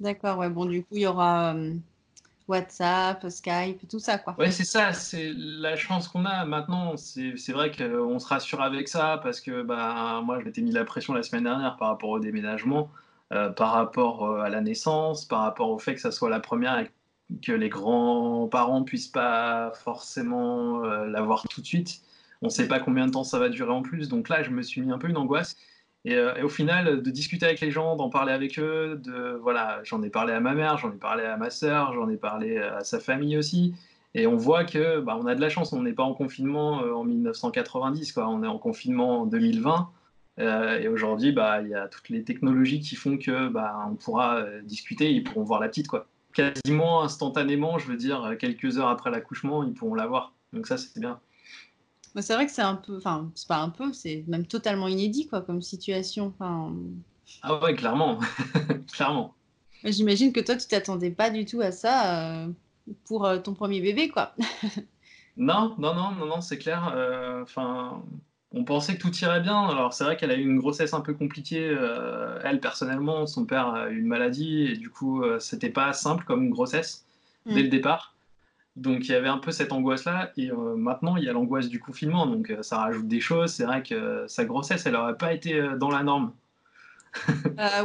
D'accord, 0.00 0.38
ouais. 0.38 0.50
Bon, 0.50 0.66
du 0.66 0.82
coup, 0.82 0.96
il 0.96 1.02
y 1.02 1.06
aura 1.06 1.54
euh, 1.54 1.74
WhatsApp, 2.46 3.26
Skype, 3.30 3.88
tout 3.88 3.98
ça, 3.98 4.18
quoi. 4.18 4.34
Ouais, 4.38 4.50
c'est 4.50 4.64
ça, 4.64 4.92
c'est 4.92 5.32
la 5.34 5.76
chance 5.76 6.08
qu'on 6.08 6.26
a 6.26 6.44
maintenant. 6.44 6.96
C'est 6.96 7.52
vrai 7.52 7.70
qu'on 7.70 8.18
se 8.18 8.26
rassure 8.26 8.60
avec 8.60 8.88
ça 8.88 9.18
parce 9.22 9.40
que 9.40 9.62
bah, 9.62 10.20
moi, 10.22 10.40
je 10.40 10.44
m'étais 10.44 10.60
mis 10.60 10.72
la 10.72 10.84
pression 10.84 11.14
la 11.14 11.22
semaine 11.22 11.44
dernière 11.44 11.76
par 11.76 11.88
rapport 11.88 12.10
au 12.10 12.18
déménagement, 12.18 12.90
euh, 13.32 13.48
par 13.48 13.72
rapport 13.72 14.26
euh, 14.26 14.42
à 14.42 14.50
la 14.50 14.60
naissance, 14.60 15.24
par 15.24 15.40
rapport 15.40 15.70
au 15.70 15.78
fait 15.78 15.94
que 15.94 16.00
ça 16.00 16.12
soit 16.12 16.28
la 16.28 16.40
première 16.40 16.78
et 16.78 16.90
que 17.42 17.52
les 17.52 17.70
grands-parents 17.70 18.82
puissent 18.82 19.08
pas 19.08 19.72
forcément 19.72 20.84
euh, 20.84 21.06
l'avoir 21.06 21.42
tout 21.48 21.62
de 21.62 21.66
suite. 21.66 22.02
On 22.42 22.46
ne 22.46 22.50
sait 22.50 22.68
pas 22.68 22.80
combien 22.80 23.06
de 23.06 23.12
temps 23.12 23.24
ça 23.24 23.38
va 23.38 23.48
durer 23.48 23.72
en 23.72 23.80
plus. 23.80 24.10
Donc 24.10 24.28
là, 24.28 24.42
je 24.42 24.50
me 24.50 24.60
suis 24.60 24.82
mis 24.82 24.92
un 24.92 24.98
peu 24.98 25.08
une 25.08 25.16
angoisse. 25.16 25.56
Et, 26.04 26.18
au 26.42 26.50
final, 26.50 27.00
de 27.02 27.10
discuter 27.10 27.46
avec 27.46 27.60
les 27.60 27.70
gens, 27.70 27.96
d'en 27.96 28.10
parler 28.10 28.32
avec 28.34 28.58
eux, 28.58 29.00
de 29.02 29.38
voilà, 29.40 29.80
j'en 29.84 30.02
ai 30.02 30.10
parlé 30.10 30.34
à 30.34 30.40
ma 30.40 30.52
mère, 30.52 30.76
j'en 30.76 30.92
ai 30.92 30.98
parlé 30.98 31.24
à 31.24 31.38
ma 31.38 31.48
sœur, 31.48 31.94
j'en 31.94 32.10
ai 32.10 32.18
parlé 32.18 32.58
à 32.58 32.84
sa 32.84 33.00
famille 33.00 33.38
aussi. 33.38 33.74
Et 34.12 34.26
on 34.26 34.36
voit 34.36 34.64
que 34.64 35.00
bah, 35.00 35.16
on 35.18 35.26
a 35.26 35.34
de 35.34 35.40
la 35.40 35.48
chance, 35.48 35.72
on 35.72 35.82
n'est 35.82 35.94
pas 35.94 36.02
en 36.02 36.12
confinement 36.12 36.74
en 36.74 37.04
1990, 37.04 38.12
quoi. 38.12 38.28
on 38.28 38.42
est 38.42 38.46
en 38.46 38.58
confinement 38.58 39.22
en 39.22 39.26
2020. 39.26 39.90
Euh, 40.40 40.80
et 40.80 40.88
aujourd'hui, 40.88 41.32
bah, 41.32 41.62
il 41.62 41.68
y 41.68 41.74
a 41.74 41.88
toutes 41.88 42.08
les 42.08 42.24
technologies 42.24 42.80
qui 42.80 42.96
font 42.96 43.18
que 43.18 43.48
bah, 43.48 43.86
on 43.90 43.94
pourra 43.94 44.44
discuter, 44.62 45.12
ils 45.12 45.22
pourront 45.22 45.44
voir 45.44 45.60
la 45.60 45.68
petite. 45.68 45.88
Quoi. 45.88 46.06
Quasiment 46.32 47.02
instantanément, 47.02 47.78
je 47.78 47.86
veux 47.86 47.96
dire, 47.96 48.36
quelques 48.38 48.78
heures 48.78 48.88
après 48.88 49.10
l'accouchement, 49.10 49.62
ils 49.64 49.74
pourront 49.74 49.94
la 49.94 50.06
voir. 50.06 50.34
Donc 50.52 50.66
ça, 50.66 50.76
c'est 50.76 50.98
bien 51.00 51.20
c'est 52.22 52.34
vrai 52.34 52.46
que 52.46 52.52
c'est 52.52 52.62
un 52.62 52.76
peu, 52.76 52.96
enfin, 52.96 53.30
c'est 53.34 53.48
pas 53.48 53.58
un 53.58 53.70
peu, 53.70 53.92
c'est 53.92 54.24
même 54.28 54.46
totalement 54.46 54.88
inédit, 54.88 55.26
quoi, 55.26 55.42
comme 55.42 55.62
situation. 55.62 56.32
Ah 57.42 57.60
ouais, 57.60 57.74
clairement, 57.74 58.18
clairement. 58.92 59.34
J'imagine 59.84 60.32
que 60.32 60.40
toi, 60.40 60.56
tu 60.56 60.66
t'attendais 60.66 61.10
pas 61.10 61.30
du 61.30 61.44
tout 61.44 61.60
à 61.60 61.72
ça 61.72 62.44
euh, 62.44 62.48
pour 63.04 63.26
euh, 63.26 63.38
ton 63.38 63.54
premier 63.54 63.80
bébé, 63.80 64.08
quoi. 64.08 64.34
non, 65.36 65.74
non, 65.78 65.94
non, 65.94 66.12
non, 66.12 66.26
non, 66.26 66.40
c'est 66.40 66.58
clair. 66.58 66.92
Euh, 66.94 67.42
enfin, 67.42 68.02
on 68.54 68.64
pensait 68.64 68.96
que 68.96 69.00
tout 69.00 69.14
irait 69.16 69.40
bien. 69.40 69.68
Alors 69.68 69.92
c'est 69.92 70.04
vrai 70.04 70.16
qu'elle 70.16 70.30
a 70.30 70.36
eu 70.36 70.42
une 70.42 70.58
grossesse 70.58 70.94
un 70.94 71.00
peu 71.00 71.14
compliquée. 71.14 71.76
elle 72.44 72.60
personnellement, 72.60 73.26
son 73.26 73.44
père 73.44 73.68
a 73.68 73.90
eu 73.90 73.98
une 73.98 74.06
maladie 74.06 74.62
et 74.62 74.76
du 74.76 74.90
coup, 74.90 75.22
c'était 75.40 75.70
pas 75.70 75.92
simple 75.92 76.24
comme 76.24 76.50
grossesse 76.50 77.04
dès 77.46 77.62
le 77.62 77.66
mm. 77.66 77.70
départ. 77.70 78.14
Donc 78.76 79.04
il 79.04 79.12
y 79.12 79.14
avait 79.14 79.28
un 79.28 79.38
peu 79.38 79.52
cette 79.52 79.72
angoisse-là, 79.72 80.32
et 80.36 80.50
euh, 80.50 80.74
maintenant 80.74 81.16
il 81.16 81.24
y 81.24 81.28
a 81.28 81.32
l'angoisse 81.32 81.68
du 81.68 81.78
confinement, 81.78 82.26
donc 82.26 82.50
euh, 82.50 82.62
ça 82.62 82.78
rajoute 82.78 83.06
des 83.06 83.20
choses. 83.20 83.52
C'est 83.52 83.64
vrai 83.64 83.82
que 83.84 84.24
sa 84.26 84.44
grossesse, 84.44 84.84
elle 84.86 84.94
n'aurait 84.94 85.16
pas 85.16 85.32
été 85.32 85.54
euh, 85.54 85.76
dans 85.76 85.90
la 85.90 86.02
norme. 86.02 86.32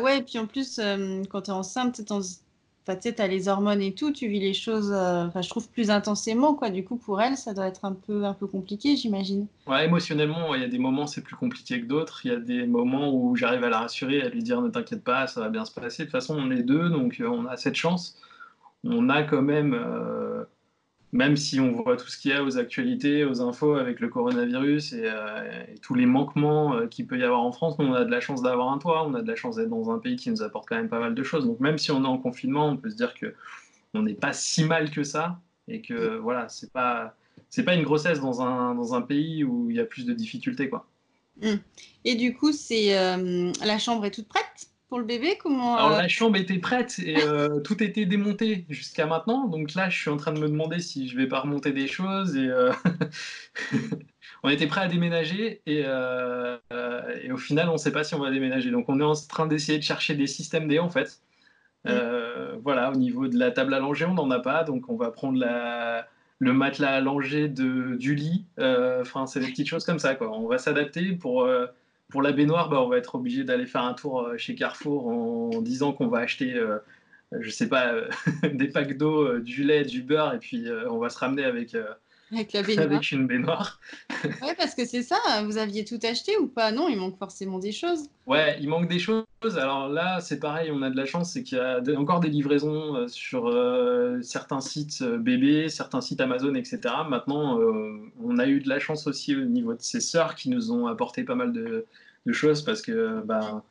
ouais, 0.02 0.18
et 0.18 0.24
puis 0.24 0.40
en 0.40 0.48
plus, 0.48 0.82
quand 1.30 1.42
tu 1.44 1.52
es 1.52 1.54
enceinte, 1.54 2.02
tu 2.04 2.14
as 2.88 3.28
les 3.28 3.48
hormones 3.48 3.82
et 3.82 3.94
tout, 3.94 4.12
tu 4.12 4.28
vis 4.28 4.40
les 4.40 4.54
choses, 4.54 4.92
enfin 4.92 5.42
je 5.42 5.50
trouve 5.50 5.70
plus 5.70 5.90
intensément, 5.92 6.56
quoi. 6.56 6.70
Du 6.70 6.84
coup, 6.84 6.96
pour 6.96 7.22
elle, 7.22 7.38
ça 7.38 7.54
doit 7.54 7.68
être 7.68 7.86
un 7.86 7.94
peu, 7.94 8.26
un 8.26 8.34
peu 8.34 8.48
compliqué, 8.48 8.96
j'imagine. 8.96 9.48
Ouais, 9.68 9.86
émotionnellement, 9.86 10.56
il 10.56 10.62
y 10.62 10.66
a 10.66 10.68
des 10.68 10.80
moments 10.80 11.06
c'est 11.06 11.22
plus 11.22 11.36
compliqué 11.36 11.82
que 11.82 11.86
d'autres. 11.86 12.26
Il 12.26 12.32
y 12.32 12.36
a 12.36 12.40
des 12.40 12.66
moments 12.66 13.14
où 13.14 13.36
j'arrive 13.36 13.64
à 13.64 13.70
la 13.70 13.80
rassurer, 13.80 14.22
à 14.22 14.30
lui 14.30 14.42
dire 14.44 14.62
ne 14.62 14.70
t'inquiète 14.70 15.04
pas, 15.04 15.28
ça 15.28 15.42
va 15.42 15.50
bien 15.50 15.66
se 15.66 15.72
passer. 15.72 16.04
De 16.04 16.08
toute 16.08 16.14
façon, 16.14 16.36
on 16.38 16.50
est 16.52 16.64
deux, 16.64 16.90
donc 16.90 17.22
on 17.26 17.46
a 17.46 17.58
cette 17.58 17.76
chance. 17.76 18.18
On 18.84 19.10
a 19.10 19.24
quand 19.24 19.42
même 19.42 19.78
même 21.12 21.38
si 21.38 21.60
on 21.60 21.72
voit 21.72 21.98
tout 21.98 22.08
ce 22.08 22.18
qu'il 22.18 22.32
y 22.32 22.34
a 22.34 22.44
aux 22.44 22.58
actualités, 22.58 23.26
aux 23.26 23.42
infos 23.42 23.76
avec 23.76 24.00
le 24.00 24.10
coronavirus 24.10 24.94
et, 24.94 25.04
euh, 25.06 25.64
tous 25.82 25.96
les 25.96 26.06
manquements 26.06 26.76
euh, 26.76 26.88
qu'il 26.88 27.08
peut 27.08 27.18
y 27.18 27.24
avoir 27.24 27.42
en 27.42 27.52
France, 27.52 27.76
on 27.80 27.94
a 27.94 28.06
de 28.06 28.12
la 28.12 28.20
chance 28.20 28.42
d'avoir 28.42 28.72
un 28.72 28.78
toit, 28.78 29.08
on 29.08 29.16
a 29.16 29.22
de 29.22 29.28
la 29.28 29.36
chance 29.36 29.56
d'être 29.56 29.70
dans 29.70 29.90
un 29.90 29.98
pays 29.98 30.18
qui 30.18 30.30
nous 30.30 30.44
apporte 30.44 30.68
quand 30.68 30.76
même 30.76 30.90
pas 30.90 31.00
mal 31.00 31.16
de 31.16 31.24
choses. 31.24 31.46
Donc 31.46 31.60
même 31.60 31.78
si 31.78 31.92
on 31.92 32.04
est 32.04 32.08
en 32.08 32.18
confinement, 32.18 32.68
on 32.68 32.78
peut 32.78 32.90
se 32.90 32.96
dire 32.96 33.14
que 33.14 33.34
on 33.96 34.04
n'est 34.04 34.14
pas 34.14 34.34
si 34.34 34.64
mal 34.64 34.92
que 34.92 35.04
ça 35.04 35.40
et 35.68 35.82
que 35.82 36.18
voilà, 36.18 36.48
c'est 36.48 36.72
pas 36.72 37.16
c'est 37.50 37.64
pas 37.64 37.74
une 37.74 37.84
grossesse 37.84 38.20
dans 38.20 38.42
un, 38.42 38.76
dans 38.76 38.94
un 38.94 39.02
pays 39.02 39.44
où 39.44 39.70
il 39.72 39.78
y 39.78 39.80
a 39.80 39.86
plus 39.86 40.06
de 40.06 40.14
difficultés 40.14 40.70
quoi. 40.70 40.86
Mmh. 41.42 41.56
Et 42.06 42.16
du 42.16 42.36
coup, 42.36 42.52
c'est 42.52 42.98
euh, 42.98 43.52
la 43.64 43.80
chambre 43.80 44.06
est 44.06 44.12
toute 44.12 44.28
prête? 44.28 44.70
Pour 44.90 44.98
le 45.00 45.06
bébé 45.06 45.38
Comment 45.42 45.78
Alors 45.78 45.92
la 45.92 46.08
chambre 46.08 46.36
était 46.38 46.58
prête 46.58 47.00
et 47.00 47.24
euh, 47.24 47.60
tout 47.64 47.82
était 47.82 48.06
démonté 48.06 48.66
jusqu'à 48.70 49.06
maintenant. 49.06 49.48
Donc 49.48 49.76
là, 49.76 49.90
je 49.90 49.98
suis 49.98 50.10
en 50.10 50.18
train 50.18 50.34
de 50.34 50.40
me 50.40 50.48
demander 50.50 50.80
si 50.80 51.08
je 51.08 51.16
vais 51.16 51.28
pas 51.28 51.40
remonter 51.40 51.72
des 51.72 51.88
choses. 51.88 52.36
Et 52.36 52.48
euh, 52.48 52.72
on 54.44 54.50
était 54.50 54.66
prêt 54.68 54.82
à 54.82 54.88
déménager 54.88 55.62
et, 55.68 55.84
euh, 55.86 56.58
et 57.24 57.32
au 57.32 57.38
final, 57.38 57.70
on 57.70 57.74
ne 57.74 57.78
sait 57.78 57.92
pas 57.92 58.04
si 58.04 58.16
on 58.16 58.20
va 58.20 58.32
déménager. 58.32 58.72
Donc 58.72 58.90
on 58.90 59.00
est 59.00 59.04
en 59.04 59.14
train 59.14 59.46
d'essayer 59.46 59.78
de 59.78 59.84
chercher 59.84 60.16
des 60.16 60.28
systèmes 60.28 60.68
D 60.68 60.80
en 60.80 60.90
fait. 60.90 61.22
Voilà, 62.62 62.92
au 62.92 62.96
niveau 62.96 63.28
de 63.28 63.38
la 63.38 63.52
table 63.52 63.78
langer, 63.78 64.06
on 64.06 64.16
n'en 64.16 64.30
a 64.32 64.40
pas, 64.40 64.64
donc 64.64 64.90
on 64.90 64.98
va 64.98 65.12
prendre 65.12 65.40
la, 65.40 66.08
le 66.40 66.52
matelas 66.52 67.00
langer 67.00 67.48
de, 67.48 67.96
du 67.96 68.16
lit. 68.16 68.46
Enfin, 68.58 69.28
c'est 69.28 69.40
des 69.40 69.48
petites 69.48 69.68
choses 69.68 69.86
comme 69.86 70.00
ça. 70.00 70.16
Quoi. 70.16 70.36
On 70.36 70.48
va 70.48 70.58
s'adapter 70.58 71.14
pour 71.14 71.48
pour 72.10 72.22
la 72.22 72.32
baignoire, 72.32 72.70
bah, 72.70 72.82
on 72.82 72.90
va 72.90 72.98
être 72.98 73.16
obligé 73.16 73.44
d'aller 73.44 73.68
faire 73.68 73.84
un 73.84 73.94
tour 73.94 74.22
euh, 74.22 74.38
chez 74.38 74.56
Carrefour 74.56 75.08
en, 75.08 75.62
disant 75.62 75.94
qu'on 75.94 76.08
va 76.08 76.20
acheter, 76.20 76.56
euh, 76.56 76.80
je 77.40 77.50
sais 77.50 77.70
pas, 77.70 77.94
euh, 77.94 78.10
des 78.54 78.68
packs 78.68 78.98
d'eau, 78.98 79.40
du 79.40 79.64
lait, 79.64 79.86
du 79.86 80.02
beurre, 80.02 80.34
et 80.34 80.40
puis 80.40 80.66
on 80.90 80.98
va 80.98 81.10
se 81.10 81.20
ramener 81.20 81.44
avec 81.44 81.78
Avec 82.32 82.54
la 82.54 82.62
baignoire. 82.62 82.86
Avec 82.86 83.12
une 83.12 83.28
baignoire. 83.28 83.80
ouais, 84.24 84.56
parce 84.58 84.76
que 84.76 84.86
c'est 84.86 85.02
ça, 85.02 85.18
vous 85.46 85.58
aviez 85.58 85.84
tout 85.84 86.00
acheté 86.04 86.38
ou 86.38 86.48
pas? 86.48 86.72
Non, 86.72 86.88
il 86.88 86.98
manque 86.98 87.18
forcément 87.18 87.58
des 87.58 87.72
choses. 87.72 88.06
Ouais, 88.28 88.58
il 88.62 88.70
manque 88.70 88.88
des 88.88 89.00
choses. 89.00 89.26
Alors 89.58 89.90
là, 89.90 90.20
c'est 90.22 90.40
pareil, 90.40 90.70
on 90.72 90.82
a 90.82 90.90
de 90.90 90.98
la 90.98 91.06
chance, 91.06 91.32
c'est 91.34 91.44
qu'il 91.44 91.58
y 91.58 91.62
a 91.62 91.82
encore 92.00 92.20
des 92.20 92.30
livraisons 92.30 92.96
euh, 92.96 93.08
sur 93.08 93.48
euh, 93.48 94.22
certains 94.22 94.62
sites 94.62 95.02
euh, 95.02 95.18
bébés, 95.18 95.70
certains 95.70 96.02
sites 96.02 96.22
Amazon, 96.22 96.54
etc. 96.54 96.80
Maintenant, 97.10 97.60
on 98.22 98.38
a 98.38 98.48
eu 98.48 98.60
de 98.60 98.70
la 98.70 98.80
chance 98.80 99.08
aussi 99.08 99.36
au 99.36 99.46
niveau 99.46 99.74
de 99.74 99.82
ses 99.82 100.02
sœurs 100.02 100.36
qui 100.36 100.50
nous 100.50 100.72
ont 100.72 100.88
apporté 100.88 101.24
pas 101.24 101.36
mal 101.36 101.52
de, 101.52 101.86
choses 102.32 102.62
parce 102.62 102.84
que 102.84 103.24
bah, 103.26 103.64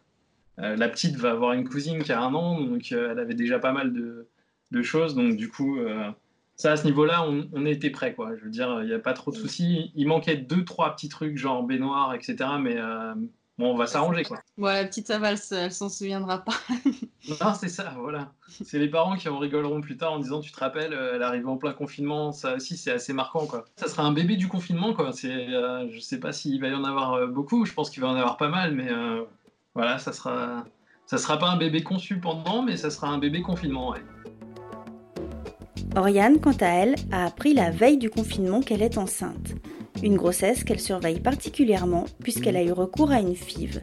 la 0.57 0.89
petite 0.89 1.15
va 1.15 1.31
avoir 1.31 1.53
une 1.53 1.69
cousine 1.69 2.03
qui 2.03 2.11
a 2.11 2.21
un 2.21 2.35
an, 2.35 2.61
donc 2.61 2.91
elle 2.91 3.21
avait 3.21 3.35
déjà 3.35 3.61
pas 3.61 3.71
mal 3.71 3.93
de, 3.93 4.27
de 4.73 4.83
choses. 4.83 5.15
Donc 5.15 5.37
du 5.37 5.49
coup 5.49 5.79
ça, 6.59 6.73
à 6.73 6.77
ce 6.77 6.85
niveau-là, 6.85 7.25
on, 7.25 7.49
on, 7.53 7.65
était 7.67 7.91
prêt, 7.91 8.15
quoi. 8.15 8.37
Je 8.37 8.43
veux 8.43 8.51
dire, 8.51 8.81
il 8.83 8.89
n'y 8.89 8.93
a 8.93 8.99
pas 8.99 9.13
trop 9.13 9.31
de 9.31 9.37
soucis. 9.37 9.93
Il 9.95 10.09
manquait 10.09 10.37
deux, 10.37 10.65
trois 10.65 10.93
petits 10.97 11.09
trucs, 11.09 11.39
genre 11.39 11.63
baignoire, 11.63 12.15
etc. 12.15 12.35
Mais 12.61 12.77
euh, 12.77 13.15
bon, 13.59 13.75
on 13.75 13.77
va 13.77 13.87
s'arranger, 13.87 14.25
quoi. 14.25 14.41
Bon, 14.57 14.67
la 14.67 14.85
petite 14.85 15.07
Saval, 15.07 15.39
elle 15.53 15.71
s'en 15.71 15.89
souviendra 15.89 16.45
pas. 16.45 16.55
non, 17.41 17.55
c'est 17.55 17.69
ça, 17.69 17.95
voilà. 18.01 18.33
C'est 18.49 18.81
les 18.81 18.89
parents 18.89 19.15
qui 19.15 19.29
en 19.29 19.39
rigoleront 19.39 19.81
plus 19.81 19.97
tard 19.97 20.15
en 20.15 20.19
disant, 20.19 20.41
tu 20.41 20.51
te 20.51 20.59
rappelles, 20.59 20.95
euh, 20.95 21.13
elle 21.15 21.23
arrive 21.23 21.47
en 21.47 21.59
plein 21.59 21.73
confinement. 21.73 22.33
Ça 22.33 22.57
aussi, 22.57 22.77
c'est 22.77 22.91
assez 22.91 23.13
marquant, 23.13 23.47
quoi. 23.47 23.65
Ça 23.77 23.87
sera 23.87 24.03
un 24.03 24.13
bébé 24.13 24.35
du 24.35 24.49
confinement, 24.49 24.95
quoi. 24.95 25.13
C'est, 25.13 25.31
euh, 25.31 25.89
je 25.93 26.01
sais 26.01 26.19
pas 26.19 26.33
s'il 26.33 26.61
va 26.61 26.67
y 26.67 26.75
en 26.75 26.83
avoir 26.83 27.29
beaucoup. 27.29 27.67
Je 27.67 27.73
pense 27.73 27.89
qu'il 27.89 28.03
va 28.03 28.09
y 28.09 28.11
en 28.11 28.17
avoir 28.17 28.37
pas 28.37 28.49
mal, 28.49 28.75
mais 28.75 28.89
voilà, 29.77 29.99
ça 29.99 30.13
sera, 30.13 30.65
ça 31.07 31.19
sera 31.19 31.39
pas 31.39 31.51
un 31.51 31.57
bébé 31.57 31.85
conçu 31.85 32.19
pendant, 32.19 32.63
mais 32.63 32.77
ça 32.77 32.91
sera 32.91 33.07
un 33.07 33.19
bébé 33.19 33.43
confinement, 33.43 33.91
ouais. 33.91 34.03
Oriane, 35.97 36.39
quant 36.39 36.57
à 36.61 36.67
elle, 36.67 36.95
a 37.11 37.27
appris 37.27 37.55
la 37.55 37.71
veille 37.71 37.99
du 37.99 38.11
confinement 38.11 38.61
qu'elle 38.61 38.83
est 38.83 38.99
enceinte. 38.99 39.55
Une 40.03 40.17
grossesse 40.17 40.63
qu'elle 40.63 40.81
surveille 40.81 41.21
particulièrement 41.21 42.05
puisqu'elle 42.23 42.57
a 42.57 42.63
eu 42.63 42.73
recours 42.73 43.11
à 43.11 43.21
une 43.21 43.35
FIV. 43.35 43.83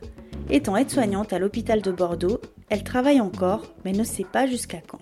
Étant 0.49 0.77
aide-soignante 0.77 1.33
à 1.33 1.39
l'hôpital 1.39 1.81
de 1.81 1.91
Bordeaux, 1.91 2.39
elle 2.69 2.83
travaille 2.83 3.19
encore, 3.19 3.63
mais 3.83 3.91
ne 3.91 4.03
sait 4.03 4.23
pas 4.23 4.47
jusqu'à 4.47 4.81
quand. 4.81 4.99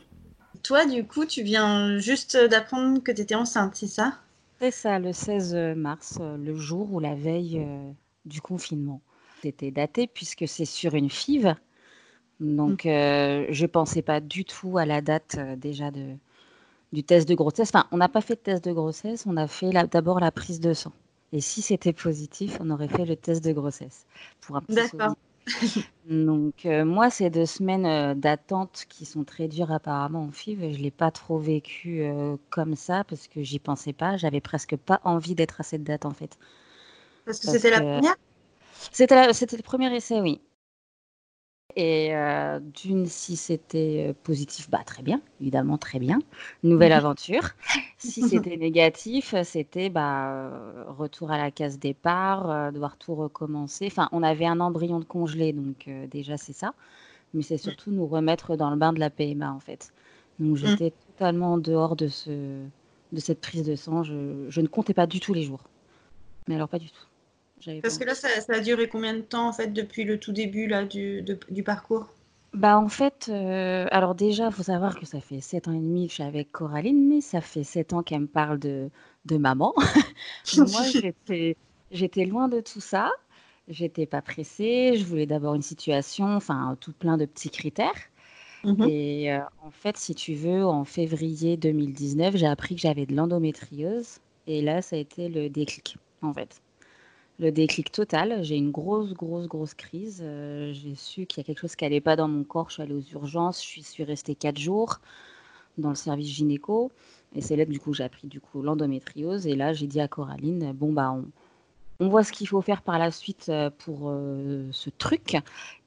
Toi, 0.63 0.86
du 0.86 1.06
coup, 1.06 1.26
tu 1.26 1.44
viens 1.44 1.98
juste 2.00 2.38
d'apprendre 2.38 3.04
que 3.04 3.12
tu 3.12 3.22
étais 3.22 3.36
enceinte, 3.36 3.76
c'est 3.76 3.88
ça? 3.88 4.20
C'est 4.60 4.72
ça, 4.72 4.98
le 4.98 5.12
16 5.12 5.76
mars, 5.76 6.20
le 6.22 6.56
jour 6.56 6.94
ou 6.94 7.00
la 7.00 7.16
veille 7.16 7.60
euh, 7.60 7.92
du 8.26 8.39
confinement. 8.39 9.02
C'était 9.42 9.72
daté 9.72 10.08
puisque 10.08 10.48
c'est 10.48 10.66
sur 10.66 10.96
une 10.96 11.10
FIV. 11.10 11.56
Donc, 12.39 12.86
mm. 12.86 12.89
euh, 12.89 13.46
je 13.50 13.63
ne 13.63 13.68
pensais 13.68 14.02
pas 14.02 14.22
du 14.22 14.46
tout 14.46 14.78
à 14.78 14.86
la 14.86 15.02
date 15.02 15.36
euh, 15.38 15.58
déjà 15.58 15.92
de, 15.92 16.16
du 16.94 17.04
test 17.04 17.28
de 17.28 17.36
grossesse. 17.36 17.72
Enfin, 17.74 17.88
on 17.92 17.98
n'a 17.98 18.08
pas 18.08 18.22
fait 18.22 18.36
de 18.36 18.40
test 18.40 18.64
de 18.64 18.72
grossesse, 18.72 19.26
on 19.28 19.36
a 19.36 19.48
fait 19.48 19.72
d'abord 19.92 20.20
la 20.20 20.32
prise 20.32 20.60
de 20.62 20.74
sang. 20.74 20.94
Et 21.34 21.42
si 21.42 21.62
c'était 21.62 21.94
positif, 21.94 22.58
on 22.62 22.70
aurait 22.70 22.88
fait 22.88 23.06
le 23.06 23.16
test 23.16 23.44
de 23.44 23.52
grossesse. 23.52 24.06
Pour 24.40 24.58
un 24.58 24.64
D'accord. 24.70 25.16
Donc, 26.10 26.66
euh, 26.66 26.86
moi, 26.86 27.10
ces 27.10 27.30
deux 27.30 27.46
semaines 27.46 27.86
euh, 27.86 28.14
d'attente 28.14 28.86
qui 28.88 29.06
sont 29.06 29.26
très 29.26 29.48
dures 29.48 29.72
apparemment 29.72 30.24
en 30.24 30.32
FIV, 30.32 30.72
je 30.72 30.78
ne 30.78 30.84
l'ai 30.84 30.92
pas 30.92 31.12
trop 31.12 31.38
vécu 31.38 32.04
euh, 32.04 32.38
comme 32.50 32.76
ça 32.76 33.04
parce 33.04 33.28
que 33.28 33.42
j'y 33.42 33.60
pensais 33.60 33.92
pas. 33.92 34.16
J'avais 34.16 34.40
presque 34.40 34.78
pas 34.78 35.02
envie 35.04 35.36
d'être 35.36 35.60
à 35.60 35.64
cette 35.64 35.84
date 35.84 36.06
en 36.06 36.14
fait. 36.14 36.38
Parce 37.26 37.40
que 37.40 37.48
c'était 37.48 37.72
la 37.72 37.82
première? 37.82 38.16
C'était 38.92 39.58
le 39.58 39.64
premier 39.64 39.94
essai, 39.94 40.22
oui. 40.22 40.40
Et 41.76 42.16
euh, 42.16 42.60
d'une, 42.60 43.08
si 43.08 43.36
c'était 43.36 44.10
euh, 44.10 44.14
positif, 44.24 44.70
bah 44.70 44.82
très 44.86 45.02
bien, 45.02 45.22
évidemment 45.42 45.80
très 45.80 45.98
bien, 45.98 46.20
nouvelle 46.62 46.92
aventure. 46.94 47.50
si 47.98 48.22
c'était 48.28 48.58
négatif, 48.58 49.34
c'était 49.44 49.90
bah, 49.90 50.30
euh, 50.30 50.84
retour 50.88 51.32
à 51.32 51.38
la 51.40 51.50
case 51.50 51.80
départ, 51.80 52.72
devoir 52.72 52.98
tout 52.98 53.16
recommencer. 53.16 53.88
Enfin, 53.88 54.08
on 54.12 54.22
avait 54.22 54.46
un 54.46 54.60
embryon 54.60 55.00
de 55.00 55.06
congelé, 55.06 55.52
donc 55.52 55.90
déjà 56.12 56.38
c'est 56.38 56.54
ça. 56.54 56.74
Mais 57.34 57.42
c'est 57.42 57.58
surtout 57.58 57.90
nous 57.90 58.06
remettre 58.06 58.56
dans 58.56 58.70
le 58.70 58.76
bain 58.76 58.94
de 58.94 59.00
la 59.00 59.10
PMA 59.10 59.52
en 59.52 59.60
fait. 59.60 59.92
Donc 60.40 60.52
mhm. 60.52 60.56
j'étais 60.58 60.94
totalement 61.08 61.54
en 61.54 61.58
dehors 61.58 61.96
de, 61.96 62.08
ce, 62.08 62.64
de 63.12 63.20
cette 63.20 63.42
prise 63.42 63.66
de 63.66 63.76
sang. 63.76 64.04
Je, 64.04 64.46
je 64.48 64.62
ne 64.62 64.68
comptais 64.68 64.94
pas 64.94 65.08
du 65.08 65.20
tout 65.20 65.34
les 65.34 65.42
jours. 65.42 65.64
Mais 66.48 66.54
alors 66.54 66.70
pas 66.70 66.78
du 66.78 66.92
tout. 66.92 67.08
Parce 67.82 67.97
que 67.97 68.06
là, 68.06 68.15
ça, 68.15 68.28
a 68.49 68.60
duré 68.60 68.88
combien 68.88 69.13
de 69.13 69.21
temps 69.21 69.47
en 69.47 69.54
fait 69.54 69.67
depuis 69.67 70.04
le 70.04 70.19
tout 70.19 70.32
début 70.32 70.67
là, 70.67 70.86
du, 70.86 71.23
du 71.49 71.63
parcours? 71.63 72.08
Bah 72.54 72.78
en 72.78 72.88
fait, 72.88 73.30
euh, 73.30 73.88
alors 73.89 74.13
déjà, 74.13 74.47
il 74.47 74.52
faut 74.52 74.63
savoir 74.63 74.99
que 74.99 75.08
ça 75.08 75.19
fait 75.21 75.41
7 75.41 75.67
ans 75.67 75.73
et 75.73 75.80
demi 75.80 76.06
que 76.06 76.12
je 76.12 76.15
suis 76.15 76.23
avec 76.23 76.52
Coraline, 76.52 77.10
mais 77.10 77.19
ça 77.19 77.41
fait 77.41 77.63
7 77.63 77.93
ans 77.93 78.04
qu'elle 78.04 78.21
me 78.21 78.28
parle 78.28 78.60
de, 78.60 78.91
de 79.26 79.38
maman. 79.38 79.73
Moi, 80.58 80.84
j'étais, 80.91 81.58
j'étais 81.89 82.26
loin 82.26 82.47
de 82.49 82.62
tout 82.62 82.80
ça. 82.80 83.12
J'étais 83.67 84.06
pas 84.06 84.21
pressée. 84.21 84.93
Je 84.97 85.04
voulais 85.04 85.26
d'abord 85.26 85.56
une 85.56 85.63
situation, 85.63 86.26
enfin, 86.36 86.78
tout 86.80 86.93
plein 86.93 87.17
de 87.17 87.26
petits 87.26 87.49
critères. 87.49 87.91
Mmh 88.63 88.84
et 88.88 89.34
euh, 89.34 89.39
en 89.62 89.71
fait, 89.71 89.97
si 89.97 90.15
tu 90.15 90.36
veux, 90.36 90.63
en 90.63 90.86
février 90.86 91.58
2019, 91.58 92.38
j'ai 92.38 92.47
appris 92.47 92.76
que 92.76 92.82
j'avais 92.82 93.06
de 93.06 93.15
l'endométriose. 93.15 94.19
Et 94.47 94.62
là, 94.62 94.82
ça 94.82 94.95
a 94.95 94.99
été 94.99 95.28
le 95.28 95.49
déclic, 95.49 95.97
en 96.21 96.34
fait 96.34 96.62
le 97.39 97.52
déclic 97.52 97.91
total. 97.91 98.43
J'ai 98.43 98.56
une 98.56 98.72
grosse, 98.72 99.13
grosse, 99.13 99.48
grosse 99.48 99.74
crise. 99.74 100.22
Euh, 100.24 100.72
j'ai 100.74 100.96
su 100.96 101.26
qu'il 101.26 101.41
y 101.41 101.41
a 101.41 101.43
quelque 101.46 101.60
chose 101.60 101.76
qui 101.76 101.84
n'allait 101.84 102.02
pas 102.02 102.15
dans 102.15 102.28
mon 102.28 102.43
corps. 102.43 102.69
Je 102.69 102.76
suis 102.76 102.84
allée 102.84 102.93
aux 102.93 103.12
urgences. 103.13 103.63
Je 103.63 103.82
suis 103.82 104.04
restée 104.04 104.36
quatre 104.36 104.60
jours 104.60 105.00
dans 105.78 105.89
le 105.89 105.96
service 105.96 106.28
gynéco. 106.28 106.91
Et 107.36 107.41
c'est 107.41 107.56
là 107.56 107.65
que 107.65 107.72
du 107.72 107.80
coup 107.80 107.93
j'ai 107.93 108.04
appris 108.04 108.28
du 108.28 108.39
coup 108.39 108.62
l'endométriose. 108.62 109.48
Et 109.48 109.56
là 109.56 109.74
j'ai 109.74 109.88
dit 109.88 110.00
à 110.00 110.08
Coraline, 110.08 110.72
bon 110.74 110.93
bah 110.93 111.15
on, 112.00 112.10
voit 112.10 112.24
ce 112.24 112.32
qu'il 112.32 112.48
faut 112.48 112.62
faire 112.62 112.82
par 112.82 113.00
la 113.00 113.12
suite 113.12 113.48
euh, 113.50 113.69
pour 113.69 114.10
euh, 114.10 114.67
ce 114.72 114.89
truc 114.89 115.38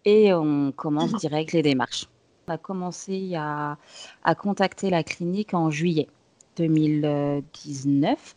et 0.04 0.32
on 0.32 0.72
commence 0.72 1.12
direct 1.14 1.52
les 1.52 1.62
démarches. 1.62 2.06
On 2.48 2.52
a 2.52 2.58
commencé 2.58 3.34
à, 3.36 3.76
à 4.24 4.34
contacter 4.34 4.88
la 4.88 5.02
clinique 5.02 5.52
en 5.52 5.70
juillet 5.70 6.08
2019 6.56 8.34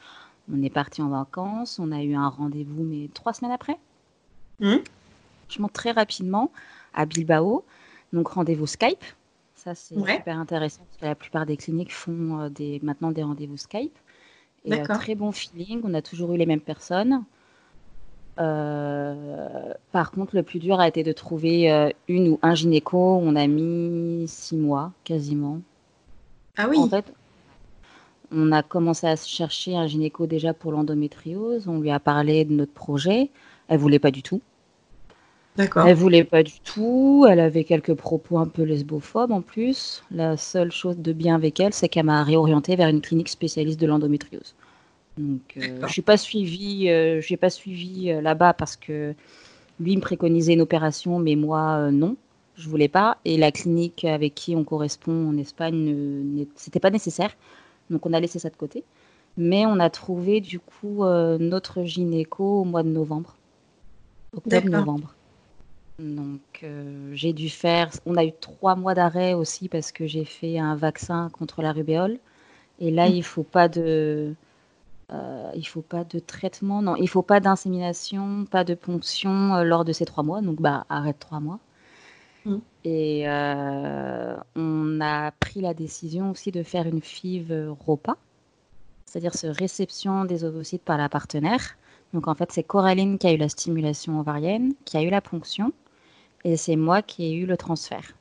on 0.51 0.61
est 0.63 0.69
parti 0.69 1.01
en 1.01 1.09
vacances, 1.09 1.79
on 1.79 1.91
a 1.91 2.01
eu 2.01 2.15
un 2.15 2.27
rendez-vous, 2.27 2.83
mais 2.83 3.09
trois 3.13 3.33
semaines 3.33 3.51
après. 3.51 3.77
Mmh. 4.59 4.75
Je 5.49 5.61
monte 5.61 5.73
très 5.73 5.91
rapidement 5.91 6.51
à 6.93 7.05
Bilbao. 7.05 7.63
Donc 8.13 8.29
rendez-vous 8.29 8.67
Skype. 8.67 9.03
Ça, 9.55 9.75
c'est 9.75 9.95
super 9.95 10.39
intéressant 10.39 10.81
parce 10.89 11.01
que 11.01 11.05
la 11.05 11.15
plupart 11.15 11.45
des 11.45 11.57
cliniques 11.57 11.93
font 11.93 12.39
euh, 12.39 12.49
des, 12.49 12.79
maintenant 12.81 13.11
des 13.11 13.23
rendez-vous 13.23 13.57
Skype. 13.57 13.97
Et 14.65 14.73
euh, 14.73 14.83
très 14.83 15.15
bon 15.15 15.31
feeling. 15.31 15.81
On 15.83 15.93
a 15.93 16.01
toujours 16.01 16.33
eu 16.33 16.37
les 16.37 16.45
mêmes 16.45 16.61
personnes. 16.61 17.23
Euh, 18.39 19.73
par 19.91 20.11
contre, 20.11 20.35
le 20.35 20.43
plus 20.43 20.59
dur 20.59 20.79
a 20.79 20.87
été 20.87 21.03
de 21.03 21.11
trouver 21.11 21.93
une 22.07 22.29
ou 22.29 22.39
un 22.41 22.55
gynéco. 22.55 22.97
On 23.21 23.35
a 23.35 23.47
mis 23.47 24.25
six 24.27 24.55
mois 24.55 24.91
quasiment. 25.03 25.59
Ah 26.57 26.67
oui. 26.69 26.77
En 26.77 26.87
fait, 26.87 27.13
on 28.31 28.51
a 28.51 28.63
commencé 28.63 29.07
à 29.07 29.15
chercher 29.15 29.75
un 29.75 29.87
gynéco 29.87 30.27
déjà 30.27 30.53
pour 30.53 30.71
l'endométriose. 30.71 31.67
On 31.67 31.79
lui 31.79 31.91
a 31.91 31.99
parlé 31.99 32.45
de 32.45 32.53
notre 32.53 32.73
projet. 32.73 33.29
Elle 33.67 33.79
voulait 33.79 33.99
pas 33.99 34.11
du 34.11 34.23
tout. 34.23 34.41
D'accord. 35.55 35.87
Elle 35.87 35.95
voulait 35.95 36.23
pas 36.23 36.43
du 36.43 36.59
tout. 36.61 37.25
Elle 37.29 37.39
avait 37.39 37.63
quelques 37.63 37.93
propos 37.93 38.37
un 38.37 38.47
peu 38.47 38.63
lesbophobes 38.63 39.31
en 39.31 39.41
plus. 39.41 40.03
La 40.11 40.37
seule 40.37 40.71
chose 40.71 40.97
de 40.97 41.11
bien 41.11 41.35
avec 41.35 41.59
elle, 41.59 41.73
c'est 41.73 41.89
qu'elle 41.89 42.05
m'a 42.05 42.23
réorientée 42.23 42.75
vers 42.75 42.87
une 42.87 43.01
clinique 43.01 43.29
spécialiste 43.29 43.79
de 43.79 43.87
l'endométriose. 43.87 44.55
Donc, 45.17 45.57
euh, 45.57 45.85
je 45.87 46.01
pas 46.01 46.15
suivi, 46.15 46.89
euh, 46.89 47.21
pas 47.41 47.49
suivi 47.49 48.09
euh, 48.09 48.21
là-bas 48.21 48.53
parce 48.53 48.77
que 48.77 49.13
lui 49.81 49.95
me 49.97 50.01
préconisait 50.01 50.53
une 50.53 50.61
opération, 50.61 51.19
mais 51.19 51.35
moi 51.35 51.91
non, 51.91 52.15
je 52.55 52.69
voulais 52.69 52.87
pas. 52.87 53.17
Et 53.25 53.37
la 53.37 53.51
clinique 53.51 54.05
avec 54.05 54.35
qui 54.35 54.55
on 54.55 54.63
correspond 54.63 55.29
en 55.29 55.37
Espagne, 55.37 56.45
c'était 56.55 56.79
pas 56.79 56.89
nécessaire. 56.89 57.31
Donc 57.89 58.05
on 58.05 58.13
a 58.13 58.19
laissé 58.19 58.39
ça 58.39 58.49
de 58.49 58.55
côté. 58.55 58.83
Mais 59.37 59.65
on 59.65 59.79
a 59.79 59.89
trouvé 59.89 60.41
du 60.41 60.59
coup 60.59 61.03
euh, 61.03 61.37
notre 61.39 61.83
gynéco 61.83 62.61
au 62.61 62.63
mois 62.65 62.83
de 62.83 62.89
novembre. 62.89 63.35
Octobre-novembre. 64.35 65.13
Donc 65.99 66.61
euh, 66.63 67.11
j'ai 67.13 67.33
dû 67.33 67.49
faire. 67.49 67.89
On 68.05 68.15
a 68.17 68.23
eu 68.23 68.31
trois 68.31 68.75
mois 68.75 68.93
d'arrêt 68.93 69.33
aussi 69.33 69.69
parce 69.69 69.91
que 69.91 70.07
j'ai 70.07 70.25
fait 70.25 70.59
un 70.59 70.75
vaccin 70.75 71.29
contre 71.31 71.61
la 71.61 71.71
rubéole. 71.71 72.19
Et 72.79 72.91
là, 72.91 73.09
mm. 73.09 73.13
il 73.13 73.23
faut 73.23 73.43
pas 73.43 73.67
de. 73.67 74.33
Euh, 75.11 75.51
il 75.55 75.67
faut 75.67 75.81
pas 75.81 76.03
de 76.03 76.19
traitement, 76.19 76.83
non, 76.83 76.95
il 76.95 77.09
faut 77.09 77.23
pas 77.23 77.39
d'insémination, 77.39 78.45
pas 78.45 78.63
de 78.63 78.75
ponction 78.75 79.63
lors 79.63 79.83
de 79.83 79.91
ces 79.91 80.05
trois 80.05 80.23
mois. 80.23 80.41
Donc, 80.41 80.61
bah, 80.61 80.85
arrête 80.87 81.17
trois 81.17 81.39
mois. 81.39 81.59
Mm. 82.45 82.57
Et 82.85 83.27
euh, 83.27 84.35
on 84.55 85.01
a 85.01 85.31
pris 85.31 85.61
la 85.61 85.73
décision 85.73 86.31
aussi 86.31 86.51
de 86.51 86.63
faire 86.63 86.87
une 86.87 87.01
FIV 87.01 87.75
ROPA, 87.85 88.15
c'est-à-dire 89.05 89.35
ce 89.35 89.47
réception 89.47 90.25
des 90.25 90.43
ovocytes 90.45 90.83
par 90.83 90.97
la 90.97 91.09
partenaire. 91.09 91.77
Donc 92.13 92.27
en 92.27 92.35
fait, 92.35 92.51
c'est 92.51 92.63
Coraline 92.63 93.17
qui 93.17 93.27
a 93.27 93.33
eu 93.33 93.37
la 93.37 93.49
stimulation 93.49 94.19
ovarienne, 94.19 94.73
qui 94.85 94.97
a 94.97 95.01
eu 95.01 95.09
la 95.09 95.21
ponction, 95.21 95.73
et 96.43 96.57
c'est 96.57 96.77
moi 96.77 97.01
qui 97.01 97.25
ai 97.25 97.33
eu 97.33 97.45
le 97.45 97.57
transfert. 97.57 98.13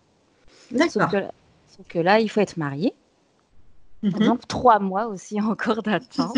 D'accord. 0.70 1.10
Sauf, 1.10 1.86
que, 1.88 1.98
là, 1.98 2.20
il 2.20 2.28
faut 2.28 2.40
être 2.40 2.56
marié. 2.56 2.92
Mhm. 4.02 4.18
Donc 4.18 4.48
trois 4.48 4.80
mois 4.80 5.06
aussi 5.06 5.40
encore 5.40 5.82
d'attente. 5.82 6.36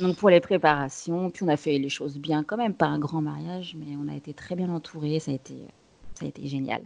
Donc 0.00 0.16
pour 0.16 0.30
les 0.30 0.40
préparations, 0.40 1.30
puis 1.30 1.44
on 1.44 1.48
a 1.48 1.56
fait 1.56 1.78
les 1.78 1.88
choses 1.88 2.18
bien 2.18 2.42
quand 2.42 2.56
même, 2.56 2.74
pas 2.74 2.86
un 2.86 2.98
grand 2.98 3.20
mariage, 3.20 3.76
mais 3.78 3.96
on 3.96 4.08
a 4.08 4.16
été 4.16 4.34
très 4.34 4.56
bien 4.56 4.70
entourés, 4.70 5.20
ça 5.20 5.30
a 5.30 5.34
été, 5.34 5.54
ça 6.16 6.24
a 6.24 6.28
été 6.28 6.46
génial. 6.46 6.82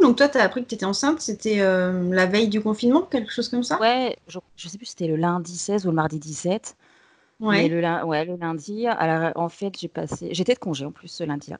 Donc 0.00 0.16
toi, 0.16 0.28
tu 0.28 0.38
as 0.38 0.42
appris 0.42 0.62
que 0.62 0.68
tu 0.68 0.74
étais 0.74 0.84
enceinte, 0.84 1.20
c'était 1.20 1.60
euh, 1.60 2.12
la 2.12 2.26
veille 2.26 2.48
du 2.48 2.60
confinement, 2.60 3.02
quelque 3.02 3.32
chose 3.32 3.48
comme 3.48 3.62
ça? 3.62 3.80
Ouais, 3.80 4.16
je, 4.28 4.38
je 4.56 4.68
sais 4.68 4.76
plus 4.76 4.86
si 4.86 4.92
c'était 4.92 5.06
le 5.06 5.16
lundi 5.16 5.56
16 5.56 5.86
ou 5.86 5.90
le 5.90 5.94
mardi 5.94 6.18
17. 6.18 6.76
Ouais. 7.40 7.68
le, 7.68 8.04
ouais, 8.04 8.24
le 8.24 8.36
lundi, 8.36 8.86
alors, 8.86 9.32
en 9.36 9.48
fait, 9.48 9.78
j'ai 9.78 9.88
passé, 9.88 10.30
j'étais 10.32 10.54
de 10.54 10.58
congé 10.58 10.84
en 10.84 10.92
plus 10.92 11.08
ce 11.08 11.24
lundi-là. 11.24 11.58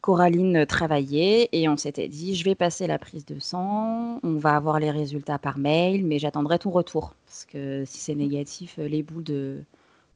Coraline 0.00 0.66
travaillait 0.66 1.48
et 1.52 1.68
on 1.68 1.76
s'était 1.76 2.08
dit, 2.08 2.34
je 2.34 2.44
vais 2.44 2.56
passer 2.56 2.88
la 2.88 2.98
prise 2.98 3.24
de 3.24 3.38
sang, 3.38 4.18
on 4.24 4.36
va 4.36 4.56
avoir 4.56 4.80
les 4.80 4.90
résultats 4.90 5.38
par 5.38 5.58
mail, 5.58 6.04
mais 6.04 6.18
j'attendrai 6.18 6.58
ton 6.58 6.70
retour. 6.70 7.14
Parce 7.26 7.44
que 7.44 7.84
si 7.86 7.98
c'est 8.00 8.16
négatif, 8.16 8.78
euh, 8.78 8.88
les 8.88 9.02
boules 9.04 9.22
de, 9.22 9.62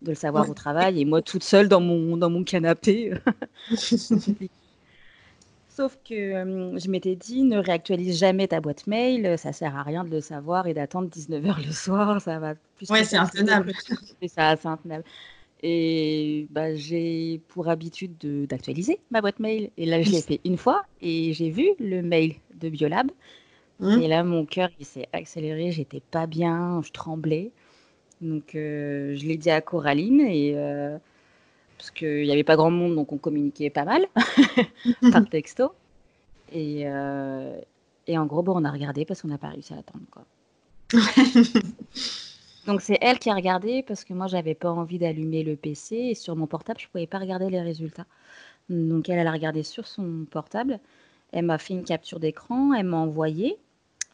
de 0.03 0.09
le 0.11 0.15
savoir 0.17 0.51
au 0.51 0.55
travail 0.55 1.01
et 1.01 1.05
moi 1.05 1.23
toute 1.23 1.45
seule 1.45 1.69
dans 1.69 1.81
mon, 1.81 2.17
dans 2.17 2.31
mon 2.31 2.43
canapé. 2.45 3.15
Sauf 5.77 5.99
que 6.09 6.15
euh, 6.15 6.79
je 6.79 6.89
m'étais 6.89 7.17
dit, 7.17 7.43
ne 7.43 7.59
réactualise 7.59 8.19
jamais 8.19 8.49
ta 8.49 8.63
boîte 8.63 8.87
mail, 8.87 9.37
ça 9.37 9.53
sert 9.53 9.77
à 9.77 9.83
rien 9.83 10.05
de 10.05 10.11
le 10.11 10.23
savoir 10.23 10.67
et 10.67 10.73
d'attendre 10.73 11.11
19h 11.11 11.67
le 11.67 11.71
soir, 11.71 12.19
ça 12.23 12.39
va 12.39 12.55
plus. 12.79 12.89
Ouais, 12.89 13.05
c'est 13.05 13.19
intenable. 13.19 13.73
C'est 14.23 14.29
ça, 14.29 14.57
c'est 14.57 14.69
intenable. 14.69 15.05
Et 15.63 16.47
bah, 16.51 16.75
j'ai 16.75 17.43
pour 17.49 17.69
habitude 17.69 18.17
d'actualiser 18.49 19.01
ma 19.11 19.21
boîte 19.21 19.39
mail. 19.39 19.71
Et 19.77 19.85
là, 19.85 20.01
je 20.01 20.11
l'ai 20.11 20.23
fait 20.23 20.41
une 20.47 20.57
fois 20.57 20.87
et 21.03 21.35
j'ai 21.35 21.51
vu 21.51 21.69
le 21.79 22.01
mail 22.01 22.37
de 22.55 22.71
Biolab. 22.71 23.11
Mmh. 23.81 24.01
Et 24.01 24.09
là, 24.09 24.25
mon 24.25 24.47
cœur, 24.47 24.71
il 24.81 24.87
s'est 24.87 25.09
accéléré. 25.13 25.73
J'étais 25.73 26.01
pas 26.11 26.27
bien, 26.27 26.81
je 26.83 26.91
tremblais. 26.91 27.51
Donc, 28.23 28.55
euh, 28.55 29.15
je 29.15 29.27
l'ai 29.27 29.37
dit 29.37 29.51
à 29.51 29.61
Coraline 29.61 30.23
et 30.23 30.55
euh, 30.57 30.97
parce 31.79 31.91
qu'il 31.91 32.23
n'y 32.23 32.33
avait 32.33 32.45
pas 32.45 32.57
grand 32.57 32.71
monde, 32.71 32.95
donc 32.95 33.13
on 33.13 33.19
communiquait 33.19 33.71
pas 33.71 33.85
mal 33.85 34.07
par 35.13 35.29
texto. 35.29 35.73
Et, 36.53 36.85
euh, 36.87 37.59
et 38.07 38.17
en 38.19 38.27
gros, 38.27 38.43
bon, 38.43 38.55
on 38.57 38.65
a 38.65 38.71
regardé 38.71 39.05
parce 39.05 39.23
qu'on 39.23 39.29
n'a 39.29 39.39
pas 39.39 39.49
réussi 39.49 39.75
à 39.75 39.79
attendre. 39.79 40.05
Quoi. 40.11 40.25
Donc 42.67 42.81
c'est 42.81 42.99
elle 43.01 43.19
qui 43.19 43.31
a 43.31 43.35
regardé 43.35 43.85
parce 43.85 44.05
que 44.05 44.13
moi 44.13 44.27
j'avais 44.27 44.55
pas 44.55 44.71
envie 44.71 44.99
d'allumer 44.99 45.45
le 45.45 45.55
PC 45.55 45.97
et 45.97 46.15
sur 46.15 46.35
mon 46.35 46.47
portable 46.47 46.81
je 46.81 46.89
pouvais 46.89 47.07
pas 47.07 47.19
regarder 47.19 47.49
les 47.49 47.61
résultats. 47.61 48.07
Donc 48.69 49.09
elle, 49.09 49.19
elle 49.19 49.27
a 49.29 49.33
regardé 49.33 49.63
sur 49.63 49.87
son 49.87 50.27
portable, 50.29 50.81
elle 51.33 51.45
m'a 51.45 51.59
fait 51.59 51.75
une 51.75 51.85
capture 51.85 52.19
d'écran, 52.19 52.75
elle 52.75 52.87
m'a 52.87 52.97
envoyé 52.97 53.57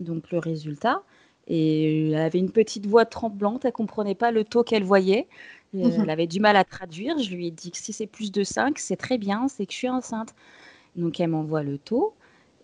donc 0.01 0.31
le 0.31 0.39
résultat 0.39 1.03
et 1.47 2.11
elle 2.11 2.15
avait 2.17 2.39
une 2.39 2.53
petite 2.53 2.87
voix 2.87 3.07
tremblante, 3.07 3.65
elle 3.65 3.73
comprenait 3.73 4.15
pas 4.15 4.31
le 4.31 4.45
taux 4.45 4.63
qu'elle 4.63 4.85
voyait, 4.85 5.29
elle 5.75 6.11
avait 6.11 6.27
du 6.27 6.41
mal 6.41 6.57
à 6.57 6.65
traduire. 6.65 7.19
Je 7.19 7.35
lui 7.35 7.49
ai 7.49 7.51
dit 7.51 7.71
que 7.71 7.79
si 7.79 7.93
c'est 7.93 8.07
plus 8.07 8.33
de 8.33 8.45
5, 8.45 8.79
c'est 8.79 8.97
très 8.97 9.19
bien, 9.19 9.49
c'est 9.49 9.67
que 9.67 9.73
je 9.73 9.79
suis 9.79 9.89
enceinte. 9.89 10.35
Donc 10.97 11.21
elle 11.21 11.31
m'envoie 11.31 11.63
le 11.63 11.79
taux. 11.79 12.15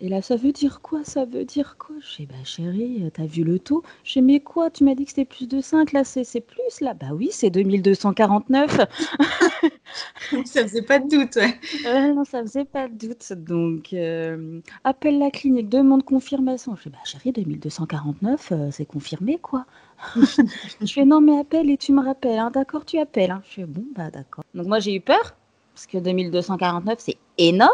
Et 0.01 0.09
là, 0.09 0.23
ça 0.23 0.37
veut 0.37 0.53
dire 0.53 0.81
quoi? 0.81 1.03
Ça 1.03 1.25
veut 1.25 1.45
dire 1.45 1.77
quoi? 1.77 1.97
Je 2.01 2.19
dis, 2.19 2.27
bah 2.27 2.35
chérie, 2.45 3.11
t'as 3.13 3.27
vu 3.27 3.43
le 3.43 3.59
taux? 3.59 3.83
Je 4.05 4.13
dis, 4.13 4.23
mais 4.23 4.39
quoi? 4.39 4.71
Tu 4.71 4.85
m'as 4.85 4.95
dit 4.95 5.05
que 5.05 5.11
c'était 5.11 5.25
plus 5.25 5.49
de 5.49 5.61
5, 5.61 5.93
là 5.93 6.05
c'est 6.05 6.41
plus 6.41 6.81
là? 6.81 6.95
Bah 6.95 7.09
oui, 7.13 7.31
c'est 7.33 7.51
2249. 7.51 8.79
ça 10.45 10.63
faisait 10.63 10.83
pas 10.83 11.01
de 11.01 11.09
doute, 11.09 11.35
ouais. 11.85 12.15
non, 12.15 12.25
ça 12.25 12.43
faisait 12.43 12.65
pas 12.65 12.87
de 12.89 12.95
doute. 12.95 13.33
Donc, 13.33 13.93
euh, 13.93 14.61
appelle 14.85 15.19
la 15.19 15.33
clinique, 15.33 15.69
demande 15.69 16.05
confirmation. 16.05 16.77
Je 16.77 16.85
dis, 16.85 16.91
bah 16.91 16.99
chérie, 17.05 17.33
2249, 17.33 18.53
euh, 18.53 18.69
c'est 18.71 18.87
confirmé 18.87 19.39
quoi 19.39 19.67
Je 20.81 20.93
fais, 20.93 21.05
non, 21.05 21.21
mais 21.21 21.39
appelle 21.39 21.71
et 21.71 21.77
tu 21.77 21.93
me 21.93 22.03
rappelles. 22.03 22.39
Hein. 22.39 22.51
D'accord, 22.53 22.85
tu 22.85 22.99
appelles. 22.99 23.31
Hein. 23.31 23.43
Je 23.49 23.55
fais, 23.55 23.65
bon, 23.65 23.85
bah 23.95 24.11
d'accord. 24.11 24.45
Donc 24.55 24.67
moi 24.67 24.79
j'ai 24.79 24.95
eu 24.95 25.01
peur, 25.01 25.35
parce 25.75 25.87
que 25.87 25.99
2249, 25.99 26.99
c'est 26.99 27.19
énorme. 27.39 27.71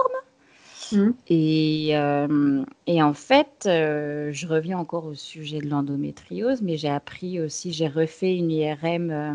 Mmh. 0.92 1.10
Et, 1.28 1.90
euh, 1.92 2.64
et, 2.86 3.02
en 3.02 3.14
fait, 3.14 3.64
euh, 3.66 4.30
je 4.32 4.46
reviens 4.46 4.78
encore 4.78 5.06
au 5.06 5.14
sujet 5.14 5.60
de 5.60 5.68
l'endométriose, 5.68 6.62
mais 6.62 6.76
j'ai 6.76 6.90
appris 6.90 7.40
aussi, 7.40 7.72
j'ai 7.72 7.88
refait 7.88 8.36
une 8.36 8.50
IRM 8.50 9.10
euh, 9.10 9.34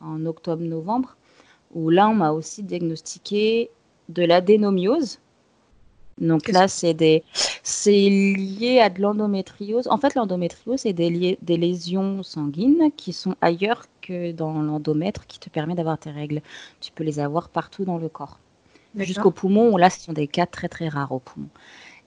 en 0.00 0.24
octobre-novembre, 0.24 1.16
où 1.74 1.90
là, 1.90 2.08
on 2.08 2.14
m'a 2.14 2.32
aussi 2.32 2.62
diagnostiqué 2.62 3.70
de 4.08 4.24
l'adénomiose. 4.24 5.20
Donc 6.20 6.48
là, 6.48 6.68
c'est 6.68 6.94
des, 6.94 7.22
c'est 7.62 7.92
lié 8.08 8.80
à 8.80 8.90
de 8.90 9.00
l'endométriose. 9.00 9.88
En 9.88 9.98
fait, 9.98 10.14
l'endométriose, 10.14 10.80
c'est 10.80 10.92
des, 10.92 11.38
des 11.40 11.56
lésions 11.56 12.22
sanguines 12.22 12.90
qui 12.96 13.12
sont 13.12 13.34
ailleurs 13.40 13.84
que 14.02 14.32
dans 14.32 14.62
l'endomètre, 14.62 15.26
qui 15.26 15.38
te 15.38 15.50
permet 15.50 15.74
d'avoir 15.74 15.98
tes 15.98 16.10
règles. 16.10 16.40
Tu 16.80 16.92
peux 16.92 17.04
les 17.04 17.20
avoir 17.20 17.48
partout 17.48 17.84
dans 17.84 17.98
le 17.98 18.08
corps 18.08 18.38
jusqu'au 18.96 19.30
poumon. 19.30 19.76
Là, 19.76 19.90
ce 19.90 20.00
sont 20.00 20.12
des 20.12 20.26
cas 20.26 20.46
très 20.46 20.68
très 20.68 20.88
rares 20.88 21.12
au 21.12 21.18
poumon. 21.18 21.48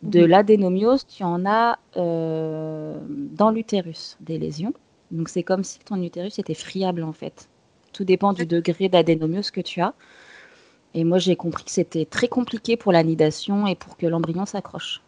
De 0.03 0.22
mhm. 0.22 0.28
l'adénomiose, 0.28 1.05
tu 1.05 1.24
en 1.24 1.45
as 1.45 1.78
euh, 1.97 2.99
dans 3.07 3.51
l'utérus 3.51 4.18
des 4.20 4.38
lésions. 4.39 4.74
Donc 5.12 5.30
c'est 5.30 5.43
comme 5.43 5.64
si 5.64 5.80
ton 5.80 6.01
utérus 6.01 6.39
était 6.39 6.53
friable 6.53 7.03
en 7.03 7.12
fait. 7.12 7.49
Tout 7.93 8.05
dépend 8.05 8.34
du 8.34 8.45
degré 8.45 8.88
d'adénomiose 8.89 9.51
que 9.51 9.62
tu 9.62 9.82
as. 9.82 9.93
Et 10.94 11.04
moi 11.04 11.18
j'ai 11.18 11.36
compris 11.36 11.64
que 11.64 11.72
c'était 11.72 12.06
très 12.06 12.28
compliqué 12.28 12.78
pour 12.78 12.92
l'anidation 12.92 13.68
et 13.68 13.76
pour 13.76 13.98
que 13.98 14.06
l'embryon 14.06 14.46
s'accroche. 14.46 15.02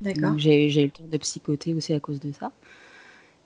D'accord. 0.00 0.38
J'ai 0.38 0.66
eu 0.66 0.84
le 0.84 0.90
temps 0.90 1.04
de 1.10 1.18
psychoter 1.18 1.74
aussi 1.74 1.92
à 1.92 2.00
cause 2.00 2.20
de 2.20 2.32
ça. 2.32 2.52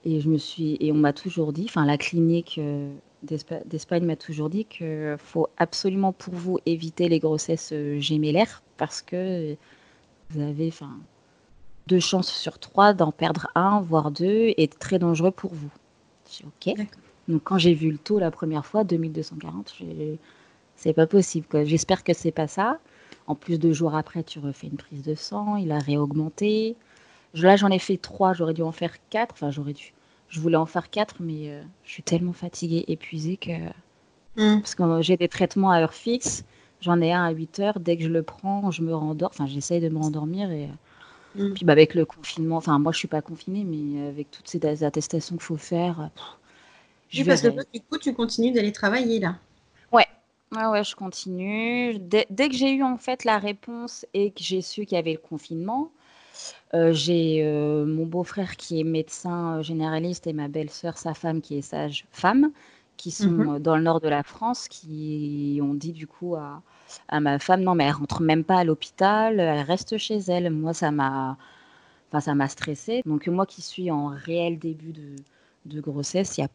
Et 0.05 0.21
je 0.21 0.29
me 0.29 0.37
suis 0.37 0.77
et 0.79 0.91
on 0.91 0.95
m'a 0.95 1.13
toujours 1.13 1.51
dit, 1.51 1.65
enfin 1.67 1.85
la 1.85 1.97
clinique 1.97 2.57
euh, 2.59 2.93
d'Espagne 3.23 4.05
m'a 4.05 4.15
toujours 4.15 4.49
dit 4.49 4.65
qu'il 4.65 5.15
faut 5.17 5.47
absolument 5.57 6.13
pour 6.13 6.33
vous 6.35 6.59
éviter 6.65 7.09
les 7.09 7.19
grossesses 7.19 7.71
euh, 7.73 7.99
gémellaires 7.99 8.61
parce 8.77 9.01
que 9.01 9.55
vous 10.29 10.41
avez 10.41 10.67
enfin, 10.67 10.97
deux 11.87 11.99
chances 11.99 12.31
sur 12.31 12.59
trois 12.59 12.93
d'en 12.93 13.11
perdre 13.11 13.47
un, 13.55 13.81
voire 13.81 14.11
deux, 14.11 14.53
et 14.57 14.67
très 14.67 14.99
dangereux 14.99 15.31
pour 15.31 15.53
vous. 15.53 15.69
J'ai 16.29 16.45
ok. 16.45 16.87
Donc 17.27 17.43
quand 17.43 17.57
j'ai 17.57 17.73
vu 17.73 17.91
le 17.91 17.97
taux 17.97 18.19
la 18.19 18.31
première 18.31 18.65
fois, 18.65 18.83
2240, 18.83 19.75
c'est 20.75 20.93
pas 20.93 21.07
possible. 21.07 21.47
J'espère 21.65 22.03
que 22.03 22.13
c'est 22.13 22.31
pas 22.31 22.47
ça. 22.47 22.79
En 23.27 23.35
plus, 23.35 23.57
deux 23.57 23.73
jours 23.73 23.95
après, 23.95 24.23
tu 24.23 24.39
refais 24.39 24.67
une 24.67 24.77
prise 24.77 25.01
de 25.01 25.15
sang, 25.15 25.55
il 25.55 25.71
a 25.71 25.79
réaugmenté. 25.79 26.75
Là, 27.33 27.55
j'en 27.55 27.69
ai 27.69 27.79
fait 27.79 27.97
trois, 27.97 28.33
j'aurais 28.33 28.53
dû 28.53 28.61
en 28.61 28.71
faire 28.71 28.95
quatre. 29.09 29.33
Enfin, 29.33 29.51
j'aurais 29.51 29.73
dû. 29.73 29.93
Je 30.29 30.39
voulais 30.39 30.57
en 30.57 30.65
faire 30.65 30.89
quatre, 30.89 31.15
mais 31.19 31.49
euh, 31.49 31.61
je 31.83 31.91
suis 31.91 32.03
tellement 32.03 32.33
fatiguée, 32.33 32.85
épuisée 32.87 33.37
que. 33.37 33.51
Hmm. 34.37 34.59
Parce 34.59 34.75
que 34.75 35.01
j'ai 35.01 35.17
des 35.17 35.27
traitements 35.27 35.71
à 35.71 35.79
heure 35.81 35.93
fixe. 35.93 36.43
J'en 36.81 37.01
ai 37.01 37.11
un 37.13 37.23
à 37.23 37.31
8 37.31 37.59
heures. 37.59 37.79
Dès 37.79 37.97
que 37.97 38.03
je 38.03 38.09
le 38.09 38.21
prends, 38.21 38.69
je 38.69 38.81
me 38.81 38.93
rendors. 38.93 39.31
Enfin, 39.33 39.47
j'essaye 39.47 39.81
de 39.81 39.89
me 39.89 39.97
rendormir. 39.97 40.51
Et 40.51 40.69
hmm. 41.35 41.53
puis, 41.53 41.65
bah, 41.65 41.73
avec 41.73 41.95
le 41.95 42.05
confinement, 42.05 42.57
enfin, 42.57 42.77
moi, 42.79 42.91
je 42.91 42.99
suis 42.99 43.07
pas 43.07 43.21
confinée, 43.21 43.63
mais 43.63 44.07
avec 44.07 44.29
toutes 44.29 44.47
ces 44.47 44.83
attestations 44.83 45.35
qu'il 45.35 45.43
faut 45.43 45.57
faire. 45.57 46.09
je 47.09 47.21
oui, 47.21 47.27
parce 47.27 47.41
que 47.41 47.47
du 47.47 47.81
coup, 47.81 47.97
tu 47.97 48.13
continues 48.13 48.51
d'aller 48.51 48.71
travailler 48.71 49.19
là. 49.19 49.35
Ouais. 50.55 50.61
Ouais, 50.63 50.67
ouais, 50.67 50.83
je 50.83 50.95
continue. 50.95 51.99
Dès, 51.99 52.25
dès 52.29 52.49
que 52.49 52.55
j'ai 52.55 52.73
eu 52.73 52.83
en 52.83 52.97
fait 52.97 53.23
la 53.25 53.37
réponse 53.39 54.05
et 54.13 54.31
que 54.31 54.43
j'ai 54.43 54.61
su 54.61 54.85
qu'il 54.85 54.95
y 54.95 54.99
avait 54.99 55.13
le 55.13 55.19
confinement, 55.19 55.91
euh, 56.73 56.93
j'ai 56.93 57.43
euh, 57.45 57.85
mon 57.85 58.05
beau-frère 58.05 58.57
qui 58.57 58.79
est 58.79 58.83
médecin 58.83 59.59
euh, 59.59 59.63
généraliste 59.63 60.27
et 60.27 60.33
ma 60.33 60.47
belle-sœur, 60.49 60.97
sa 60.97 61.13
femme, 61.13 61.41
qui 61.41 61.57
est 61.57 61.61
sage-femme, 61.61 62.51
qui 62.97 63.11
sont 63.11 63.31
mmh 63.31 63.59
dans 63.59 63.77
le 63.77 63.83
nord 63.83 64.01
de 64.01 64.09
la 64.09 64.23
France, 64.23 64.67
qui 64.69 65.59
ont 65.63 65.73
dit 65.75 65.93
du 65.93 66.07
coup 66.07 66.35
à, 66.35 66.63
à 67.09 67.19
ma 67.19 67.39
femme, 67.39 67.61
non 67.63 67.75
mais 67.75 67.85
elle 67.85 67.93
rentre 67.93 68.21
même 68.21 68.43
pas 68.43 68.59
à 68.59 68.63
l'hôpital, 68.65 69.39
elle 69.39 69.61
reste 69.65 69.97
chez 69.97 70.17
elle. 70.19 70.49
Moi, 70.51 70.73
ça 70.73 70.91
m'a, 70.91 71.37
enfin, 72.09 72.21
ça 72.21 72.35
m'a 72.35 72.47
stressée. 72.49 73.01
Donc 73.05 73.27
moi 73.27 73.45
qui 73.45 73.61
suis 73.61 73.91
en 73.91 74.07
réel 74.07 74.59
début 74.59 74.93
de, 74.93 75.15
de 75.65 75.81
grossesse, 75.81 76.37
il 76.37 76.41
y 76.41 76.43
a 76.45 76.49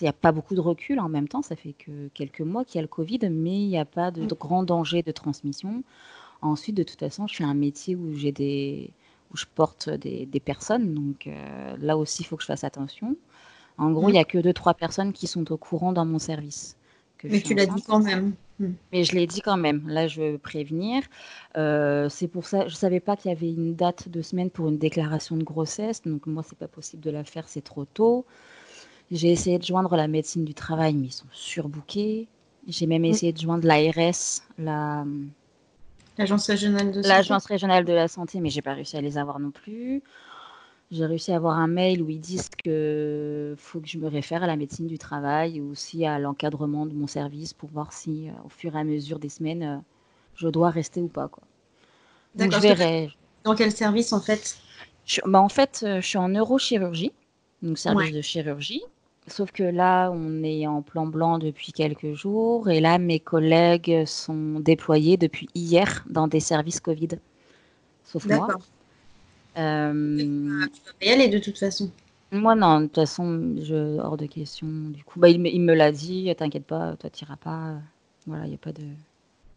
il 0.00 0.04
n'y 0.04 0.08
a 0.08 0.12
pas 0.12 0.32
beaucoup 0.32 0.54
de 0.54 0.60
recul 0.60 1.00
en 1.00 1.08
même 1.08 1.28
temps, 1.28 1.42
ça 1.42 1.56
fait 1.56 1.72
que 1.72 2.08
quelques 2.14 2.40
mois 2.40 2.64
qu'il 2.64 2.76
y 2.76 2.78
a 2.78 2.82
le 2.82 2.88
Covid, 2.88 3.20
mais 3.30 3.60
il 3.60 3.68
n'y 3.68 3.78
a 3.78 3.84
pas 3.84 4.10
de, 4.10 4.24
de 4.24 4.34
grand 4.34 4.62
danger 4.62 5.02
de 5.02 5.12
transmission. 5.12 5.82
Ensuite, 6.40 6.76
de 6.76 6.82
toute 6.82 7.00
façon, 7.00 7.26
je 7.26 7.36
fais 7.36 7.44
un 7.44 7.54
métier 7.54 7.96
où 7.96 8.14
j'ai 8.14 8.32
des 8.32 8.90
où 9.32 9.36
je 9.36 9.44
porte 9.54 9.90
des, 9.90 10.24
des 10.24 10.40
personnes, 10.40 10.94
donc 10.94 11.26
euh, 11.26 11.76
là 11.80 11.98
aussi, 11.98 12.22
il 12.22 12.24
faut 12.24 12.36
que 12.36 12.42
je 12.42 12.46
fasse 12.46 12.64
attention. 12.64 13.14
En 13.76 13.90
gros, 13.92 14.08
il 14.08 14.12
n'y 14.12 14.18
a 14.18 14.24
que 14.24 14.38
deux, 14.38 14.54
trois 14.54 14.74
personnes 14.74 15.12
qui 15.12 15.26
sont 15.26 15.52
au 15.52 15.56
courant 15.56 15.92
dans 15.92 16.06
mon 16.06 16.18
service. 16.18 16.76
Mais 17.24 17.40
tu 17.40 17.54
l'as 17.54 17.66
dit 17.66 17.82
quand 17.82 18.00
même. 18.00 18.34
Hmm. 18.58 18.72
Mais 18.92 19.04
je 19.04 19.14
l'ai 19.14 19.26
dit 19.26 19.40
quand 19.40 19.56
même. 19.56 19.86
Là, 19.88 20.08
je 20.08 20.20
veux 20.22 20.38
prévenir. 20.38 21.02
Euh, 21.56 22.08
c'est 22.08 22.28
pour 22.28 22.46
ça, 22.46 22.66
je 22.68 22.74
ne 22.74 22.78
savais 22.78 23.00
pas 23.00 23.16
qu'il 23.16 23.30
y 23.30 23.34
avait 23.34 23.50
une 23.50 23.74
date 23.74 24.08
de 24.08 24.22
semaine 24.22 24.50
pour 24.50 24.68
une 24.68 24.78
déclaration 24.78 25.36
de 25.36 25.44
grossesse. 25.44 26.02
Donc, 26.02 26.26
moi, 26.26 26.42
c'est 26.42 26.58
pas 26.58 26.68
possible 26.68 27.02
de 27.02 27.10
la 27.10 27.24
faire, 27.24 27.48
c'est 27.48 27.60
trop 27.62 27.84
tôt. 27.84 28.24
J'ai 29.10 29.30
essayé 29.30 29.58
de 29.58 29.64
joindre 29.64 29.96
la 29.96 30.08
médecine 30.08 30.44
du 30.44 30.54
travail, 30.54 30.94
mais 30.94 31.06
ils 31.08 31.12
sont 31.12 31.26
surbookés. 31.32 32.28
J'ai 32.66 32.86
même 32.86 33.04
essayé 33.04 33.32
de 33.32 33.38
joindre 33.38 33.66
l'ARS, 33.66 34.42
la, 34.58 35.04
L'agence 36.18 36.46
régionale 36.48 36.90
de 36.90 37.00
L'agence 37.02 37.46
régionale 37.46 37.84
de 37.84 37.92
la 37.92 38.08
santé, 38.08 38.40
mais 38.40 38.50
j'ai 38.50 38.60
pas 38.60 38.74
réussi 38.74 38.96
à 38.96 39.00
les 39.00 39.16
avoir 39.18 39.38
non 39.38 39.50
plus. 39.52 40.02
j'ai 40.90 41.06
réussi 41.06 41.32
à 41.32 41.36
avoir 41.36 41.58
un 41.58 41.68
mail 41.68 42.02
où 42.02 42.10
ils 42.10 42.20
disent 42.20 42.50
que 42.64 43.54
faut 43.56 43.80
que 43.80 43.88
je 43.88 43.98
me 43.98 44.08
réfère 44.08 44.42
à 44.42 44.46
la 44.46 44.56
médecine 44.56 44.86
du 44.88 44.98
travail 44.98 45.60
ou 45.60 45.70
aussi 45.70 46.04
à 46.04 46.18
l'encadrement 46.18 46.86
de 46.86 46.92
mon 46.94 47.06
service 47.06 47.54
pour 47.54 47.70
voir 47.70 47.92
si, 47.92 48.28
au 48.44 48.48
fur 48.48 48.74
et 48.74 48.78
à 48.80 48.84
mesure 48.84 49.18
des 49.18 49.28
semaines, 49.28 49.82
je 50.34 50.48
dois 50.48 50.70
rester 50.70 51.00
ou 51.00 51.08
pas. 51.08 51.28
Quoi. 51.28 51.44
Donc 52.34 52.52
je 52.52 52.58
verrai. 52.58 53.10
Dans 53.44 53.54
quel 53.54 53.72
service 53.72 54.12
en 54.12 54.20
fait? 54.20 54.58
Bah, 55.24 55.40
En 55.40 55.48
fait, 55.48 55.84
je 55.84 56.00
suis 56.06 56.18
en 56.18 56.28
neurochirurgie, 56.28 57.12
donc 57.62 57.78
service 57.78 58.12
de 58.12 58.20
chirurgie. 58.20 58.82
Sauf 59.28 59.52
que 59.52 59.62
là, 59.62 60.10
on 60.10 60.42
est 60.42 60.66
en 60.66 60.82
plan 60.82 61.06
blanc 61.06 61.38
depuis 61.38 61.72
quelques 61.72 62.12
jours 62.14 62.68
et 62.68 62.80
là, 62.80 62.98
mes 62.98 63.20
collègues 63.20 64.04
sont 64.06 64.60
déployés 64.60 65.16
depuis 65.16 65.48
hier 65.54 66.04
dans 66.08 66.28
des 66.28 66.40
services 66.40 66.80
Covid. 66.80 67.08
Sauf 68.04 68.26
moi. 68.26 68.48
Euh... 69.56 70.16
Tu 70.72 70.80
vas 70.84 70.92
pas 71.00 71.06
y 71.06 71.08
aller 71.10 71.28
de 71.28 71.38
toute 71.38 71.58
façon. 71.58 71.90
Moi, 72.30 72.54
non, 72.54 72.80
de 72.80 72.86
toute 72.86 72.96
façon, 72.96 73.56
je... 73.62 73.98
hors 73.98 74.16
de 74.16 74.26
question. 74.26 74.66
Du 74.66 75.02
coup, 75.04 75.18
bah, 75.18 75.28
il, 75.28 75.40
me, 75.40 75.48
il 75.48 75.60
me 75.60 75.74
l'a 75.74 75.92
dit, 75.92 76.32
t'inquiète 76.36 76.66
pas, 76.66 76.94
toi, 76.96 77.10
tu 77.10 77.24
pas. 77.42 77.76
Voilà, 78.26 78.44
il 78.44 78.50
n'y 78.50 78.54
a 78.54 78.58
pas 78.58 78.72
de. 78.72 78.82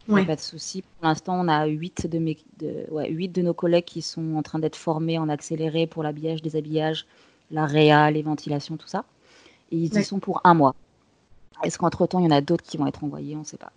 Pas 0.08 0.36
de 0.36 0.42
souci. 0.42 0.82
Pour 0.82 1.08
l'instant, 1.08 1.40
on 1.40 1.48
a 1.48 1.66
8 1.66 2.08
de, 2.08 2.20
mes, 2.20 2.38
de, 2.60 2.86
ouais, 2.90 3.10
8 3.10 3.30
de 3.30 3.42
nos 3.42 3.54
collègues 3.54 3.86
qui 3.86 4.02
sont 4.02 4.36
en 4.36 4.42
train 4.42 4.60
d'être 4.60 4.76
formés 4.76 5.18
en 5.18 5.30
accéléré 5.30 5.88
pour 5.88 6.04
l'habillage, 6.04 6.42
déshabillage, 6.42 7.06
la 7.52 7.66
réa, 7.66 8.10
les 8.12 8.22
ventilations, 8.22 8.78
tout 8.78 8.88
ça. 8.88 9.06
Et 9.72 9.78
ils 9.78 9.98
y 9.98 10.04
sont 10.04 10.20
pour 10.20 10.42
un 10.44 10.54
mois. 10.54 10.76
Est-ce 11.64 11.78
qu'entre-temps, 11.78 12.20
il 12.20 12.26
y 12.26 12.28
en 12.28 12.32
a 12.32 12.42
d'autres 12.42 12.64
qui 12.64 12.78
vont 12.78 12.88
être 12.88 13.04
envoyés? 13.04 13.36
On 13.36 13.40
ne 13.40 13.46
sait 13.46 13.58
pas. 13.58 13.72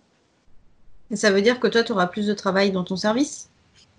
Et 1.11 1.15
ça 1.15 1.31
veut 1.31 1.41
dire 1.41 1.59
que 1.59 1.67
toi, 1.67 1.83
tu 1.83 1.91
auras 1.91 2.07
plus 2.07 2.27
de 2.27 2.33
travail 2.33 2.71
dans 2.71 2.83
ton 2.83 2.95
service? 2.95 3.49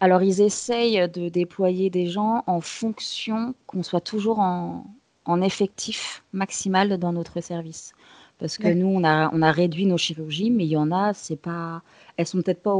Alors, 0.01 0.23
ils 0.23 0.41
essayent 0.41 1.09
de 1.09 1.29
déployer 1.29 1.89
des 1.89 2.09
gens 2.09 2.43
en 2.47 2.61
fonction 2.61 3.55
qu'on 3.67 3.83
soit 3.83 4.01
toujours 4.01 4.41
en, 4.41 4.85
en, 5.25 5.41
effectif 5.41 6.23
maximal 6.33 6.99
dans 6.99 7.13
notre 7.13 7.41
service. 7.41 7.93
Parce 8.39 8.59
que 8.59 8.69
nous, 8.69 8.89
on 8.89 9.05
a, 9.05 9.31
on 9.33 9.41
a 9.41 9.51
réduit 9.51 9.87
nos 9.87 9.97
chirurgies, 9.97 10.51
mais 10.51 10.65
il 10.65 10.71
y 10.71 10.77
en 10.77 10.93
a, 10.93 11.15
c'est 11.15 11.37
pas, 11.37 11.83
elles 12.17 12.27
sont 12.27 12.43
peut-être 12.43 12.63
pas 12.63 12.77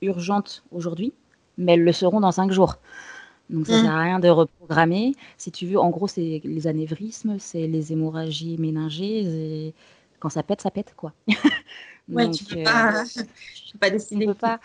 urgentes 0.00 0.62
aujourd'hui, 0.72 1.12
mais 1.58 1.74
elles 1.74 1.84
le 1.84 1.92
seront 1.92 2.20
dans 2.20 2.32
cinq 2.32 2.50
jours. 2.50 2.76
Donc 3.50 3.66
ça 3.66 3.74
ne 3.74 3.78
mmh. 3.78 3.82
sert 3.82 3.94
à 3.94 4.02
rien 4.02 4.18
de 4.18 4.28
reprogrammer. 4.28 5.14
Si 5.36 5.50
tu 5.52 5.66
veux, 5.66 5.78
en 5.78 5.90
gros, 5.90 6.08
c'est 6.08 6.40
les 6.44 6.66
anévrismes, 6.66 7.36
c'est 7.38 7.66
les 7.66 7.92
hémorragies 7.92 8.56
méningées. 8.58 9.72
Quand 10.18 10.30
ça 10.30 10.42
pète, 10.42 10.62
ça 10.62 10.70
pète, 10.70 10.94
quoi. 10.96 11.12
ouais, 12.08 12.30
tu 12.30 12.44
peux 12.44 12.62
pas, 12.62 13.02
euh, 13.02 13.22
peux 13.72 13.78
pas 13.78 13.90
décider. 13.90 14.26
pas. 14.34 14.60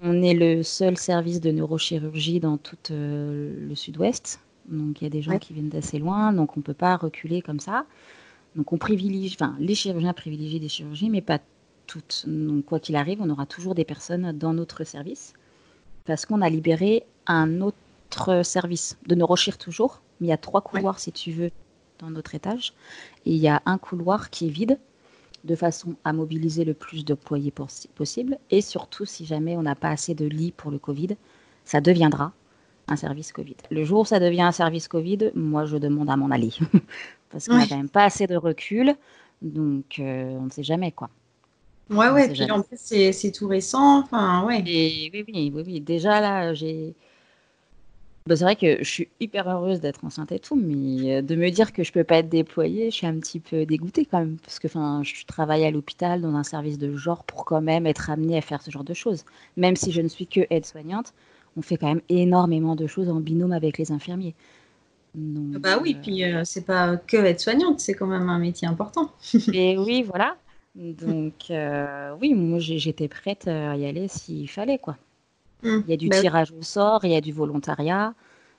On 0.00 0.22
est 0.22 0.34
le 0.34 0.62
seul 0.62 0.96
service 0.96 1.40
de 1.40 1.50
neurochirurgie 1.50 2.40
dans 2.40 2.56
tout 2.56 2.76
euh, 2.90 3.68
le 3.68 3.74
sud-ouest. 3.74 4.40
Donc 4.68 5.00
il 5.00 5.04
y 5.04 5.06
a 5.06 5.10
des 5.10 5.22
gens 5.22 5.38
qui 5.38 5.52
viennent 5.52 5.68
d'assez 5.68 5.98
loin, 5.98 6.32
donc 6.32 6.56
on 6.56 6.60
ne 6.60 6.64
peut 6.64 6.74
pas 6.74 6.96
reculer 6.96 7.42
comme 7.42 7.60
ça. 7.60 7.84
Donc 8.56 8.72
on 8.72 8.78
privilégie, 8.78 9.36
enfin 9.38 9.56
les 9.58 9.74
chirurgiens 9.74 10.12
privilégient 10.12 10.60
des 10.60 10.68
chirurgies, 10.68 11.10
mais 11.10 11.20
pas 11.20 11.38
toutes. 11.86 12.24
Donc 12.26 12.64
quoi 12.64 12.78
qu'il 12.78 12.96
arrive, 12.96 13.20
on 13.20 13.30
aura 13.30 13.46
toujours 13.46 13.74
des 13.74 13.84
personnes 13.84 14.32
dans 14.32 14.54
notre 14.54 14.84
service 14.84 15.34
parce 16.04 16.26
qu'on 16.26 16.42
a 16.42 16.50
libéré 16.50 17.04
un 17.26 17.60
autre 17.60 17.76
service 18.42 18.98
de 19.06 19.14
neurochir 19.14 19.58
toujours, 19.58 20.00
mais 20.20 20.28
il 20.28 20.30
y 20.30 20.34
a 20.34 20.38
trois 20.38 20.60
couloirs 20.60 20.98
si 20.98 21.12
tu 21.12 21.32
veux 21.32 21.50
dans 21.98 22.10
notre 22.10 22.34
étage. 22.34 22.72
Et 23.26 23.32
il 23.32 23.38
y 23.38 23.48
a 23.48 23.62
un 23.66 23.78
couloir 23.78 24.30
qui 24.30 24.46
est 24.46 24.50
vide 24.50 24.78
de 25.44 25.56
façon 25.56 25.96
à 26.04 26.12
mobiliser 26.12 26.64
le 26.64 26.74
plus 26.74 27.04
d'employés 27.04 27.52
possible. 27.94 28.38
Et 28.50 28.60
surtout, 28.60 29.04
si 29.04 29.24
jamais 29.26 29.56
on 29.56 29.62
n'a 29.62 29.74
pas 29.74 29.90
assez 29.90 30.14
de 30.14 30.24
lits 30.24 30.52
pour 30.52 30.70
le 30.70 30.78
Covid, 30.78 31.16
ça 31.64 31.80
deviendra 31.80 32.32
un 32.88 32.96
service 32.96 33.32
Covid. 33.32 33.56
Le 33.70 33.84
jour 33.84 34.00
où 34.00 34.04
ça 34.04 34.20
devient 34.20 34.42
un 34.42 34.52
service 34.52 34.88
Covid, 34.88 35.32
moi, 35.34 35.64
je 35.64 35.76
demande 35.76 36.10
à 36.10 36.16
m'en 36.16 36.30
aller. 36.30 36.52
Parce 37.30 37.48
qu'on 37.48 37.56
n'a 37.56 37.66
quand 37.66 37.76
même 37.76 37.88
pas 37.88 38.04
assez 38.04 38.26
de 38.26 38.36
recul. 38.36 38.94
Donc, 39.40 39.98
euh, 39.98 40.36
on 40.38 40.44
ne 40.44 40.50
sait 40.50 40.62
jamais, 40.62 40.92
quoi. 40.92 41.08
Ouais, 41.90 42.10
ouais, 42.10 42.28
puis 42.28 42.50
en 42.50 42.62
plus, 42.62 42.78
c'est 42.78 43.32
tout 43.32 43.48
récent. 43.48 44.00
Enfin, 44.00 44.44
ouais. 44.44 44.62
Et, 44.66 45.10
oui, 45.12 45.24
oui, 45.26 45.52
oui, 45.54 45.62
oui. 45.66 45.80
Déjà, 45.80 46.20
là, 46.20 46.54
j'ai 46.54 46.94
bah, 48.26 48.36
c'est 48.36 48.44
vrai 48.44 48.54
que 48.56 48.78
je 48.78 48.88
suis 48.88 49.08
hyper 49.18 49.48
heureuse 49.48 49.80
d'être 49.80 50.04
enceinte 50.04 50.30
et 50.30 50.38
tout, 50.38 50.54
mais 50.54 51.16
euh, 51.16 51.22
de 51.22 51.34
me 51.34 51.50
dire 51.50 51.72
que 51.72 51.82
je 51.82 51.92
peux 51.92 52.04
pas 52.04 52.18
être 52.18 52.28
déployée, 52.28 52.90
je 52.90 52.96
suis 52.96 53.06
un 53.06 53.18
petit 53.18 53.40
peu 53.40 53.66
dégoûtée 53.66 54.06
quand 54.06 54.20
même, 54.20 54.36
parce 54.36 54.60
que 54.60 54.68
enfin, 54.68 55.02
je 55.02 55.24
travaille 55.26 55.64
à 55.64 55.70
l'hôpital 55.72 56.20
dans 56.20 56.34
un 56.36 56.44
service 56.44 56.78
de 56.78 56.94
genre 56.94 57.24
pour 57.24 57.44
quand 57.44 57.60
même 57.60 57.86
être 57.86 58.10
amenée 58.10 58.38
à 58.38 58.40
faire 58.40 58.62
ce 58.62 58.70
genre 58.70 58.84
de 58.84 58.94
choses. 58.94 59.24
Même 59.56 59.74
si 59.74 59.90
je 59.90 60.00
ne 60.00 60.08
suis 60.08 60.28
que 60.28 60.40
aide-soignante, 60.50 61.14
on 61.56 61.62
fait 61.62 61.76
quand 61.76 61.88
même 61.88 62.02
énormément 62.08 62.76
de 62.76 62.86
choses 62.86 63.08
en 63.08 63.18
binôme 63.18 63.52
avec 63.52 63.76
les 63.76 63.90
infirmiers. 63.90 64.34
Ah 65.16 65.58
bah 65.58 65.78
oui, 65.82 65.94
euh, 65.96 66.00
puis 66.02 66.24
euh, 66.24 66.42
c'est 66.44 66.64
pas 66.64 66.96
que 66.96 67.16
aide-soignante, 67.16 67.80
c'est 67.80 67.94
quand 67.94 68.06
même 68.06 68.28
un 68.28 68.38
métier 68.38 68.68
important. 68.68 69.10
et 69.52 69.76
oui, 69.76 70.02
voilà. 70.02 70.36
Donc 70.74 71.50
oui, 72.20 72.34
moi 72.34 72.58
j'étais 72.60 73.08
prête 73.08 73.48
à 73.48 73.76
y 73.76 73.84
aller 73.84 74.06
s'il 74.08 74.48
fallait 74.48 74.78
quoi. 74.78 74.96
Mmh. 75.62 75.78
Il 75.86 75.90
y 75.90 75.92
a 75.92 75.96
du 75.96 76.08
bah 76.08 76.20
tirage 76.20 76.52
au 76.52 76.62
sort, 76.62 77.04
il 77.04 77.12
y 77.12 77.16
a 77.16 77.20
du 77.20 77.32
volontariat, 77.32 78.14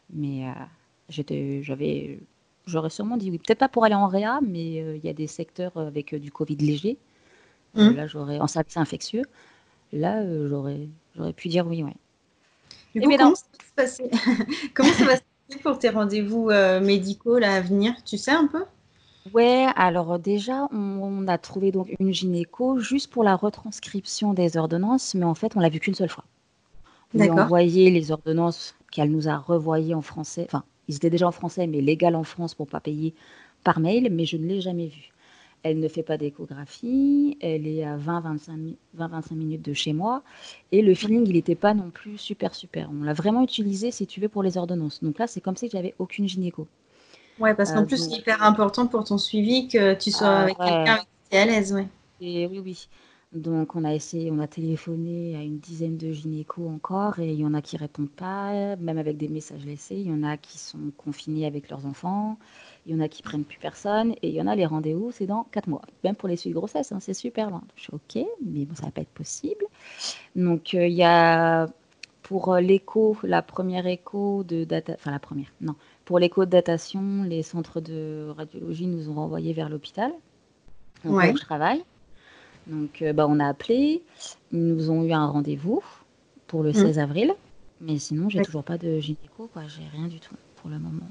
mais 0.10 0.48
euh, 0.48 1.62
j'avais, 1.62 2.20
j'aurais 2.66 2.90
sûrement 2.90 3.18
dit 3.18 3.30
oui. 3.30 3.40
Peut-être 3.40 3.60
pas 3.60 3.70
pour 3.70 3.84
aller 3.84 3.96
en 3.96 4.08
réa, 4.08 4.40
mais 4.42 4.82
euh, 4.82 4.96
il 4.96 5.06
y 5.06 5.10
a 5.10 5.14
des 5.14 5.28
secteurs 5.28 5.76
avec 5.76 6.14
euh, 6.14 6.20
du 6.20 6.32
Covid 6.32 6.56
léger. 6.56 6.98
Mmh. 7.76 7.90
là, 7.90 8.08
j'aurais 8.08 8.40
en 8.40 8.48
service 8.48 8.78
infectieux. 8.78 9.24
Là, 9.92 10.24
j'aurais, 10.48 10.88
j'aurais 11.16 11.34
pu 11.34 11.50
dire 11.50 11.68
oui, 11.68 11.84
ouais. 11.84 11.94
Du 12.96 13.02
coup, 13.02 13.10
comment, 13.18 13.36
ça 13.36 13.46
va 13.78 13.88
se 13.88 13.98
passer? 13.98 14.12
Comment 14.74 14.94
ça 14.94 15.06
va 15.06 15.16
se 15.16 15.22
passer 15.50 15.62
pour 15.62 15.80
tes 15.80 15.90
rendez-vous 15.90 16.52
médicaux 16.82 17.40
là, 17.40 17.56
à 17.56 17.62
venir? 17.62 17.96
Tu 18.06 18.18
sais 18.18 18.32
un 18.32 18.48
peu? 18.48 18.64
Ouais, 19.34 19.68
alors 19.76 20.20
déjà, 20.20 20.68
on, 20.72 21.28
a 21.28 21.38
trouvé 21.38 21.72
donc 21.72 21.96
une 22.00 22.14
gynéco 22.14 22.80
juste 22.80 23.10
pour 23.10 23.24
la 23.24 23.36
retranscription 23.36 24.34
des 24.34 24.58
ordonnances, 24.58 25.16
mais 25.16 25.26
en 25.26 25.34
fait, 25.34 25.56
on 25.56 25.60
l'a 25.60 25.70
vu 25.70 25.80
qu'une 25.80 25.96
seule 25.96 26.10
fois 26.10 26.26
lui 27.14 27.30
envoyé 27.30 27.90
les 27.90 28.12
ordonnances 28.12 28.76
qu'elle 28.92 29.12
nous 29.12 29.28
a 29.28 29.38
revoyées 29.38 29.96
en 29.96 30.02
français. 30.02 30.44
Enfin, 30.46 30.64
ils 30.88 30.96
étaient 30.96 31.10
déjà 31.10 31.28
en 31.28 31.32
français, 31.32 31.68
mais 31.68 31.82
légal 31.82 32.16
en 32.16 32.24
France 32.24 32.54
pour 32.56 32.68
pas 32.68 32.80
payer 32.80 33.14
par 33.64 33.80
mail, 33.80 34.10
mais 34.12 34.26
je 34.26 34.38
ne 34.38 34.46
l'ai 34.46 34.62
jamais 34.62 34.88
vue. 34.88 35.10
Elle 35.64 35.80
ne 35.80 35.88
fait 35.88 36.04
pas 36.04 36.18
d'échographie, 36.18 37.38
elle 37.40 37.66
est 37.66 37.86
à 37.86 37.98
20-25 37.98 39.34
minutes 39.34 39.62
de 39.62 39.74
chez 39.74 39.94
moi, 39.94 40.22
et 40.74 40.82
le 40.82 40.94
feeling, 40.94 41.26
il 41.26 41.34
n'était 41.34 41.56
pas 41.56 41.74
non 41.74 41.90
plus 41.90 42.18
super 42.18 42.54
super. 42.54 42.90
On 42.92 43.04
l'a 43.04 43.14
vraiment 43.14 43.44
utilisé, 43.44 43.90
si 43.92 44.06
tu 44.06 44.20
veux, 44.20 44.28
pour 44.28 44.44
les 44.44 44.58
ordonnances. 44.58 45.02
Donc 45.02 45.20
là, 45.20 45.28
c'est 45.28 45.40
comme 45.40 45.56
si 45.56 45.70
j'avais 45.70 45.96
aucune 46.00 46.28
gynéco. 46.28 46.68
Ouais, 47.40 47.54
parce 47.54 47.72
qu'en 47.72 47.84
euh, 47.84 47.86
plus, 47.86 48.10
c'est 48.10 48.18
hyper 48.18 48.44
important 48.44 48.88
pour 48.88 49.06
ton 49.06 49.18
suivi 49.18 49.70
que 49.70 49.94
tu 49.94 50.12
sois 50.12 50.28
ah, 50.28 50.42
avec 50.42 50.58
quelqu'un 50.58 50.98
qui 51.30 51.38
est 51.38 51.40
à 51.40 51.46
l'aise, 51.46 51.72
ouais. 51.72 51.88
Et 52.20 52.46
oui, 52.46 52.60
oui. 52.64 52.88
Donc 53.34 53.76
on 53.76 53.84
a 53.84 53.94
essayé, 53.94 54.30
on 54.32 54.38
a 54.38 54.48
téléphoné 54.48 55.36
à 55.36 55.42
une 55.42 55.58
dizaine 55.58 55.98
de 55.98 56.12
gynécos 56.12 56.70
encore 56.70 57.18
et 57.20 57.32
il 57.32 57.40
y 57.40 57.46
en 57.46 57.56
a 57.56 57.64
qui 57.64 57.78
répondent 57.78 58.12
pas, 58.12 58.76
même 58.76 59.00
avec 59.00 59.18
des 59.18 59.28
messages 59.28 59.66
laissés. 59.66 59.96
Il 59.96 60.08
y 60.08 60.12
en 60.12 60.22
a 60.22 60.38
qui 60.38 60.60
sont 60.60 60.92
confinés 60.98 61.48
avec 61.48 61.70
leurs 61.70 61.88
enfants, 61.88 62.38
il 62.86 62.94
y 62.94 62.96
en 62.96 63.00
a 63.00 63.08
qui 63.08 63.24
prennent 63.24 63.44
plus 63.44 63.58
personne 63.58 64.12
et 64.22 64.30
il 64.30 64.36
y 64.36 64.42
en 64.42 64.46
a 64.46 64.56
les 64.56 64.68
rendez-vous, 64.68 65.12
c'est 65.12 65.26
dans 65.26 65.46
quatre 65.46 65.68
mois. 65.68 65.82
Même 66.04 66.16
pour 66.16 66.30
les 66.30 66.36
suites 66.36 66.54
de 66.54 66.60
grossesse, 66.60 66.92
hein, 66.92 67.00
c'est 67.00 67.16
super 67.16 67.50
loin. 67.50 67.64
Je 67.76 67.84
suis 67.84 67.94
ok, 67.94 68.24
mais 68.46 68.66
bon, 68.66 68.76
ça 68.76 68.86
va 68.86 68.92
pas 68.92 69.02
être 69.02 69.10
possible. 69.10 69.66
Donc 70.36 70.76
euh, 70.76 70.86
il 70.86 70.94
y 70.94 71.04
a 71.04 71.68
pour 72.22 72.56
l'écho, 72.58 73.18
la 73.24 73.42
première 73.42 73.88
écho 73.88 74.44
de 74.44 74.64
data, 74.64 74.94
enfin 74.94 75.10
la 75.10 75.20
première, 75.20 75.52
non, 75.60 75.74
pour 76.06 76.20
l'écho 76.20 76.46
de 76.46 76.52
datation, 76.52 77.24
les 77.24 77.42
centres 77.42 77.82
de 77.82 78.32
radiologie 78.38 78.86
nous 78.86 79.10
ont 79.10 79.16
renvoyés 79.16 79.54
vers 79.54 79.70
l'hôpital. 79.70 80.12
Ouais. 81.04 81.34
Où 81.34 81.36
je 81.38 81.42
travaille. 81.42 81.84
Donc, 82.68 83.02
euh, 83.02 83.14
bah, 83.14 83.26
on 83.30 83.40
a 83.40 83.48
appelé. 83.48 84.02
Ils 84.52 84.66
nous 84.66 84.90
ont 84.90 85.04
eu 85.04 85.12
un 85.12 85.26
rendez-vous 85.26 85.84
pour 86.48 86.64
le 86.64 86.74
16 86.74 86.98
mm. 86.98 87.02
avril. 87.02 87.34
Mais 87.82 88.00
sinon, 88.00 88.30
j'ai 88.30 88.42
toujours 88.42 88.64
pas 88.64 88.78
de 88.78 89.00
gynéco, 89.00 89.50
quoi. 89.52 89.64
J'ai 89.68 89.88
rien 89.98 90.08
du 90.08 90.20
tout 90.20 90.36
pour 90.56 90.70
le 90.70 90.80
moment. 90.80 91.08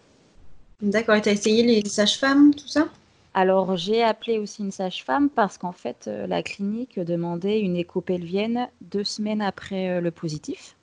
D'accord. 0.81 1.15
Et 1.17 1.23
tu 1.23 1.29
as 1.29 1.33
essayé 1.33 1.63
les 1.63 1.89
sages-femmes, 1.89 2.55
tout 2.55 2.69
ça? 2.69 2.89
Alors, 3.35 3.77
j'ai 3.77 4.03
appelé 4.03 4.39
aussi 4.39 4.63
une 4.63 4.71
sage-femme 4.71 5.31
parce 5.31 5.57
qu'en 5.57 5.73
fait, 5.73 6.05
euh, 6.07 6.27
la 6.27 6.43
clinique 6.43 6.99
demandait 6.99 7.61
une 7.61 7.77
écho 7.77 8.01
pelvienne 8.01 8.69
deux 8.83 9.05
semaines 9.05 9.41
après 9.41 9.89
euh, 9.89 10.01
le 10.01 10.11
positif. 10.11 10.77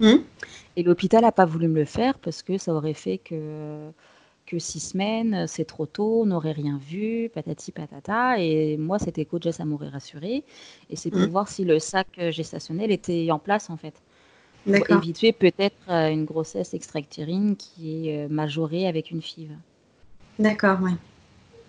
Mm. 0.00 0.16
Et 0.76 0.82
l'hôpital 0.82 1.22
n'a 1.22 1.32
pas 1.32 1.44
voulu 1.44 1.68
me 1.68 1.80
le 1.80 1.84
faire 1.84 2.18
parce 2.18 2.42
que 2.42 2.56
ça 2.56 2.72
aurait 2.72 2.94
fait 2.94 3.18
que 3.18 3.90
que 4.50 4.58
six 4.58 4.80
semaines, 4.80 5.46
c'est 5.46 5.64
trop 5.64 5.86
tôt, 5.86 6.22
on 6.22 6.26
n'aurait 6.26 6.52
rien 6.52 6.80
vu, 6.82 7.30
patati 7.32 7.70
patata. 7.70 8.38
Et 8.38 8.76
moi, 8.76 8.98
cet 8.98 9.18
écho 9.18 9.38
déjà, 9.38 9.52
ça 9.52 9.64
m'aurait 9.64 9.88
rassuré. 9.88 10.42
Et 10.90 10.96
c'est 10.96 11.10
pour 11.10 11.20
mmh. 11.20 11.26
voir 11.26 11.48
si 11.48 11.64
le 11.64 11.78
sac 11.78 12.08
gestationnel 12.30 12.90
était 12.90 13.30
en 13.30 13.38
place, 13.38 13.70
en 13.70 13.76
fait. 13.76 13.94
Pour 14.66 14.90
éviter 14.90 15.32
peut-être 15.32 15.76
euh, 15.88 16.10
une 16.10 16.24
grossesse 16.24 16.74
extractérine 16.74 17.56
qui 17.56 18.08
est 18.08 18.24
euh, 18.24 18.28
majorée 18.28 18.86
avec 18.86 19.10
une 19.10 19.22
FIV. 19.22 19.50
D'accord, 20.38 20.78
oui. 20.82 20.92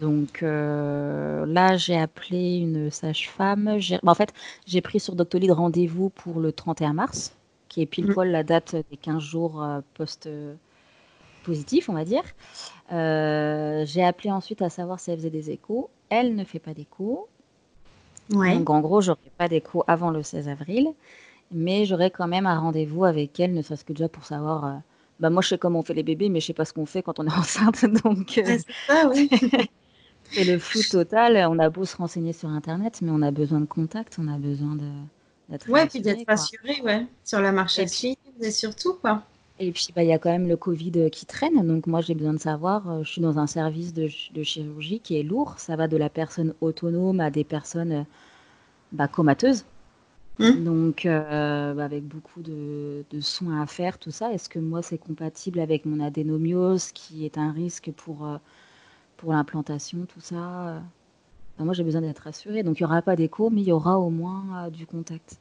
Donc 0.02 0.42
euh, 0.42 1.46
là, 1.46 1.78
j'ai 1.78 1.98
appelé 1.98 2.58
une 2.58 2.90
sage-femme. 2.90 3.80
Bah, 4.04 4.12
en 4.12 4.16
fait, 4.16 4.34
j'ai 4.66 4.82
pris 4.82 5.00
sur 5.00 5.16
Doctolib 5.16 5.52
rendez-vous 5.52 6.10
pour 6.10 6.40
le 6.40 6.52
31 6.52 6.94
mars, 6.94 7.36
qui 7.70 7.82
est 7.82 7.86
pile 7.86 8.08
mmh. 8.08 8.14
poil 8.14 8.32
la 8.32 8.44
date 8.44 8.76
des 8.90 8.98
15 8.98 9.22
jours 9.22 9.64
post- 9.94 10.28
positif, 11.42 11.90
on 11.90 11.94
va 11.94 12.06
dire. 12.06 12.24
J'ai 12.90 14.04
appelé 14.04 14.32
ensuite 14.32 14.62
à 14.62 14.70
savoir 14.70 15.00
si 15.00 15.12
elle 15.12 15.18
faisait 15.18 15.30
des 15.30 15.52
échos. 15.52 15.90
Elle 16.10 16.36
ne 16.36 16.44
fait 16.44 16.60
pas 16.60 16.74
d'échos. 16.74 17.28
Donc 18.30 18.70
en 18.70 18.80
gros, 18.80 19.02
j'aurai 19.02 19.32
pas 19.38 19.48
d'écho 19.48 19.84
avant 19.88 20.10
le 20.10 20.24
16 20.24 20.48
avril, 20.48 20.94
mais 21.52 21.86
j'aurai 21.86 22.12
quand 22.12 22.28
même 22.28 22.46
un 22.46 22.60
rendez-vous 22.60 23.06
avec 23.06 23.40
elle, 23.40 23.54
ne 23.54 23.62
serait-ce 23.62 23.84
que 23.84 23.94
déjà 23.94 24.08
pour 24.08 24.26
savoir. 24.26 24.82
bah 25.20 25.30
moi, 25.30 25.42
je 25.42 25.50
sais 25.50 25.58
comment 25.58 25.80
on 25.80 25.84
fait 25.84 25.94
les 25.94 26.04
bébés, 26.04 26.30
mais 26.30 26.40
je 26.40 26.48
sais 26.48 26.54
pas 26.54 26.66
ce 26.66 26.74
qu'on 26.74 26.86
fait 26.86 27.04
quand 27.04 27.20
on 27.20 27.28
est 27.28 27.34
enceinte, 27.38 27.86
donc. 28.04 28.32
c'est 28.34 28.66
ça, 28.88 29.10
oui. 29.10 29.30
c'est 30.32 30.46
le 30.46 30.60
flou 30.60 30.82
total. 30.90 31.38
On 31.50 31.60
a 31.60 31.70
beau 31.70 31.86
se 31.86 31.98
renseigner 31.98 32.34
sur 32.34 32.50
Internet, 32.50 33.00
mais 33.02 33.12
on 33.12 33.22
a 33.22 33.32
besoin 33.32 33.60
de 33.60 33.66
contact, 33.66 34.18
on 34.20 34.28
a 34.28 34.38
besoin 34.38 34.76
de 34.76 34.90
d'être 35.50 35.70
ouais, 35.70 35.86
puis 35.86 36.00
d'être 36.00 36.26
rassuré, 36.26 36.82
ouais, 36.82 37.06
sur 37.26 37.42
la 37.42 37.52
marche 37.52 37.78
à 37.80 37.84
et 37.84 38.52
surtout 38.52 38.94
quoi. 38.94 39.24
Et 39.62 39.72
puis 39.72 39.90
bah, 39.96 40.04
il 40.04 40.10
y 40.10 40.14
a 40.14 40.18
quand 40.18 40.32
même 40.32 40.48
le 40.48 40.58
Covid 40.58 41.12
qui 41.12 41.26
traîne, 41.28 41.66
donc 41.68 41.86
moi 41.86 42.02
j'ai 42.02 42.16
besoin 42.16 42.34
de 42.34 42.40
savoir. 42.40 42.90
Euh, 42.90 43.04
je 43.04 43.12
suis 43.12 43.22
dans 43.22 43.38
un 43.38 43.46
service 43.48 43.94
de, 43.94 44.10
de, 44.34 44.44
chirurgie 44.44 45.00
qui 45.00 45.20
est 45.20 45.24
lourd. 45.24 45.56
Ça 45.60 45.76
va 45.76 45.88
de 45.88 45.98
la 45.98 46.10
personne 46.10 46.56
autonome 46.62 47.20
à 47.20 47.30
des 47.30 47.44
personnes 47.44 48.06
bah, 48.92 49.08
comateuses. 49.08 49.66
Mmh. 50.40 50.64
Donc, 50.64 51.06
euh, 51.06 51.74
bah, 51.76 51.86
avec 51.86 52.04
beaucoup 52.08 52.42
de, 52.42 53.06
de, 53.12 53.20
soins 53.22 53.62
à 53.62 53.68
faire, 53.68 54.00
tout 54.00 54.10
ça, 54.12 54.34
est-ce 54.34 54.50
que 54.50 54.58
moi 54.58 54.82
c'est 54.82 54.98
compatible 54.98 55.60
avec 55.60 55.86
mon 55.86 56.00
adénomiose 56.00 56.92
qui 56.92 57.26
est 57.26 57.38
un 57.38 57.52
risque 57.52 57.92
pour 57.96 58.26
euh, 58.26 58.38
pour 59.22 59.34
l'implantation, 59.34 60.06
tout 60.08 60.20
ça. 60.20 60.82
moi, 61.60 61.74
j'ai 61.76 61.84
besoin 61.84 62.02
d'être 62.02 62.20
rassurée. 62.20 62.64
Donc, 62.64 62.80
il 62.80 62.84
n'y 62.84 62.90
aura 62.90 63.04
pas 63.04 63.16
d'écho, 63.16 63.52
mais 63.52 63.62
il 63.62 63.68
y 63.68 63.72
aura 63.72 64.00
au 64.00 64.10
moins 64.10 64.66
euh, 64.66 64.70
du 64.72 64.88
contact. 64.88 65.40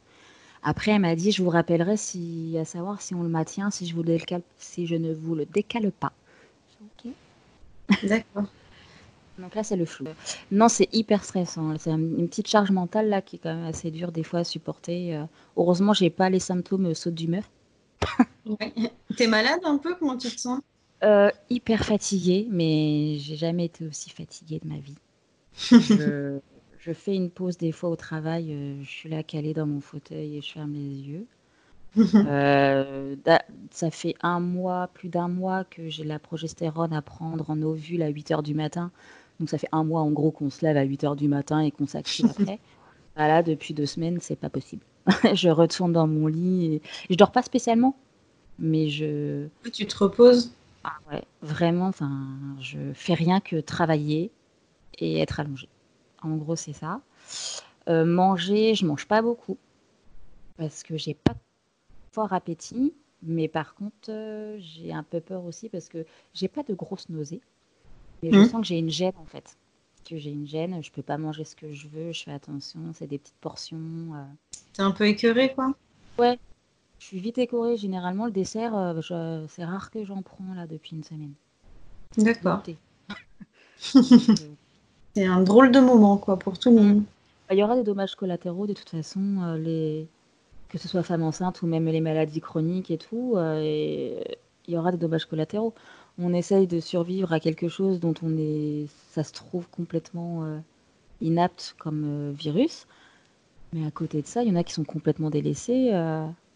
Après, 0.63 0.93
elle 0.93 1.01
m'a 1.01 1.17
dit, 1.17 1.33
je 1.33 1.43
vous 1.43 1.51
rappellerai 1.51 1.97
si, 1.97 2.57
à 2.59 2.65
savoir 2.65 3.01
si 3.01 3.15
on 3.15 3.23
le 3.23 3.29
maintient, 3.29 3.71
si 3.71 3.87
je, 3.87 3.95
vous 3.95 4.03
décale, 4.03 4.43
si 4.59 4.87
je 4.87 4.95
ne 4.95 5.13
vous 5.13 5.35
le 5.35 5.47
décale 5.47 5.91
pas. 5.91 6.13
Ok. 6.83 7.13
D'accord. 8.09 8.47
Donc 9.39 9.55
là, 9.55 9.63
c'est 9.63 9.77
le 9.77 9.87
flou. 9.87 10.07
Non, 10.51 10.69
c'est 10.69 10.89
hyper 10.93 11.25
stressant. 11.25 11.75
C'est 11.79 11.91
une 11.91 12.29
petite 12.29 12.49
charge 12.49 12.71
mentale 12.71 13.09
là 13.09 13.23
qui 13.23 13.37
est 13.37 13.39
quand 13.39 13.55
même 13.55 13.65
assez 13.65 13.91
dure 13.91 14.13
des 14.13 14.23
fois 14.23 14.41
à 14.41 14.45
supporter. 14.45 15.17
Euh. 15.17 15.25
Heureusement, 15.57 15.95
j'ai 15.95 16.11
pas 16.11 16.29
les 16.29 16.41
symptômes 16.41 16.87
euh, 16.87 16.95
saut 16.95 17.11
d'humeur. 17.11 17.45
ouais. 18.47 18.73
T'es 19.17 19.27
malade 19.27 19.61
un 19.65 19.79
peu? 19.79 19.95
Comment 19.95 20.17
tu 20.17 20.29
te 20.29 20.41
sens? 20.41 20.61
Euh, 21.03 21.31
hyper 21.49 21.85
fatiguée, 21.85 22.47
mais 22.51 23.17
j'ai 23.19 23.37
jamais 23.37 23.65
été 23.67 23.87
aussi 23.87 24.11
fatiguée 24.11 24.61
de 24.63 24.69
ma 24.69 24.79
vie. 24.79 24.99
je, 25.57 26.39
fais 26.93 27.15
une 27.15 27.31
pause 27.31 27.59
des 27.59 27.73
fois 27.73 27.91
au 27.91 27.97
travail, 27.97 28.53
euh, 28.53 28.83
je 28.83 28.89
suis 28.89 29.09
là 29.09 29.23
calée 29.23 29.53
dans 29.53 29.67
mon 29.67 29.81
fauteuil 29.81 30.37
et 30.37 30.41
je 30.41 30.53
ferme 30.53 30.73
les 30.73 30.81
yeux. 30.81 31.27
Euh, 31.97 33.17
ça 33.73 33.91
fait 33.91 34.15
un 34.23 34.39
mois, 34.39 34.89
plus 34.95 35.09
d'un 35.09 35.27
mois 35.27 35.65
que 35.65 35.89
j'ai 35.89 36.05
la 36.05 36.21
progestérone 36.21 36.93
à 36.93 37.03
prendre 37.03 37.51
en 37.51 37.61
ovule 37.63 38.03
à 38.03 38.09
8 38.09 38.31
h 38.31 38.43
du 38.43 38.55
matin. 38.55 38.93
Donc 39.41 39.51
ça 39.51 39.59
fait 39.59 39.69
un 39.73 39.83
mois 39.83 40.01
en 40.01 40.11
gros 40.11 40.31
qu'on 40.31 40.51
se 40.51 40.65
lève 40.65 40.77
à 40.77 40.83
8 40.83 41.03
h 41.03 41.17
du 41.17 41.27
matin 41.27 41.61
et 41.61 41.73
qu'on 41.73 41.87
s'active 41.87 42.27
après. 42.31 42.61
Voilà, 43.17 43.43
depuis 43.43 43.75
deux 43.75 43.87
semaines, 43.87 44.19
c'est 44.21 44.37
pas 44.37 44.51
possible. 44.51 44.83
je 45.35 45.49
retourne 45.49 45.93
dans 45.93 46.07
mon 46.07 46.29
lit 46.29 46.75
et 46.77 46.83
je 47.11 47.17
dors 47.17 47.33
pas 47.33 47.43
spécialement, 47.43 47.97
mais 48.59 48.89
je. 48.89 49.49
Tu 49.73 49.87
te 49.87 49.99
reposes? 49.99 50.53
Ah 50.85 50.97
ouais, 51.11 51.25
vraiment, 51.43 51.89
enfin, 51.89 52.29
je 52.61 52.79
fais 52.95 53.15
rien 53.15 53.41
que 53.41 53.57
travailler 53.57 54.31
et 54.99 55.19
être 55.19 55.41
allongée. 55.41 55.69
En 56.23 56.37
gros, 56.37 56.57
c'est 56.57 56.73
ça. 56.73 57.01
Euh, 57.89 58.05
manger, 58.05 58.75
je 58.75 58.87
mange 58.87 59.07
pas 59.07 59.23
beaucoup 59.23 59.59
parce 60.57 60.83
que 60.83 60.97
j'ai 60.97 61.15
pas 61.15 61.35
fort 62.13 62.33
appétit, 62.33 62.93
mais 63.23 63.49
par 63.49 63.75
contre, 63.75 64.11
euh, 64.11 64.59
j'ai 64.61 64.93
un 64.93 65.03
peu 65.03 65.21
peur 65.21 65.45
aussi 65.45 65.69
parce 65.69 65.89
que 65.89 66.05
j'ai 66.35 66.49
pas 66.49 66.63
de 66.63 66.75
grosses 66.75 67.09
nausées, 67.09 67.41
mais 68.23 68.31
je 68.31 68.39
mmh. 68.39 68.47
sens 68.47 68.61
que 68.61 68.67
j'ai 68.67 68.79
une 68.79 68.91
gêne 68.91 69.15
en 69.17 69.25
fait. 69.25 69.57
Que 70.05 70.19
j'ai 70.19 70.31
une 70.31 70.47
gêne, 70.47 70.83
je 70.83 70.91
peux 70.91 71.03
pas 71.03 71.19
manger 71.19 71.45
ce 71.45 71.57
que 71.57 71.73
je 71.73 71.89
veux, 71.89 72.13
je 72.13 72.25
fais 72.25 72.33
attention, 72.33 72.81
c'est 72.95 73.07
des 73.07 73.19
petites 73.19 73.41
portions. 73.41 73.79
Euh. 74.15 74.25
T'es 74.75 74.83
un 74.83 74.91
peu 74.91 75.07
écœurée 75.07 75.55
quoi? 75.55 75.75
Ouais, 76.19 76.39
je 76.99 77.07
suis 77.07 77.19
vite 77.19 77.39
écorée. 77.39 77.77
Généralement, 77.77 78.27
le 78.27 78.31
dessert, 78.31 78.77
euh, 78.77 79.47
c'est 79.49 79.65
rare 79.65 79.91
que 79.91 80.05
j'en 80.05 80.23
prends 80.23 80.55
là 80.55 80.67
depuis 80.67 80.97
une 80.97 81.05
semaine. 81.05 81.33
D'accord. 82.19 82.63
c'est 85.15 85.27
un 85.27 85.41
drôle 85.41 85.73
de 85.73 85.81
moment 85.81 86.17
quoi 86.17 86.39
pour 86.39 86.59
tout 86.59 86.71
le 86.71 86.77
monde. 86.77 87.03
Bah, 87.49 87.55
il 87.55 87.59
y 87.59 87.63
aura 87.63 87.77
des 87.77 87.83
dommages 87.83 88.15
collatéraux 88.15 88.67
de 88.67 88.73
toute 88.73 88.89
façon, 88.89 89.21
euh, 89.43 89.59
les... 89.59 90.07
que 90.69 90.79
ce 90.79 90.89
soit 90.89 91.03
femme 91.03 91.23
enceinte 91.23 91.63
ou 91.63 91.67
même 91.67 91.87
les 91.87 92.01
maladies 92.01 92.41
chroniques 92.41 92.91
et 92.91 92.99
tout. 92.99 93.35
Euh, 93.37 94.21
il 94.67 94.75
y 94.75 94.77
aura 94.77 94.93
des 94.93 94.99
dommages 94.99 95.27
collatéraux. 95.27 95.75
On 96.19 96.33
essaye 96.35 96.67
de 96.67 96.81
survivre 96.81 97.33
à 97.33 97.41
quelque 97.41 97.69
chose 97.69 97.99
dont 97.99 98.15
on 98.23 98.37
est, 98.37 98.87
ça 99.11 99.25
se 99.25 99.33
trouve 99.33 99.69
complètement 99.69 100.45
inapte 101.21 101.75
comme 101.79 102.33
virus. 102.33 102.87
Mais 103.73 103.87
à 103.87 103.91
côté 103.91 104.21
de 104.21 104.27
ça, 104.27 104.43
il 104.43 104.51
y 104.51 104.53
en 104.53 104.57
a 104.57 104.63
qui 104.63 104.75
sont 104.75 104.85
complètement 104.85 105.31
délaissés 105.31 105.93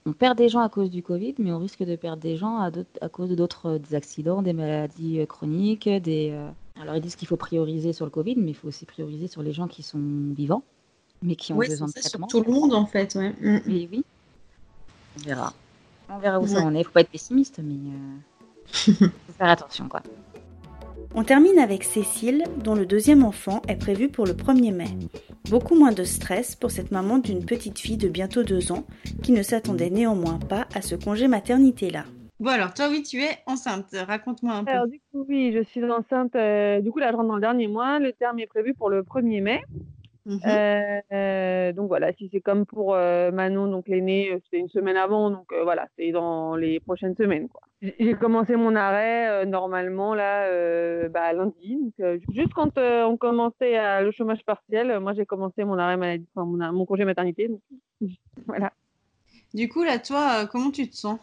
on 0.06 0.12
perd 0.12 0.36
des 0.36 0.48
gens 0.48 0.60
à 0.60 0.68
cause 0.68 0.90
du 0.90 1.02
Covid, 1.02 1.34
mais 1.38 1.52
on 1.52 1.58
risque 1.58 1.82
de 1.82 1.96
perdre 1.96 2.22
des 2.22 2.36
gens 2.36 2.58
à, 2.58 2.70
à 3.00 3.08
cause 3.08 3.30
d'autres 3.30 3.78
euh, 3.78 3.96
accidents, 3.96 4.42
des 4.42 4.52
maladies 4.52 5.20
euh, 5.20 5.26
chroniques. 5.26 5.88
Des, 5.88 6.30
euh, 6.32 6.50
Alors 6.80 6.96
ils 6.96 7.00
disent 7.00 7.16
qu'il 7.16 7.28
faut 7.28 7.36
prioriser 7.36 7.92
sur 7.92 8.04
le 8.04 8.10
Covid, 8.10 8.36
mais 8.36 8.50
il 8.50 8.54
faut 8.54 8.68
aussi 8.68 8.84
prioriser 8.84 9.28
sur 9.28 9.42
les 9.42 9.52
gens 9.52 9.68
qui 9.68 9.82
sont 9.82 10.00
vivants, 10.36 10.64
mais 11.22 11.36
qui 11.36 11.52
ont 11.52 11.58
besoin 11.58 11.86
de 11.86 11.92
traitement. 11.92 12.28
Sur 12.28 12.42
tout 12.42 12.50
le 12.50 12.54
monde 12.54 12.74
en 12.74 12.86
fait, 12.86 13.14
ouais. 13.14 13.30
Mm. 13.40 13.60
Oui, 13.66 13.88
oui. 13.90 14.04
On 15.18 15.26
verra. 15.26 15.54
On 16.08 16.18
verra 16.18 16.40
où 16.40 16.46
ça 16.46 16.60
en 16.60 16.74
est. 16.74 16.80
Il 16.80 16.84
faut 16.84 16.92
pas 16.92 17.00
être 17.00 17.10
pessimiste, 17.10 17.60
mais 17.62 17.74
il 17.74 18.94
faut 18.94 19.32
faire 19.38 19.48
attention, 19.48 19.88
quoi. 19.88 20.02
On 21.16 21.22
termine 21.22 21.60
avec 21.60 21.84
Cécile, 21.84 22.42
dont 22.62 22.74
le 22.74 22.86
deuxième 22.86 23.24
enfant 23.24 23.62
est 23.68 23.76
prévu 23.76 24.08
pour 24.08 24.26
le 24.26 24.32
1er 24.32 24.74
mai. 24.74 24.88
Beaucoup 25.48 25.76
moins 25.76 25.92
de 25.92 26.02
stress 26.02 26.56
pour 26.56 26.72
cette 26.72 26.90
maman 26.90 27.18
d'une 27.18 27.44
petite 27.44 27.78
fille 27.78 27.96
de 27.96 28.08
bientôt 28.08 28.42
deux 28.42 28.72
ans, 28.72 28.84
qui 29.22 29.30
ne 29.30 29.44
s'attendait 29.44 29.90
néanmoins 29.90 30.40
pas 30.40 30.66
à 30.74 30.82
ce 30.82 30.96
congé 30.96 31.28
maternité-là. 31.28 32.04
Bon 32.40 32.50
alors, 32.50 32.74
toi 32.74 32.88
oui, 32.90 33.02
tu 33.02 33.22
es 33.22 33.38
enceinte. 33.46 33.86
Raconte-moi 33.92 34.54
un 34.54 34.64
peu. 34.64 34.70
Alors 34.72 34.88
du 34.88 35.00
coup, 35.12 35.24
oui, 35.28 35.52
je 35.54 35.62
suis 35.62 35.84
enceinte. 35.84 36.34
Euh, 36.34 36.80
du 36.80 36.90
coup, 36.90 36.98
là, 36.98 37.10
je 37.12 37.16
rentre 37.16 37.28
dans 37.28 37.36
le 37.36 37.40
dernier 37.40 37.68
mois. 37.68 38.00
Le 38.00 38.12
terme 38.12 38.40
est 38.40 38.46
prévu 38.46 38.74
pour 38.74 38.90
le 38.90 39.02
1er 39.02 39.40
mai. 39.40 39.62
Mhm. 40.26 40.40
Euh, 41.12 41.72
donc 41.74 41.88
voilà, 41.88 42.12
si 42.14 42.30
c'est 42.32 42.40
comme 42.40 42.64
pour 42.64 42.94
euh, 42.94 43.30
Manon, 43.30 43.68
donc 43.68 43.86
l'aîné, 43.88 44.40
c'est 44.50 44.58
une 44.58 44.70
semaine 44.70 44.96
avant, 44.96 45.30
donc 45.30 45.52
voilà, 45.62 45.86
c'est 45.98 46.12
dans 46.12 46.56
les 46.56 46.80
prochaines 46.80 47.14
semaines. 47.14 47.46
J'ai 47.82 48.14
commencé 48.14 48.56
mon 48.56 48.74
arrêt 48.74 49.44
normalement 49.44 50.14
là 50.14 50.48
bah, 51.10 51.34
lundi. 51.34 51.92
Donc, 51.98 52.20
juste 52.32 52.54
quand 52.54 52.78
on 52.78 53.18
commençait 53.18 53.76
à, 53.76 54.00
le 54.00 54.12
chômage 54.12 54.42
partiel, 54.46 54.98
moi 54.98 55.12
j'ai 55.12 55.26
commencé 55.26 55.62
mon 55.62 55.76
arrêt 55.76 55.98
maladie, 55.98 56.26
enfin, 56.34 56.46
mon, 56.46 56.72
mon, 56.72 56.86
congé 56.86 57.04
maternité. 57.04 57.50
voilà. 58.46 58.72
Du 59.52 59.68
coup 59.68 59.82
là, 59.82 59.98
toi, 59.98 60.46
comment 60.50 60.70
tu 60.70 60.88
te 60.88 60.96
sens? 60.96 61.20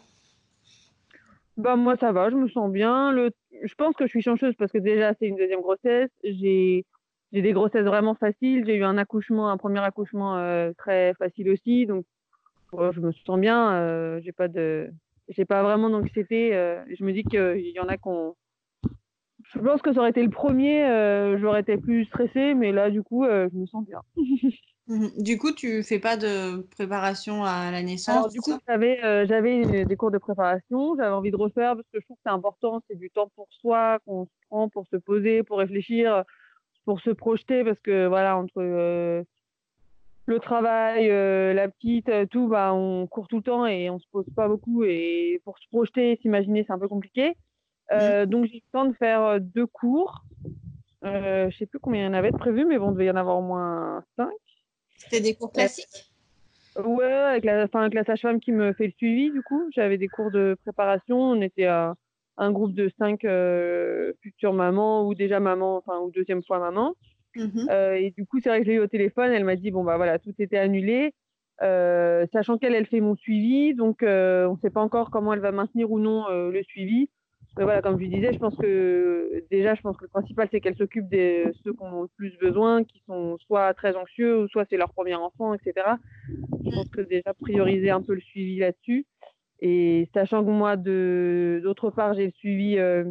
Bah 1.56 1.76
moi 1.76 1.96
ça 1.96 2.12
va, 2.12 2.30
je 2.30 2.36
me 2.36 2.48
sens 2.48 2.70
bien. 2.70 3.12
Le... 3.12 3.30
Je 3.62 3.74
pense 3.74 3.94
que 3.94 4.04
je 4.04 4.10
suis 4.10 4.22
chanceuse 4.22 4.54
parce 4.56 4.72
que 4.72 4.78
déjà 4.78 5.14
c'est 5.14 5.26
une 5.26 5.36
deuxième 5.36 5.60
grossesse. 5.60 6.10
J'ai 6.24 6.84
j'ai 7.32 7.42
des 7.42 7.52
grossesses 7.52 7.84
vraiment 7.84 8.14
faciles. 8.14 8.64
J'ai 8.66 8.76
eu 8.76 8.84
un 8.84 8.98
accouchement, 8.98 9.48
un 9.48 9.56
premier 9.56 9.80
accouchement 9.80 10.72
très 10.76 11.14
facile 11.14 11.50
aussi, 11.50 11.86
donc 11.86 12.04
je 12.72 13.00
me 13.00 13.12
sens 13.12 13.38
bien. 13.38 14.20
j'ai 14.20 14.32
pas 14.32 14.48
de 14.48 14.90
j'ai 15.28 15.44
pas 15.44 15.62
vraiment 15.62 15.90
d'anxiété. 15.90 16.54
Euh, 16.54 16.82
je 16.90 17.04
me 17.04 17.12
dis 17.12 17.24
qu'il 17.24 17.70
y 17.70 17.80
en 17.80 17.88
a 17.88 17.96
qu'on. 17.96 18.34
Je 19.54 19.60
pense 19.60 19.82
que 19.82 19.92
ça 19.92 20.00
aurait 20.00 20.10
été 20.10 20.22
le 20.22 20.30
premier, 20.30 20.84
euh, 20.84 21.38
j'aurais 21.38 21.60
été 21.60 21.76
plus 21.76 22.04
stressée, 22.06 22.54
mais 22.54 22.72
là, 22.72 22.90
du 22.90 23.02
coup, 23.02 23.24
euh, 23.24 23.48
je 23.52 23.58
me 23.58 23.66
sens 23.66 23.84
bien. 23.86 24.00
Mhm. 24.88 25.10
du 25.18 25.38
coup, 25.38 25.52
tu 25.52 25.84
fais 25.84 26.00
pas 26.00 26.16
de 26.16 26.62
préparation 26.72 27.44
à 27.44 27.70
la 27.70 27.84
naissance 27.84 28.32
Du 28.32 28.40
coup, 28.40 28.58
j'avais, 28.66 28.98
j'avais 29.28 29.84
des 29.84 29.96
cours 29.96 30.10
de 30.10 30.18
préparation, 30.18 30.96
j'avais 30.96 31.14
envie 31.14 31.30
de 31.30 31.36
refaire 31.36 31.76
parce 31.76 31.86
que 31.92 32.00
je 32.00 32.04
trouve 32.04 32.16
que 32.16 32.22
c'est 32.26 32.32
important, 32.32 32.82
c'est 32.90 32.98
du 32.98 33.08
temps 33.08 33.30
pour 33.36 33.46
soi 33.60 34.00
qu'on 34.04 34.24
se 34.24 34.30
prend 34.48 34.68
pour 34.68 34.84
se 34.88 34.96
poser, 34.96 35.44
pour 35.44 35.58
réfléchir, 35.58 36.24
pour 36.84 37.00
se 37.00 37.10
projeter, 37.10 37.62
parce 37.62 37.78
que 37.78 38.08
voilà, 38.08 38.36
entre 38.36 38.60
le 40.26 40.38
travail, 40.38 41.10
euh, 41.10 41.52
la 41.52 41.68
petite, 41.68 42.08
euh, 42.08 42.26
tout, 42.26 42.48
bah, 42.48 42.72
on 42.72 43.06
court 43.06 43.28
tout 43.28 43.38
le 43.38 43.42
temps 43.42 43.66
et 43.66 43.90
on 43.90 43.98
se 43.98 44.06
pose 44.10 44.26
pas 44.36 44.48
beaucoup. 44.48 44.84
Et 44.84 45.40
pour 45.44 45.58
se 45.58 45.66
projeter, 45.68 46.18
s'imaginer, 46.22 46.64
c'est 46.66 46.72
un 46.72 46.78
peu 46.78 46.88
compliqué. 46.88 47.34
Euh, 47.90 48.26
donc 48.26 48.46
j'ai 48.46 48.56
eu 48.56 48.62
le 48.64 48.72
temps 48.72 48.84
de 48.86 48.94
faire 48.94 49.40
deux 49.40 49.66
cours. 49.66 50.24
Euh, 51.04 51.50
je 51.50 51.56
sais 51.56 51.66
plus 51.66 51.80
combien 51.80 52.02
il 52.02 52.04
y 52.04 52.08
en 52.08 52.14
avait 52.14 52.30
de 52.30 52.36
prévus, 52.36 52.64
mais 52.64 52.78
bon, 52.78 52.90
il 52.90 52.94
devait 52.94 53.06
y 53.06 53.10
en 53.10 53.16
avoir 53.16 53.38
au 53.38 53.42
moins 53.42 54.04
cinq. 54.16 54.30
C'était 54.96 55.20
des 55.20 55.34
cours 55.34 55.52
classiques? 55.52 56.12
Ouais, 56.76 57.04
avec 57.04 57.44
la, 57.44 57.66
avec 57.72 57.94
la 57.94 58.04
sage-femme 58.04 58.40
qui 58.40 58.52
me 58.52 58.72
fait 58.72 58.86
le 58.86 58.92
suivi, 58.92 59.30
du 59.30 59.42
coup. 59.42 59.68
J'avais 59.74 59.98
des 59.98 60.08
cours 60.08 60.30
de 60.30 60.56
préparation. 60.62 61.18
On 61.18 61.40
était 61.42 61.66
à 61.66 61.94
un 62.38 62.50
groupe 62.50 62.74
de 62.74 62.90
cinq 62.98 63.26
futures 64.22 64.52
mamans 64.52 65.06
ou 65.06 65.14
déjà 65.14 65.40
mamans, 65.40 65.76
enfin, 65.76 65.98
ou 65.98 66.10
deuxième 66.10 66.42
fois 66.44 66.58
maman. 66.58 66.94
Mmh 67.34 67.68
euh, 67.70 67.94
et 67.94 68.10
du 68.10 68.26
coup, 68.26 68.40
c'est 68.40 68.48
vrai 68.48 68.58
que 68.60 68.66
je 68.66 68.70
l'ai 68.70 68.76
eu 68.76 68.80
au 68.80 68.86
téléphone. 68.86 69.32
Elle 69.32 69.44
m'a 69.44 69.56
dit 69.56 69.70
bon 69.70 69.84
bah 69.84 69.96
voilà, 69.96 70.18
tout 70.18 70.34
était 70.38 70.58
annulé, 70.58 71.14
euh, 71.62 72.26
sachant 72.32 72.58
qu'elle 72.58 72.74
elle 72.74 72.86
fait 72.86 73.00
mon 73.00 73.16
suivi, 73.16 73.74
donc 73.74 74.02
euh, 74.02 74.46
on 74.46 74.54
ne 74.54 74.58
sait 74.60 74.70
pas 74.70 74.80
encore 74.80 75.10
comment 75.10 75.32
elle 75.32 75.40
va 75.40 75.52
maintenir 75.52 75.90
ou 75.90 75.98
non 75.98 76.28
le 76.28 76.62
suivi. 76.62 77.08
Voilà, 77.56 77.82
comme 77.82 78.00
je 78.00 78.06
disais, 78.06 78.32
je 78.32 78.38
pense 78.38 78.56
que 78.56 79.44
déjà, 79.50 79.74
je 79.74 79.82
pense 79.82 79.96
que 79.96 80.04
le 80.04 80.08
principal, 80.08 80.48
c'est 80.50 80.60
qu'elle 80.60 80.76
s'occupe 80.76 81.08
de 81.10 81.52
ceux 81.62 81.72
qui 81.74 81.82
ont 81.82 82.02
le 82.02 82.08
plus 82.16 82.36
besoin, 82.38 82.82
qui 82.82 83.02
sont 83.06 83.36
soit 83.46 83.74
très 83.74 83.94
anxieux, 83.94 84.42
ou 84.42 84.48
soit 84.48 84.64
c'est 84.70 84.78
leur 84.78 84.90
premier 84.90 85.14
enfant, 85.14 85.52
etc. 85.52 85.86
Je 86.28 86.70
pense 86.70 86.88
que 86.88 87.02
déjà 87.02 87.34
prioriser 87.34 87.90
un 87.90 88.00
peu 88.00 88.14
le 88.14 88.20
suivi 88.20 88.58
là-dessus. 88.58 89.06
Et 89.60 90.08
sachant 90.14 90.44
que 90.44 90.50
moi, 90.50 90.76
d'autre 90.76 91.90
part, 91.90 92.14
j'ai 92.14 92.30
suivi 92.32 92.78
euh, 92.78 93.04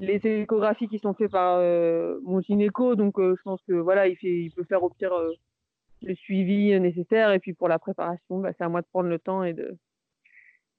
les 0.00 0.20
échographies 0.26 0.88
qui 0.88 0.98
sont 0.98 1.14
faites 1.14 1.30
par 1.30 1.58
euh, 1.58 2.18
mon 2.24 2.40
gynéco, 2.40 2.96
donc 2.96 3.18
euh, 3.18 3.34
je 3.38 3.42
pense 3.42 3.60
que 3.68 3.72
voilà, 3.72 4.08
il, 4.08 4.16
fait, 4.16 4.28
il 4.28 4.50
peut 4.50 4.64
faire 4.64 4.82
au 4.82 4.90
pire 4.90 5.14
le 6.02 6.14
suivi 6.16 6.78
nécessaire. 6.80 7.32
Et 7.32 7.38
puis 7.38 7.54
pour 7.54 7.68
la 7.68 7.78
préparation, 7.78 8.40
bah, 8.40 8.50
c'est 8.58 8.64
à 8.64 8.68
moi 8.68 8.82
de 8.82 8.86
prendre 8.92 9.08
le 9.08 9.18
temps 9.18 9.44
et 9.44 9.54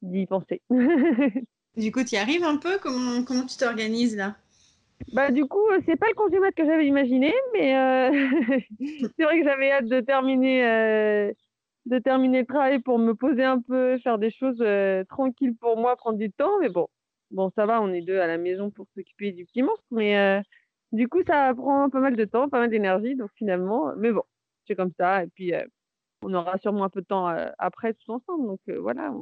d'y 0.01 0.26
penser. 0.26 0.62
Du 1.78 1.92
coup, 1.92 2.04
tu 2.04 2.16
y 2.16 2.18
arrives 2.18 2.44
un 2.44 2.58
peu? 2.58 2.80
Comment, 2.82 3.24
comment 3.24 3.46
tu 3.46 3.56
t'organises 3.56 4.16
là? 4.16 4.36
Bah, 5.14 5.32
du 5.32 5.46
coup, 5.46 5.64
c'est 5.86 5.96
pas 5.96 6.08
le 6.08 6.16
congé 6.16 6.38
que 6.56 6.66
j'avais 6.66 6.88
imaginé, 6.88 7.34
mais 7.54 7.78
euh, 7.78 8.12
c'est 9.18 9.24
vrai 9.24 9.40
que 9.40 9.46
j'avais 9.46 9.72
hâte 9.72 9.86
de 9.86 10.02
terminer, 10.02 10.66
euh, 10.66 11.32
de 11.86 12.00
terminer 12.00 12.40
le 12.42 12.46
travail 12.48 12.80
pour 12.80 12.98
me 12.98 13.14
poser 13.14 13.44
un 13.44 13.62
peu, 13.62 14.00
faire 14.00 14.18
des 14.18 14.32
choses 14.32 14.58
euh, 14.62 15.04
tranquilles 15.06 15.56
pour 15.56 15.78
moi, 15.78 15.96
prendre 15.96 16.18
du 16.18 16.32
temps. 16.32 16.60
Mais 16.60 16.70
bon, 16.70 16.88
bon, 17.30 17.52
ça 17.56 17.68
va, 17.68 17.80
on 17.80 17.94
est 17.94 18.02
deux 18.02 18.20
à 18.20 18.28
la 18.28 18.40
maison 18.40 18.72
pour 18.72 18.88
s'occuper 18.96 19.32
du 19.32 19.46
petit 19.46 19.62
monstre. 19.62 19.86
Mais 19.92 20.42
du 20.92 21.08
coup, 21.08 21.22
ça 21.28 21.54
prend 21.56 21.92
pas 21.92 22.00
mal 22.00 22.16
de 22.16 22.26
temps, 22.26 22.50
pas 22.50 22.60
mal 22.60 22.72
d'énergie. 22.72 23.16
Donc 23.16 23.30
finalement, 23.36 23.94
mais 23.98 24.12
bon, 24.12 24.24
c'est 24.68 24.76
comme 24.76 24.92
ça. 24.98 25.24
Et 25.24 25.28
puis, 25.28 25.54
on 26.24 26.34
aura 26.34 26.58
sûrement 26.58 26.86
un 26.86 26.90
peu 26.90 27.02
de 27.02 27.08
temps 27.08 27.28
après 27.60 27.94
tous 27.94 28.12
ensemble. 28.14 28.48
Donc 28.48 28.62
voilà, 28.80 29.14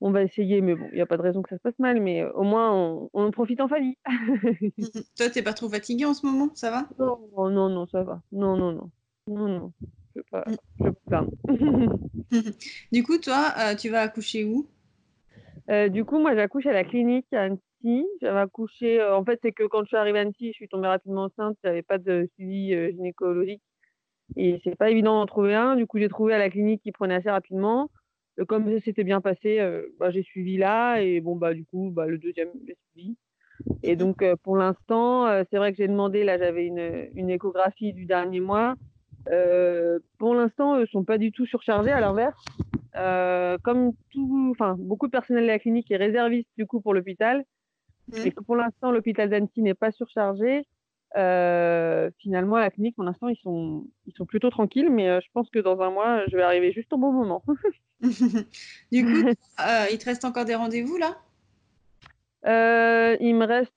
va 0.00 0.22
essayer, 0.22 0.60
mais 0.60 0.74
bon, 0.74 0.86
il 0.92 0.96
n'y 0.96 1.00
a 1.00 1.06
pas 1.06 1.16
de 1.16 1.22
raison 1.22 1.42
que 1.42 1.48
ça 1.48 1.56
se 1.56 1.62
passe 1.62 1.78
mal, 1.78 2.00
mais 2.00 2.24
au 2.24 2.42
moins 2.42 2.72
on, 2.72 3.10
en 3.12 3.30
profite 3.30 3.60
en 3.60 3.68
famille. 3.68 3.96
toi, 5.16 5.30
t'es 5.30 5.42
pas 5.42 5.54
trop 5.54 5.68
fatigué 5.68 6.04
en 6.04 6.14
ce 6.14 6.26
moment, 6.26 6.50
ça 6.54 6.70
va? 6.70 6.88
Non, 6.98 7.50
non, 7.50 7.68
non, 7.68 7.86
ça 7.86 8.02
va. 8.02 8.20
Non, 8.32 8.56
non, 8.56 8.72
non. 8.72 8.90
Non, 9.28 9.48
non. 9.48 9.72
Je 10.14 10.20
pas, 10.30 10.44
je 10.80 10.90
pas 11.10 11.26
du 12.92 13.02
coup, 13.02 13.18
toi, 13.18 13.52
euh, 13.58 13.74
tu 13.74 13.88
vas 13.88 14.02
accoucher 14.02 14.44
où? 14.44 14.66
Euh, 15.70 15.88
Du 15.88 16.04
coup, 16.04 16.18
moi, 16.18 16.34
j'accouche 16.34 16.66
à 16.66 16.72
la 16.72 16.84
clinique 16.84 17.26
à 17.32 17.42
Annecy. 17.42 18.06
J'avais 18.20 18.38
accouché. 18.38 19.02
en 19.02 19.24
fait, 19.24 19.38
c'est 19.42 19.52
que 19.52 19.64
quand 19.64 19.82
je 19.82 19.88
suis 19.88 19.96
arrivée 19.96 20.18
à 20.18 20.22
Annecy, 20.22 20.48
je 20.48 20.52
suis 20.52 20.68
tombée 20.68 20.88
rapidement 20.88 21.24
enceinte. 21.24 21.56
Il 21.64 21.66
n'y 21.66 21.70
avait 21.70 21.82
pas 21.82 21.98
de 21.98 22.28
suivi 22.34 22.68
gynécologique. 22.92 23.62
Et 24.36 24.60
c'est 24.64 24.76
pas 24.76 24.90
évident 24.90 25.18
d'en 25.18 25.26
trouver 25.26 25.54
un. 25.54 25.76
Du 25.76 25.86
coup, 25.86 25.98
j'ai 25.98 26.08
trouvé 26.08 26.34
à 26.34 26.38
la 26.38 26.50
clinique 26.50 26.82
qui 26.82 26.92
prenait 26.92 27.14
assez 27.14 27.30
rapidement. 27.30 27.90
Euh, 28.38 28.44
comme 28.44 28.70
ça 28.70 28.80
s'était 28.84 29.04
bien 29.04 29.20
passé, 29.20 29.58
euh, 29.60 29.86
bah, 29.98 30.10
j'ai 30.10 30.22
suivi 30.22 30.56
là 30.56 31.00
et 31.00 31.20
bon 31.20 31.36
bah 31.36 31.54
du 31.54 31.64
coup 31.64 31.90
bah, 31.90 32.06
le 32.06 32.18
deuxième 32.18 32.48
j'ai 32.66 32.76
suivi. 32.92 33.16
Et 33.82 33.92
mhm. 33.92 33.98
donc 33.98 34.22
euh, 34.22 34.36
pour 34.42 34.56
l'instant, 34.56 35.26
c'est 35.50 35.56
vrai 35.56 35.72
que 35.72 35.78
j'ai 35.78 35.88
demandé 35.88 36.24
là 36.24 36.38
j'avais 36.38 36.66
une, 36.66 37.08
une, 37.14 37.30
échographie 37.30 37.92
du 37.92 38.04
dernier 38.04 38.40
mois. 38.40 38.74
pour 40.18 40.34
l'instant, 40.34 40.78
eux 40.78 40.86
sont 40.86 41.04
pas 41.04 41.18
du 41.18 41.32
tout 41.32 41.46
surchargés 41.46 41.92
à 41.92 42.00
l'inverse. 42.00 42.44
comme 43.62 43.92
tout, 44.10 44.48
enfin 44.50 44.76
beaucoup 44.78 45.06
de 45.06 45.12
personnel 45.12 45.44
de 45.44 45.48
la 45.48 45.58
clinique 45.58 45.90
est 45.90 45.96
réserviste 45.96 46.50
du 46.56 46.66
coup 46.66 46.80
pour 46.80 46.94
l'hôpital 46.94 47.44
mhm. 48.12 48.26
et 48.26 48.30
que 48.30 48.42
pour 48.42 48.56
l'instant 48.56 48.90
l'hôpital 48.92 49.30
d'Annecy 49.30 49.62
n'est 49.62 49.74
pas 49.74 49.90
surchargé. 49.90 50.66
Euh, 51.16 52.10
finalement, 52.18 52.56
à 52.56 52.60
la 52.60 52.70
clinique, 52.70 52.94
pour 52.94 53.04
l'instant, 53.04 53.28
ils 53.28 53.38
sont, 53.38 53.86
ils 54.06 54.12
sont 54.14 54.26
plutôt 54.26 54.50
tranquilles, 54.50 54.90
mais 54.90 55.08
euh, 55.08 55.20
je 55.22 55.28
pense 55.32 55.48
que 55.48 55.58
dans 55.58 55.80
un 55.80 55.90
mois, 55.90 56.26
je 56.26 56.36
vais 56.36 56.42
arriver 56.42 56.72
juste 56.72 56.92
au 56.92 56.98
bon 56.98 57.10
moment. 57.10 57.42
du 58.92 59.04
coup, 59.04 59.28
euh, 59.60 59.86
il 59.90 59.98
te 59.98 60.04
reste 60.04 60.24
encore 60.24 60.44
des 60.44 60.54
rendez-vous 60.54 60.98
là? 60.98 61.16
Il 62.44 63.34
me 63.34 63.46
reste. 63.46 63.72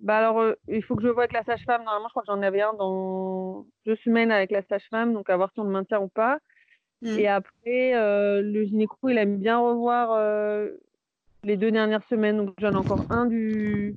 Bah 0.00 0.18
alors, 0.18 0.44
il 0.68 0.84
faut 0.84 0.94
que 0.94 1.02
je 1.02 1.08
vois 1.08 1.22
avec 1.22 1.32
la 1.32 1.42
sage-femme. 1.44 1.82
Normalement, 1.84 2.08
je 2.08 2.12
crois 2.12 2.22
que 2.22 2.26
j'en 2.26 2.42
avais 2.42 2.60
un 2.60 2.74
dans 2.74 3.64
deux 3.86 3.96
semaines 4.04 4.30
avec 4.30 4.50
la 4.50 4.62
sage-femme, 4.68 5.14
donc 5.14 5.30
à 5.30 5.36
voir 5.36 5.50
si 5.54 5.60
on 5.60 5.64
le 5.64 5.70
maintient 5.70 6.00
ou 6.00 6.08
pas. 6.08 6.38
Hmm. 7.00 7.18
Et 7.18 7.26
après, 7.26 7.92
le 8.42 8.64
gynéco, 8.64 9.08
il 9.08 9.16
aime 9.16 9.38
bien 9.38 9.58
revoir 9.58 10.18
les 11.42 11.56
deux 11.56 11.70
dernières 11.70 12.06
semaines, 12.08 12.36
donc 12.36 12.54
j'en 12.58 12.72
ai 12.72 12.76
encore 12.76 13.04
un 13.10 13.26
du 13.26 13.96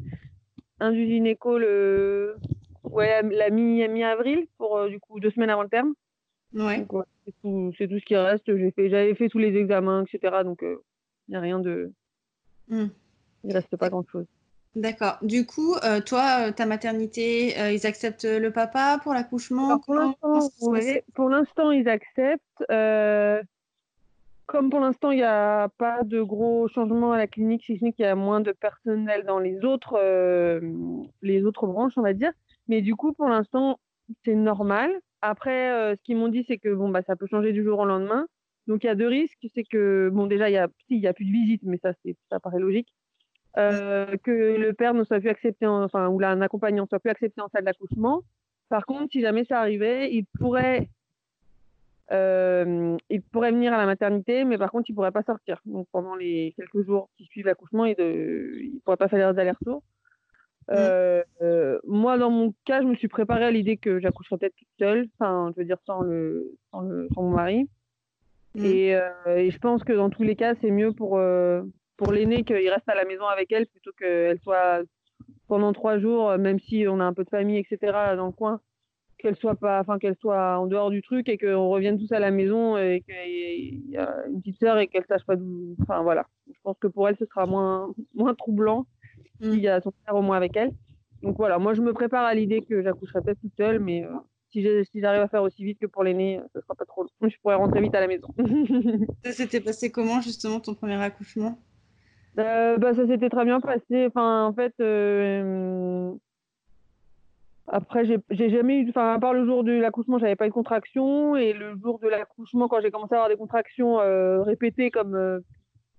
un 0.79 0.91
du 0.91 1.05
gynéco 1.05 1.57
le 1.57 2.35
ouais, 2.83 3.21
la 3.23 3.49
mi-avril 3.49 4.47
pour 4.57 4.77
euh, 4.77 4.89
du 4.89 4.99
coup 4.99 5.19
deux 5.19 5.31
semaines 5.31 5.49
avant 5.49 5.63
le 5.63 5.69
terme. 5.69 5.93
Ouais. 6.53 6.85
c'est 7.25 7.33
tout, 7.41 7.71
tout, 7.77 7.99
ce 7.99 8.05
qui 8.05 8.15
reste. 8.15 8.45
J'ai 8.45 8.71
fait, 8.71 8.89
j'avais 8.89 9.15
fait 9.15 9.29
tous 9.29 9.37
les 9.37 9.55
examens, 9.55 10.05
etc. 10.05 10.37
Donc 10.43 10.59
il 10.61 10.67
euh, 10.67 10.83
n'y 11.29 11.35
a 11.35 11.41
rien 11.41 11.59
de. 11.59 11.91
Hmm. 12.69 12.87
Il 13.43 13.53
reste 13.53 13.75
pas 13.75 13.89
grand 13.89 14.05
chose. 14.11 14.25
D'accord. 14.75 15.17
Du 15.21 15.45
coup, 15.45 15.75
euh, 15.83 16.01
toi, 16.01 16.51
ta 16.51 16.65
maternité, 16.65 17.55
ils 17.73 17.87
acceptent 17.87 18.25
le 18.25 18.51
papa 18.51 18.99
pour 19.01 19.13
l'accouchement? 19.13 19.79
Pour 19.79 19.95
l'instant, 19.95 20.49
pour 21.15 21.29
l'instant, 21.29 21.71
ils 21.71 21.89
acceptent 21.89 22.63
comme 24.47 24.69
pour 24.69 24.79
l'instant, 24.79 25.11
il 25.11 25.17
n'y 25.17 25.23
a 25.23 25.69
pas 25.77 26.03
de 26.03 26.21
gros 26.21 26.67
changements 26.69 27.11
à 27.11 27.17
la 27.17 27.27
clinique, 27.27 27.63
si 27.65 27.77
ce 27.77 27.83
n'est 27.83 27.93
qu'il 27.93 28.05
y 28.05 28.07
a 28.07 28.15
moins 28.15 28.39
de 28.39 28.53
personnel 28.53 29.25
dans 29.25 29.39
les 29.39 29.63
autres, 29.65 29.99
euh, 30.01 30.61
les 31.21 31.43
autres 31.43 31.67
branches, 31.67 31.93
on 31.97 32.01
va 32.01 32.13
dire. 32.13 32.31
Mais 32.67 32.81
du 32.81 32.95
coup, 32.95 33.13
pour 33.13 33.27
l'instant, 33.27 33.79
c'est 34.23 34.35
normal. 34.35 34.91
Après, 35.21 35.71
euh, 35.71 35.95
ce 35.95 36.03
qu'ils 36.03 36.17
m'ont 36.17 36.29
dit, 36.29 36.45
c'est 36.47 36.57
que 36.57 36.73
bon, 36.73 36.89
bah, 36.89 37.01
ça 37.05 37.15
peut 37.15 37.27
changer 37.27 37.51
du 37.51 37.63
jour 37.63 37.79
au 37.79 37.85
lendemain. 37.85 38.25
Donc, 38.67 38.83
il 38.83 38.87
y 38.87 38.89
a 38.89 38.95
deux 38.95 39.07
risques. 39.07 39.45
C'est 39.53 39.63
que, 39.63 40.09
bon, 40.13 40.27
déjà, 40.27 40.49
il 40.49 40.53
y 40.53 40.57
a, 40.57 40.63
a 41.09 41.13
plus 41.13 41.25
de 41.25 41.31
visite, 41.31 41.61
mais 41.63 41.77
ça, 41.83 41.91
ça 42.29 42.39
paraît 42.39 42.59
logique. 42.59 42.87
Euh, 43.57 44.15
que 44.23 44.31
le 44.31 44.71
père 44.73 44.93
ne 44.93 45.03
soit 45.03 45.19
plus 45.19 45.29
accepté, 45.29 45.67
enfin, 45.67 46.07
ou 46.07 46.23
un 46.23 46.41
accompagnant 46.41 46.83
ne 46.83 46.87
soit 46.87 46.99
plus 46.99 47.09
accepté 47.09 47.41
en 47.41 47.49
salle 47.49 47.65
d'accouchement. 47.65 48.21
Par 48.69 48.85
contre, 48.85 49.11
si 49.11 49.21
jamais 49.21 49.45
ça 49.45 49.59
arrivait, 49.59 50.13
il 50.13 50.25
pourrait 50.39 50.89
euh, 52.11 52.95
il 53.09 53.21
pourrait 53.21 53.51
venir 53.51 53.73
à 53.73 53.77
la 53.77 53.85
maternité, 53.85 54.45
mais 54.45 54.57
par 54.57 54.71
contre, 54.71 54.89
il 54.89 54.93
pourrait 54.93 55.11
pas 55.11 55.23
sortir. 55.23 55.59
Donc, 55.65 55.87
pendant 55.91 56.15
les 56.15 56.53
quelques 56.55 56.85
jours 56.85 57.09
qui 57.17 57.25
suivent 57.25 57.47
l'accouchement, 57.47 57.85
il 57.85 57.95
ne 57.97 58.79
pourrait 58.85 58.97
pas 58.97 59.09
faire 59.09 59.33
des 59.33 59.39
allers-retours. 59.39 59.83
Mm. 60.69 60.71
Euh, 60.71 61.23
euh, 61.41 61.79
moi, 61.85 62.17
dans 62.17 62.31
mon 62.31 62.53
cas, 62.65 62.81
je 62.81 62.87
me 62.87 62.95
suis 62.95 63.07
préparée 63.07 63.45
à 63.45 63.51
l'idée 63.51 63.77
que 63.77 63.99
j'accoucherais 63.99 64.37
peut-être 64.37 64.55
toute 64.55 64.67
seule, 64.79 65.07
enfin, 65.19 65.51
je 65.55 65.61
veux 65.61 65.65
dire 65.65 65.77
sans, 65.85 66.01
le, 66.01 66.53
sans, 66.71 66.81
le, 66.81 67.09
sans 67.13 67.23
mon 67.23 67.31
mari. 67.31 67.69
Mm. 68.55 68.65
Et, 68.65 68.89
et, 69.27 69.51
je 69.51 69.57
pense 69.59 69.83
que 69.83 69.93
dans 69.93 70.09
tous 70.09 70.23
les 70.23 70.35
cas, 70.35 70.55
c'est 70.61 70.71
mieux 70.71 70.93
pour, 70.93 71.19
pour 71.97 72.11
l'aîné 72.11 72.43
qu'il 72.43 72.69
reste 72.69 72.87
à 72.87 72.95
la 72.95 73.05
maison 73.05 73.25
avec 73.25 73.51
elle 73.51 73.67
plutôt 73.67 73.91
qu'elle 73.99 74.39
soit 74.39 74.81
pendant 75.49 75.73
trois 75.73 75.99
jours, 75.99 76.37
même 76.37 76.59
si 76.59 76.85
on 76.87 76.99
a 76.99 77.03
un 77.03 77.13
peu 77.13 77.23
de 77.23 77.29
famille, 77.29 77.57
etc., 77.57 77.93
dans 78.15 78.27
le 78.27 78.31
coin 78.31 78.61
qu'elle 79.17 79.35
soit 79.35 79.55
pas, 79.55 79.79
enfin 79.79 79.99
qu'elle 79.99 80.15
soit 80.15 80.57
en 80.59 80.67
dehors 80.67 80.89
du 80.89 81.01
truc 81.01 81.29
et 81.29 81.37
qu'on 81.37 81.69
revienne 81.69 81.97
tous 81.97 82.11
à 82.11 82.19
la 82.19 82.31
maison 82.31 82.77
et 82.77 83.03
qu'il 83.05 83.89
y 83.89 83.97
a 83.97 84.25
une 84.27 84.39
petite 84.39 84.59
sœur 84.59 84.77
et 84.77 84.87
qu'elle 84.87 85.05
sache 85.07 85.25
pas 85.25 85.35
d'où. 85.35 85.75
Enfin 85.81 86.01
voilà. 86.01 86.27
Je 86.47 86.59
pense 86.63 86.77
que 86.79 86.87
pour 86.87 87.07
elle 87.07 87.17
ce 87.17 87.25
sera 87.25 87.45
moins 87.45 87.93
moins 88.13 88.33
troublant 88.35 88.85
mm. 89.39 89.51
s'il 89.51 89.59
y 89.59 89.67
a 89.67 89.81
son 89.81 89.91
frère 90.03 90.15
au 90.15 90.21
moins 90.21 90.37
avec 90.37 90.55
elle. 90.55 90.71
Donc 91.23 91.37
voilà, 91.37 91.57
moi 91.57 91.73
je 91.73 91.81
me 91.81 91.93
prépare 91.93 92.25
à 92.25 92.33
l'idée 92.33 92.61
que 92.61 92.81
j'accoucherai 92.81 93.21
peut-être 93.21 93.41
toute 93.41 93.55
seule, 93.57 93.79
mais 93.79 94.05
euh, 94.05 94.09
si 94.51 94.99
j'arrive 94.99 95.21
à 95.21 95.27
faire 95.27 95.43
aussi 95.43 95.63
vite 95.63 95.79
que 95.79 95.87
pour 95.87 96.03
l'aîné, 96.03 96.39
ce 96.53 96.61
sera 96.61 96.75
pas 96.75 96.85
trop 96.85 97.03
long. 97.03 97.29
Je 97.29 97.35
pourrais 97.41 97.55
rentrer 97.55 97.81
vite 97.81 97.95
à 97.95 97.99
la 97.99 98.07
maison. 98.07 98.27
ça 99.23 99.31
s'était 99.31 99.61
passé 99.61 99.91
comment 99.91 100.21
justement 100.21 100.59
ton 100.59 100.73
premier 100.73 101.01
accouchement? 101.01 101.59
Euh, 102.39 102.77
bah, 102.77 102.93
ça 102.93 103.07
s'était 103.07 103.29
très 103.29 103.45
bien 103.45 103.59
passé. 103.59 104.05
Enfin, 104.07 104.45
en 104.45 104.53
fait, 104.53 104.73
euh, 104.79 106.11
après, 107.69 108.05
j'ai 108.05 108.49
jamais 108.49 108.79
eu, 108.79 108.89
enfin, 108.89 109.13
à 109.13 109.19
part 109.19 109.33
le 109.33 109.45
jour 109.45 109.63
de 109.63 109.73
l'accouchement, 109.73 110.19
j'avais 110.19 110.37
pas 110.37 110.45
eu 110.45 110.49
de 110.49 110.53
contraction. 110.53 111.35
Et 111.35 111.51
le 111.51 111.75
jour 111.77 111.99
de 111.99 112.07
l'accouchement, 112.07 112.69
quand 112.69 112.79
j'ai 112.81 112.91
commencé 112.91 113.13
à 113.13 113.17
avoir 113.17 113.29
des 113.29 113.35
contractions 113.35 113.99
euh, 113.99 114.41
répétées, 114.41 114.89
comme, 114.89 115.15
euh, 115.15 115.39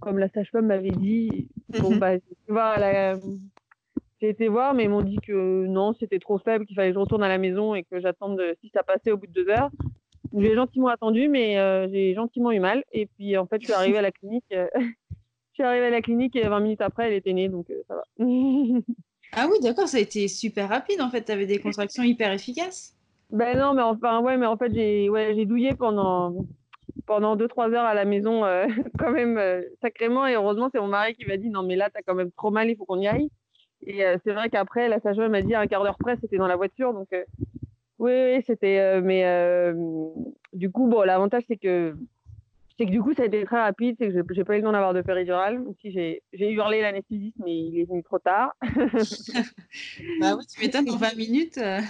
comme 0.00 0.18
la 0.18 0.30
sage-femme 0.30 0.66
m'avait 0.66 0.90
dit, 0.90 1.48
bon, 1.68 1.90
mhm. 1.90 1.98
bah, 1.98 3.14
j'ai 4.20 4.30
été 4.30 4.48
voir, 4.48 4.72
mais 4.72 4.84
ils 4.84 4.90
m'ont 4.90 5.02
dit 5.02 5.18
que 5.18 5.66
non, 5.66 5.92
c'était 6.00 6.18
trop 6.18 6.38
faible, 6.38 6.64
qu'il 6.64 6.74
fallait 6.74 6.88
que 6.88 6.94
je 6.94 6.98
retourne 6.98 7.22
à 7.22 7.28
la 7.28 7.38
maison 7.38 7.74
et 7.74 7.84
que 7.84 8.00
j'attende 8.00 8.40
si 8.62 8.70
ça 8.70 8.82
passait 8.82 9.12
au 9.12 9.18
bout 9.18 9.26
de 9.26 9.32
deux 9.32 9.48
heures. 9.50 9.70
J'ai 10.36 10.54
gentiment 10.54 10.88
attendu, 10.88 11.28
mais 11.28 11.58
euh, 11.58 11.86
j'ai 11.90 12.14
gentiment 12.14 12.50
eu 12.50 12.60
mal. 12.60 12.82
Et 12.92 13.06
puis, 13.06 13.36
en 13.36 13.46
fait, 13.46 13.60
je 13.60 13.66
suis 13.66 13.74
arrivée 13.74 13.98
à 13.98 14.02
la 14.02 14.10
clinique. 14.10 14.44
je 14.50 15.54
suis 15.54 15.62
arrivée 15.62 15.86
à 15.86 15.90
la 15.90 16.00
clinique 16.00 16.34
et 16.34 16.48
20 16.48 16.60
minutes 16.60 16.80
après, 16.80 17.08
elle 17.08 17.14
était 17.14 17.34
née, 17.34 17.50
donc 17.50 17.70
ça 17.86 17.94
va. 17.94 18.04
Ah 19.33 19.47
oui, 19.51 19.59
d'accord, 19.61 19.89
ça 19.89 19.99
a 19.99 20.01
été 20.01 20.29
super 20.29 20.68
rapide 20.68 21.01
en 21.01 21.11
fait. 21.11 21.24
Tu 21.24 21.33
avais 21.33 21.47
des 21.47 21.59
contractions 21.59 22.03
hyper 22.03 22.33
efficaces. 22.33 22.95
Ben 23.31 23.59
non, 23.59 23.74
mais 23.74 23.83
enfin, 23.83 24.20
ouais, 24.20 24.37
mais 24.37 24.47
en 24.47 24.57
fait, 24.57 24.72
j'ai 24.72 25.11
ouais, 25.11 25.45
douillé 25.45 25.74
pendant 25.74 26.35
pendant 27.07 27.37
2-3 27.37 27.74
heures 27.74 27.85
à 27.85 27.95
la 27.95 28.05
maison, 28.05 28.45
euh, 28.45 28.66
quand 28.99 29.11
même 29.11 29.39
euh, 29.39 29.62
sacrément. 29.83 30.26
Et 30.26 30.35
heureusement, 30.35 30.68
c'est 30.72 30.81
mon 30.81 30.89
mari 30.89 31.14
qui 31.14 31.26
m'a 31.26 31.37
dit 31.37 31.51
Non, 31.51 31.62
mais 31.62 31.76
là, 31.76 31.91
tu 31.91 31.99
as 31.99 32.03
quand 32.03 32.14
même 32.14 32.31
trop 32.33 32.51
mal, 32.51 32.70
il 32.70 32.76
faut 32.76 32.85
qu'on 32.85 33.01
y 33.01 33.09
aille. 33.09 33.31
Et 33.87 34.05
euh, 34.05 34.16
c'est 34.24 34.33
vrai 34.33 34.51
qu'après, 34.51 34.89
la 34.89 35.01
sage-femme 35.01 35.33
m'a 35.33 35.43
dit 35.43 35.55
un 35.55 35.66
quart 35.66 35.83
d'heure 35.83 35.99
près, 35.99 36.16
c'était 36.20 36.37
dans 36.37 36.47
la 36.47 36.57
voiture. 36.57 36.93
Donc, 36.93 37.09
oui, 37.99 38.12
oui, 38.12 38.45
c'était. 38.47 39.01
mais 39.01 39.72
du 40.53 40.70
coup, 40.70 40.87
bon, 40.87 41.03
l'avantage, 41.03 41.45
c'est 41.49 41.57
que 41.57 41.97
c'est 42.79 42.87
que 42.87 42.91
du 42.91 43.03
coup, 43.03 43.12
ça 43.12 43.24
a 43.24 43.26
été 43.26 43.45
très 43.45 43.61
rapide. 43.61 43.97
C'est 43.99 44.09
que 44.12 44.35
j'ai 44.35 44.45
pas 44.45 44.55
eu 44.55 44.59
le 44.59 44.64
temps 44.64 44.72
d'avoir 44.72 44.95
de 44.95 45.03
péridurale. 45.03 45.64
Si 45.81 45.91
j'ai 45.91 46.22
hurlé 46.33 46.81
l'anesthésiste, 46.81 47.37
mais 47.45 47.57
il 47.57 47.81
est 47.81 47.85
venu 47.85 48.05
trop 48.05 48.20
tard. 48.20 48.55
bah 50.20 50.37
oui, 50.37 50.47
tu 50.47 50.61
m'étonnes, 50.61 50.85
dans 50.85 50.97
20 50.97 51.16
minutes. 51.16 51.59
Euh. 51.59 51.81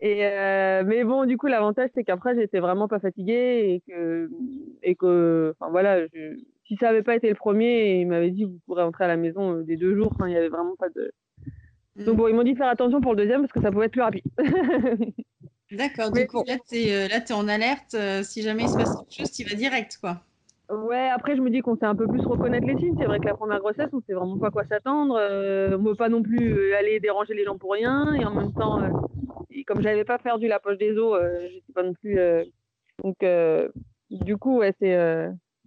Et 0.00 0.24
euh, 0.24 0.82
mais 0.86 1.04
bon, 1.04 1.26
du 1.26 1.36
coup, 1.36 1.46
l'avantage, 1.46 1.90
c'est 1.94 2.04
qu'après, 2.04 2.34
j'étais 2.34 2.58
vraiment 2.58 2.88
pas 2.88 3.00
fatiguée 3.00 3.74
et 3.74 3.82
que, 3.86 4.30
et 4.82 4.94
que 4.94 5.54
enfin 5.58 5.70
voilà, 5.70 6.06
si 6.66 6.76
ça 6.76 6.88
avait 6.88 7.02
pas 7.02 7.16
été 7.16 7.28
le 7.28 7.34
premier, 7.34 8.00
il 8.00 8.06
m'avait 8.06 8.30
dit, 8.30 8.44
vous 8.44 8.58
pourrez 8.64 8.82
rentrer 8.82 9.04
à 9.04 9.08
la 9.08 9.18
maison 9.18 9.56
euh, 9.56 9.62
des 9.62 9.76
deux 9.76 9.94
jours. 9.94 10.12
Enfin, 10.14 10.26
il 10.26 10.32
y 10.32 10.38
avait 10.38 10.48
vraiment 10.48 10.74
pas 10.76 10.88
de. 10.88 11.12
Mm. 11.96 12.04
Donc 12.04 12.16
bon, 12.16 12.28
ils 12.28 12.34
m'ont 12.34 12.44
dit 12.44 12.54
de 12.54 12.58
faire 12.58 12.68
attention 12.68 13.02
pour 13.02 13.12
le 13.12 13.18
deuxième 13.18 13.42
parce 13.42 13.52
que 13.52 13.60
ça 13.60 13.70
pouvait 13.70 13.86
être 13.86 13.92
plus 13.92 14.00
rapide. 14.00 14.24
D'accord, 15.72 16.10
du 16.10 16.26
coup, 16.26 16.42
là, 16.46 16.56
tu 16.68 16.76
es, 16.76 17.06
es, 17.06 17.32
en 17.32 17.48
alerte. 17.48 17.96
si 18.22 18.42
jamais 18.42 18.64
il 18.64 18.68
se 18.68 18.76
passe 18.76 18.96
quelque 18.96 19.14
chose, 19.14 19.32
tu 19.32 19.44
vas 19.44 19.54
direct, 19.54 19.98
quoi. 20.00 20.20
Ouais, 20.70 21.08
après, 21.08 21.34
je 21.34 21.40
me 21.40 21.50
dis 21.50 21.62
qu'on 21.62 21.76
sait 21.76 21.86
un 21.86 21.96
peu 21.96 22.06
plus 22.06 22.24
reconnaître 22.24 22.64
les 22.66 22.76
signes. 22.76 22.94
C'est 22.96 23.06
vrai 23.06 23.18
que 23.18 23.26
la 23.26 23.34
première 23.34 23.58
grossesse, 23.58 23.88
on 23.92 24.00
sait 24.02 24.12
vraiment 24.12 24.38
pas 24.38 24.52
quoi 24.52 24.64
s'attendre. 24.64 25.16
Euh, 25.18 25.76
on 25.76 25.82
veut 25.82 25.96
pas 25.96 26.08
non 26.08 26.22
plus 26.22 26.52
euh, 26.52 26.78
aller 26.78 27.00
déranger 27.00 27.34
les 27.34 27.44
gens 27.44 27.58
pour 27.58 27.72
rien. 27.72 28.14
Et 28.14 28.24
en 28.24 28.32
même 28.32 28.52
temps, 28.52 28.80
euh, 28.80 28.88
et 29.50 29.64
comme 29.64 29.82
j'avais 29.82 30.04
pas 30.04 30.18
perdu 30.18 30.46
la 30.46 30.60
poche 30.60 30.78
des 30.78 30.96
os, 30.96 31.18
euh, 31.20 31.48
j'étais 31.50 31.72
pas 31.72 31.82
non 31.82 31.92
plus. 31.94 32.16
donc, 33.02 33.16
du 34.10 34.36
coup, 34.36 34.58
ouais, 34.58 34.72
c'est. 34.78 34.96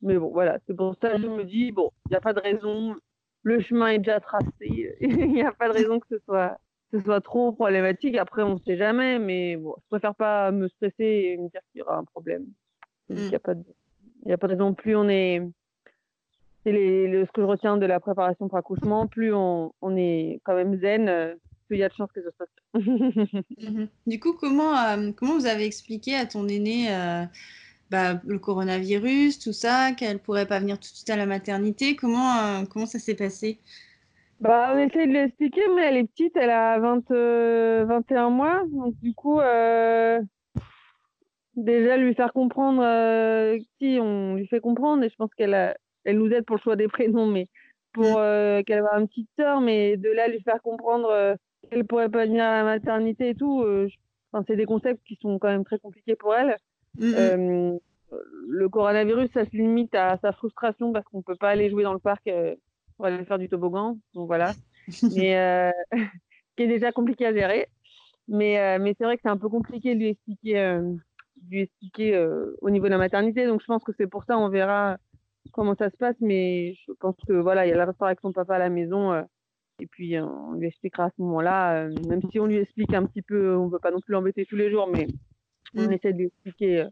mais 0.01 0.17
bon, 0.17 0.29
voilà, 0.31 0.59
c'est 0.67 0.75
pour 0.75 0.95
ça 1.01 1.11
que 1.11 1.21
je 1.21 1.27
me 1.27 1.43
dis, 1.43 1.73
bon, 1.73 1.91
il 2.05 2.11
n'y 2.11 2.17
a 2.17 2.21
pas 2.21 2.33
de 2.33 2.39
raison. 2.39 2.95
Le 3.41 3.59
chemin 3.59 3.87
est 3.87 3.97
déjà 3.97 4.21
tracé. 4.21 4.47
Il 5.01 5.33
n'y 5.33 5.43
a 5.43 5.51
pas 5.51 5.67
de 5.67 5.73
raison 5.73 5.99
que 5.99 6.07
ce 6.09 6.17
soit, 6.19 6.57
ce 6.93 6.99
soit 7.01 7.21
trop 7.21 7.51
problématique. 7.51 8.15
Après, 8.17 8.43
on 8.43 8.55
ne 8.55 8.59
sait 8.59 8.77
jamais. 8.77 9.19
Mais 9.19 9.57
bon, 9.57 9.75
je 9.81 9.87
préfère 9.89 10.15
pas 10.15 10.51
me 10.51 10.67
stresser 10.67 10.93
et 10.99 11.37
me 11.37 11.49
dire 11.49 11.61
qu'il 11.71 11.79
y 11.79 11.81
aura 11.81 11.97
un 11.97 12.03
problème. 12.03 12.45
Il 13.09 13.27
n'y 13.27 13.35
a 13.35 13.39
pas 13.39 13.55
de. 13.55 13.63
Il 14.25 14.31
a 14.31 14.37
pas 14.37 14.47
de 14.47 14.53
raison. 14.53 14.73
Plus 14.73 14.95
on 14.95 15.09
est. 15.09 15.41
C'est 16.65 16.71
ce 16.71 17.31
que 17.33 17.41
je 17.41 17.45
retiens 17.45 17.75
de 17.75 17.85
la 17.85 17.99
préparation 17.99 18.47
pour 18.47 18.57
accouchement, 18.57 19.05
plus 19.05 19.33
on, 19.33 19.73
on 19.81 19.97
est 19.97 20.39
quand 20.45 20.55
même 20.55 20.79
zen, 20.79 21.09
euh, 21.09 21.35
plus 21.67 21.75
il 21.75 21.79
y 21.79 21.83
a 21.83 21.89
de 21.89 21.93
chances 21.93 22.11
que 22.13 22.21
ça 22.21 22.29
se 22.31 22.37
passe. 22.37 22.49
Mhm. 23.57 23.89
Du 24.07 24.19
coup, 24.19 24.33
comment, 24.33 24.77
euh, 24.77 25.11
comment 25.11 25.37
vous 25.37 25.45
avez 25.45 25.65
expliqué 25.65 26.15
à 26.15 26.25
ton 26.25 26.47
aîné 26.47 26.93
euh, 26.95 27.25
bah, 27.91 28.21
le 28.25 28.39
coronavirus, 28.39 29.39
tout 29.39 29.51
ça, 29.51 29.91
qu'elle 29.91 30.19
pourrait 30.19 30.47
pas 30.47 30.59
venir 30.59 30.77
tout 30.77 30.89
de 30.89 30.95
suite 30.95 31.09
à 31.09 31.17
la 31.17 31.25
maternité? 31.25 31.97
Comment, 31.97 32.65
comment 32.65 32.85
ça 32.85 32.97
s'est 32.97 33.15
passé? 33.15 33.59
Bah, 34.43 34.73
on 34.73 34.77
essaie 34.77 35.07
de 35.07 35.13
l'expliquer, 35.13 35.61
mais 35.75 35.83
elle 35.83 35.97
est 35.97 36.07
petite, 36.07 36.35
elle 36.35 36.49
a 36.49 36.79
20, 36.79 37.85
21 37.85 38.29
mois. 38.29 38.63
Donc, 38.71 38.95
du 39.01 39.13
coup, 39.13 39.39
déjà 41.55 41.97
lui 41.97 42.15
faire 42.15 42.33
comprendre 42.33 42.81
euh, 42.83 43.57
si 43.79 43.97
on 44.01 44.35
lui 44.35 44.47
fait 44.47 44.59
comprendre 44.59 45.03
et 45.03 45.09
je 45.09 45.15
pense 45.15 45.33
qu'elle 45.35 45.75
elle 46.03 46.17
nous 46.17 46.31
aide 46.31 46.45
pour 46.45 46.55
le 46.55 46.61
choix 46.61 46.75
des 46.75 46.87
prénoms 46.87 47.27
mais 47.27 47.47
pour 47.93 48.05
mm. 48.05 48.17
euh, 48.17 48.63
qu'elle 48.63 48.79
ait 48.79 48.97
une 48.99 49.07
petite 49.07 49.29
sœur 49.37 49.61
mais 49.61 49.97
de 49.97 50.09
là 50.09 50.27
lui 50.27 50.41
faire 50.41 50.61
comprendre 50.61 51.09
euh, 51.09 51.35
qu'elle 51.69 51.85
pourrait 51.85 52.09
pas 52.09 52.25
venir 52.25 52.43
à 52.43 52.57
la 52.57 52.63
maternité 52.63 53.29
et 53.29 53.35
tout 53.35 53.63
enfin, 54.31 54.43
c'est 54.47 54.55
des 54.55 54.65
concepts 54.65 55.03
qui 55.05 55.17
sont 55.21 55.37
quand 55.39 55.49
même 55.49 55.65
très 55.65 55.79
compliqués 55.79 56.15
pour 56.15 56.33
elle 56.33 56.57
mm, 56.97 57.05
mm. 57.05 57.79
le 58.47 58.69
coronavirus 58.69 59.29
ça 59.33 59.45
se 59.45 59.55
limite 59.55 59.93
à 59.93 60.17
sa 60.21 60.31
frustration 60.31 60.91
parce 60.91 61.05
qu'on 61.05 61.21
peut 61.21 61.35
pas 61.35 61.49
aller 61.49 61.69
jouer 61.69 61.83
dans 61.83 61.93
le 61.93 61.99
parc 61.99 62.29
pour 62.95 63.05
aller 63.05 63.23
faire 63.25 63.39
du 63.39 63.49
toboggan 63.49 63.97
donc 64.13 64.27
voilà 64.27 64.53
mais 65.15 65.71
qui 66.55 66.63
est 66.63 66.67
déjà 66.67 66.91
compliqué 66.91 67.25
à 67.25 67.33
gérer 67.33 67.67
mais 68.27 68.79
mais 68.79 68.95
c'est 68.97 69.03
vrai 69.03 69.15
que 69.17 69.21
c'est 69.23 69.29
un 69.29 69.37
peu 69.37 69.49
compliqué 69.49 69.95
de 69.95 69.99
lui 69.99 70.09
expliquer 70.09 70.81
lui 71.49 71.61
expliquer 71.61 72.15
euh, 72.15 72.55
au 72.61 72.69
niveau 72.69 72.85
de 72.85 72.91
la 72.91 72.97
maternité. 72.97 73.45
Donc 73.45 73.61
je 73.61 73.65
pense 73.65 73.83
que 73.83 73.91
c'est 73.97 74.07
pour 74.07 74.23
ça, 74.25 74.37
on 74.37 74.49
verra 74.49 74.97
comment 75.51 75.75
ça 75.75 75.89
se 75.89 75.97
passe. 75.97 76.15
Mais 76.19 76.75
je 76.75 76.93
pense 76.99 77.15
que 77.27 77.33
voilà, 77.33 77.65
il 77.65 77.69
y 77.69 77.73
a 77.73 77.77
la 77.77 77.85
restauration 77.85 78.29
de 78.29 78.33
papa 78.33 78.55
à 78.55 78.59
la 78.59 78.69
maison. 78.69 79.11
Euh, 79.13 79.23
et 79.79 79.87
puis 79.87 80.19
on 80.19 80.53
lui 80.53 80.67
expliquera 80.67 81.05
à 81.05 81.09
ce 81.09 81.21
moment-là, 81.21 81.85
euh, 81.85 81.95
même 82.07 82.21
si 82.31 82.39
on 82.39 82.45
lui 82.45 82.57
explique 82.57 82.93
un 82.93 83.05
petit 83.05 83.23
peu, 83.23 83.55
on 83.55 83.65
ne 83.65 83.71
veut 83.71 83.79
pas 83.79 83.91
non 83.91 83.99
plus 83.99 84.13
l'embêter 84.13 84.45
tous 84.45 84.55
les 84.55 84.69
jours, 84.69 84.87
mais 84.87 85.07
on 85.75 85.87
mm. 85.87 85.91
essaie 85.93 86.13
de 86.13 86.19
lui 86.19 86.25
expliquer 86.27 86.85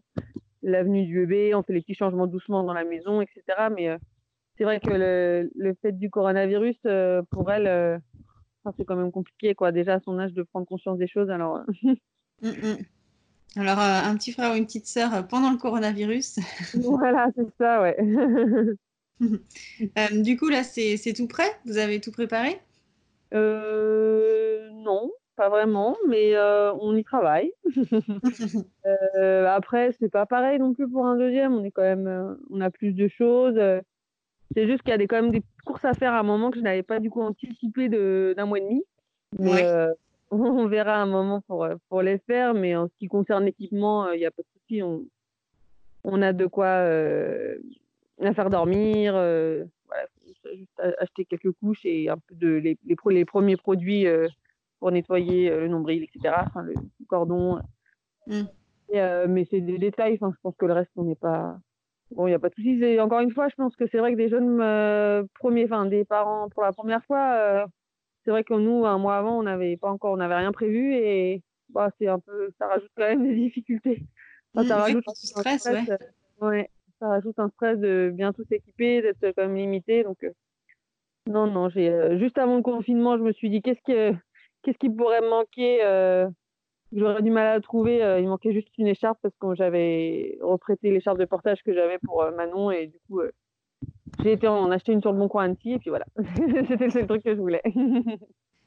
l'avenue 0.63 1.05
du 1.05 1.19
bébé, 1.19 1.53
on 1.53 1.61
fait 1.61 1.73
les 1.73 1.81
petits 1.81 1.93
changements 1.93 2.25
doucement 2.25 2.63
dans 2.63 2.73
la 2.73 2.83
maison, 2.83 3.21
etc. 3.21 3.43
Mais 3.75 3.95
c'est 4.57 4.63
vrai 4.63 4.79
que 4.79 4.91
le, 4.91 5.51
le, 5.55 5.73
fait 5.81 5.91
du 5.91 6.09
coronavirus, 6.09 6.77
pour 7.29 7.51
elle, 7.51 8.01
c'est 8.77 8.85
quand 8.85 8.95
même 8.95 9.11
compliqué, 9.11 9.55
quoi. 9.55 9.71
Déjà 9.71 9.95
à 9.95 9.99
son 9.99 10.19
âge 10.19 10.33
de 10.33 10.43
prendre 10.43 10.67
conscience 10.67 10.97
des 10.97 11.07
choses. 11.07 11.29
Alors. 11.29 11.61
Mm, 12.43 12.49
mm. 12.49 12.77
Alors, 13.57 13.79
euh, 13.79 14.01
un 14.03 14.15
petit 14.15 14.31
frère 14.31 14.51
ou 14.51 14.55
une 14.55 14.65
petite 14.65 14.87
sœur 14.87 15.13
euh, 15.13 15.21
pendant 15.23 15.51
le 15.51 15.57
coronavirus. 15.57 16.39
voilà, 16.73 17.29
c'est 17.35 17.47
ça, 17.57 17.81
ouais. 17.81 17.97
Euh, 19.21 20.23
du 20.23 20.35
coup, 20.35 20.49
là, 20.49 20.63
c'est 20.63 21.13
tout 21.15 21.27
prêt? 21.27 21.51
Vous 21.65 21.77
avez 21.77 22.01
tout 22.01 22.11
préparé? 22.11 22.59
Non, 23.31 25.11
pas 25.35 25.47
vraiment, 25.47 25.95
mais 26.07 26.35
on 26.81 26.97
y 26.97 27.03
travaille. 27.03 27.53
après, 29.45 29.91
c'est 29.99 30.09
pas 30.09 30.25
pareil 30.25 30.57
non 30.57 30.73
plus 30.73 30.89
pour 30.89 31.05
un 31.05 31.17
deuxième. 31.17 31.53
On 31.53 31.63
est 31.63 31.69
quand 31.69 31.83
même, 31.83 32.35
on 32.49 32.61
a 32.61 32.71
plus 32.71 32.93
de 32.93 33.07
choses. 33.09 33.59
C'est 34.53 34.67
juste 34.67 34.81
qu'il 34.83 34.91
y 34.91 34.93
a 34.93 34.97
des, 34.97 35.07
quand 35.07 35.21
même 35.21 35.31
des 35.31 35.43
courses 35.65 35.85
à 35.85 35.93
faire 35.93 36.13
à 36.13 36.19
un 36.19 36.23
moment 36.23 36.51
que 36.51 36.57
je 36.57 36.63
n'avais 36.63 36.83
pas 36.83 36.99
du 36.99 37.09
coup 37.09 37.21
anticipé 37.21 37.89
d'un 37.89 38.45
mois 38.45 38.57
et 38.57 38.61
demi. 38.61 38.83
Mais, 39.39 39.63
on 40.31 40.67
verra 40.67 41.01
un 41.01 41.05
moment 41.05 41.41
pour, 41.41 41.65
euh, 41.65 41.75
pour 41.89 42.01
les 42.01 42.17
faire, 42.19 42.53
mais 42.53 42.75
en 42.75 42.87
ce 42.87 42.93
qui 42.97 43.07
concerne 43.07 43.45
l'équipement, 43.45 44.09
il 44.09 44.15
euh, 44.15 44.17
n'y 44.17 44.25
a 44.25 44.31
pas 44.31 44.41
de 44.41 44.47
souci. 44.59 44.81
On, 44.81 45.03
on 46.03 46.21
a 46.21 46.33
de 46.33 46.45
quoi 46.45 46.65
euh, 46.65 47.57
la 48.17 48.33
faire 48.33 48.49
dormir, 48.49 49.13
voilà, 49.13 50.07
juste 50.25 50.47
acheter 50.99 51.25
quelques 51.25 51.51
couches 51.59 51.85
et 51.85 52.09
un 52.09 52.17
peu 52.17 52.35
de 52.35 52.47
les, 52.47 52.77
les, 52.85 53.25
premiers 53.25 53.57
produits 53.57 54.05
pour 54.79 54.91
nettoyer 54.91 55.49
le 55.49 55.67
nombril, 55.67 56.03
etc. 56.03 56.35
Enfin, 56.47 56.63
le 56.63 56.73
cordon. 57.07 57.59
Mm. 58.25 58.43
mais 59.27 59.45
c'est 59.49 59.61
des 59.61 59.77
détails. 59.77 60.15
Enfin, 60.15 60.31
je 60.35 60.41
pense 60.41 60.55
que 60.55 60.65
le 60.65 60.73
reste, 60.73 60.91
on 60.95 61.03
n'est 61.03 61.15
pas. 61.15 61.59
Bon, 62.11 62.27
il 62.27 62.31
n'y 62.31 62.35
a 62.35 62.39
pas 62.39 62.49
de 62.49 62.55
souci. 62.55 62.99
Encore 62.99 63.21
une 63.21 63.31
fois, 63.31 63.47
je 63.47 63.55
pense 63.55 63.75
que 63.75 63.85
c'est 63.87 63.97
vrai 63.97 64.11
que 64.11 64.17
des 64.17 64.29
jeunes 64.29 65.27
premiers, 65.39 65.65
enfin, 65.65 65.85
des 65.85 66.05
parents 66.05 66.49
pour 66.49 66.63
la 66.63 66.73
première 66.73 67.03
fois, 67.05 67.67
c'est 68.23 68.31
vrai 68.31 68.43
que 68.43 68.53
nous, 68.53 68.85
un 68.85 68.97
mois 68.97 69.17
avant, 69.17 69.39
on 69.39 69.43
n'avait 69.43 69.77
pas 69.77 69.89
encore, 69.89 70.13
on 70.13 70.17
n'avait 70.17 70.35
rien 70.35 70.51
prévu 70.51 70.93
et 70.93 71.41
bah, 71.69 71.89
c'est 71.97 72.07
un 72.07 72.19
peu, 72.19 72.51
ça 72.57 72.67
rajoute 72.67 72.91
quand 72.95 73.03
même 73.03 73.23
des 73.23 73.35
difficultés. 73.35 74.03
ça 74.55 74.63
mmh, 74.63 74.71
rajoute 74.71 75.07
un 75.07 75.13
stress, 75.13 75.65
ouais. 75.65 75.83
Euh, 75.89 76.47
ouais. 76.47 76.69
Ça 76.99 77.07
rajoute 77.07 77.39
un 77.39 77.49
stress 77.49 77.79
de 77.79 78.11
bien 78.13 78.31
tout 78.31 78.43
s'équiper, 78.47 79.01
d'être 79.01 79.33
quand 79.35 79.47
même 79.47 79.55
limité. 79.55 80.03
Donc, 80.03 80.23
euh, 80.23 80.31
non, 81.27 81.47
non, 81.47 81.69
j'ai 81.69 81.89
euh, 81.89 82.19
juste 82.19 82.37
avant 82.37 82.57
le 82.57 82.61
confinement, 82.61 83.17
je 83.17 83.23
me 83.23 83.31
suis 83.31 83.49
dit 83.49 83.61
qu'est-ce 83.61 83.81
que, 83.85 84.15
qu'est-ce 84.61 84.77
qui 84.77 84.89
pourrait 84.89 85.21
me 85.21 85.29
manquer. 85.29 85.79
J'aurais 86.93 87.21
du 87.21 87.31
mal 87.31 87.47
à 87.47 87.61
trouver. 87.61 87.97
il 88.19 88.27
manquait 88.27 88.53
juste 88.53 88.67
une 88.77 88.87
écharpe 88.87 89.17
parce 89.21 89.33
que 89.39 89.55
j'avais 89.55 90.37
reprêté 90.41 90.91
l'écharpe 90.91 91.17
de 91.17 91.25
portage 91.25 91.63
que 91.63 91.73
j'avais 91.73 91.99
pour 91.99 92.25
Manon 92.35 92.71
et 92.71 92.87
du 92.87 92.97
coup, 93.07 93.21
j'ai 94.23 94.33
été 94.33 94.47
en 94.47 94.69
acheter 94.71 94.91
une 94.91 95.01
sur 95.01 95.11
le 95.11 95.17
bon 95.17 95.27
coin 95.27 95.45
Annecy 95.45 95.73
et 95.73 95.79
puis 95.79 95.89
voilà. 95.89 96.05
C'était 96.67 96.85
le 96.85 96.91
seul 96.91 97.07
truc 97.07 97.23
que 97.23 97.33
je 97.33 97.39
voulais. 97.39 97.61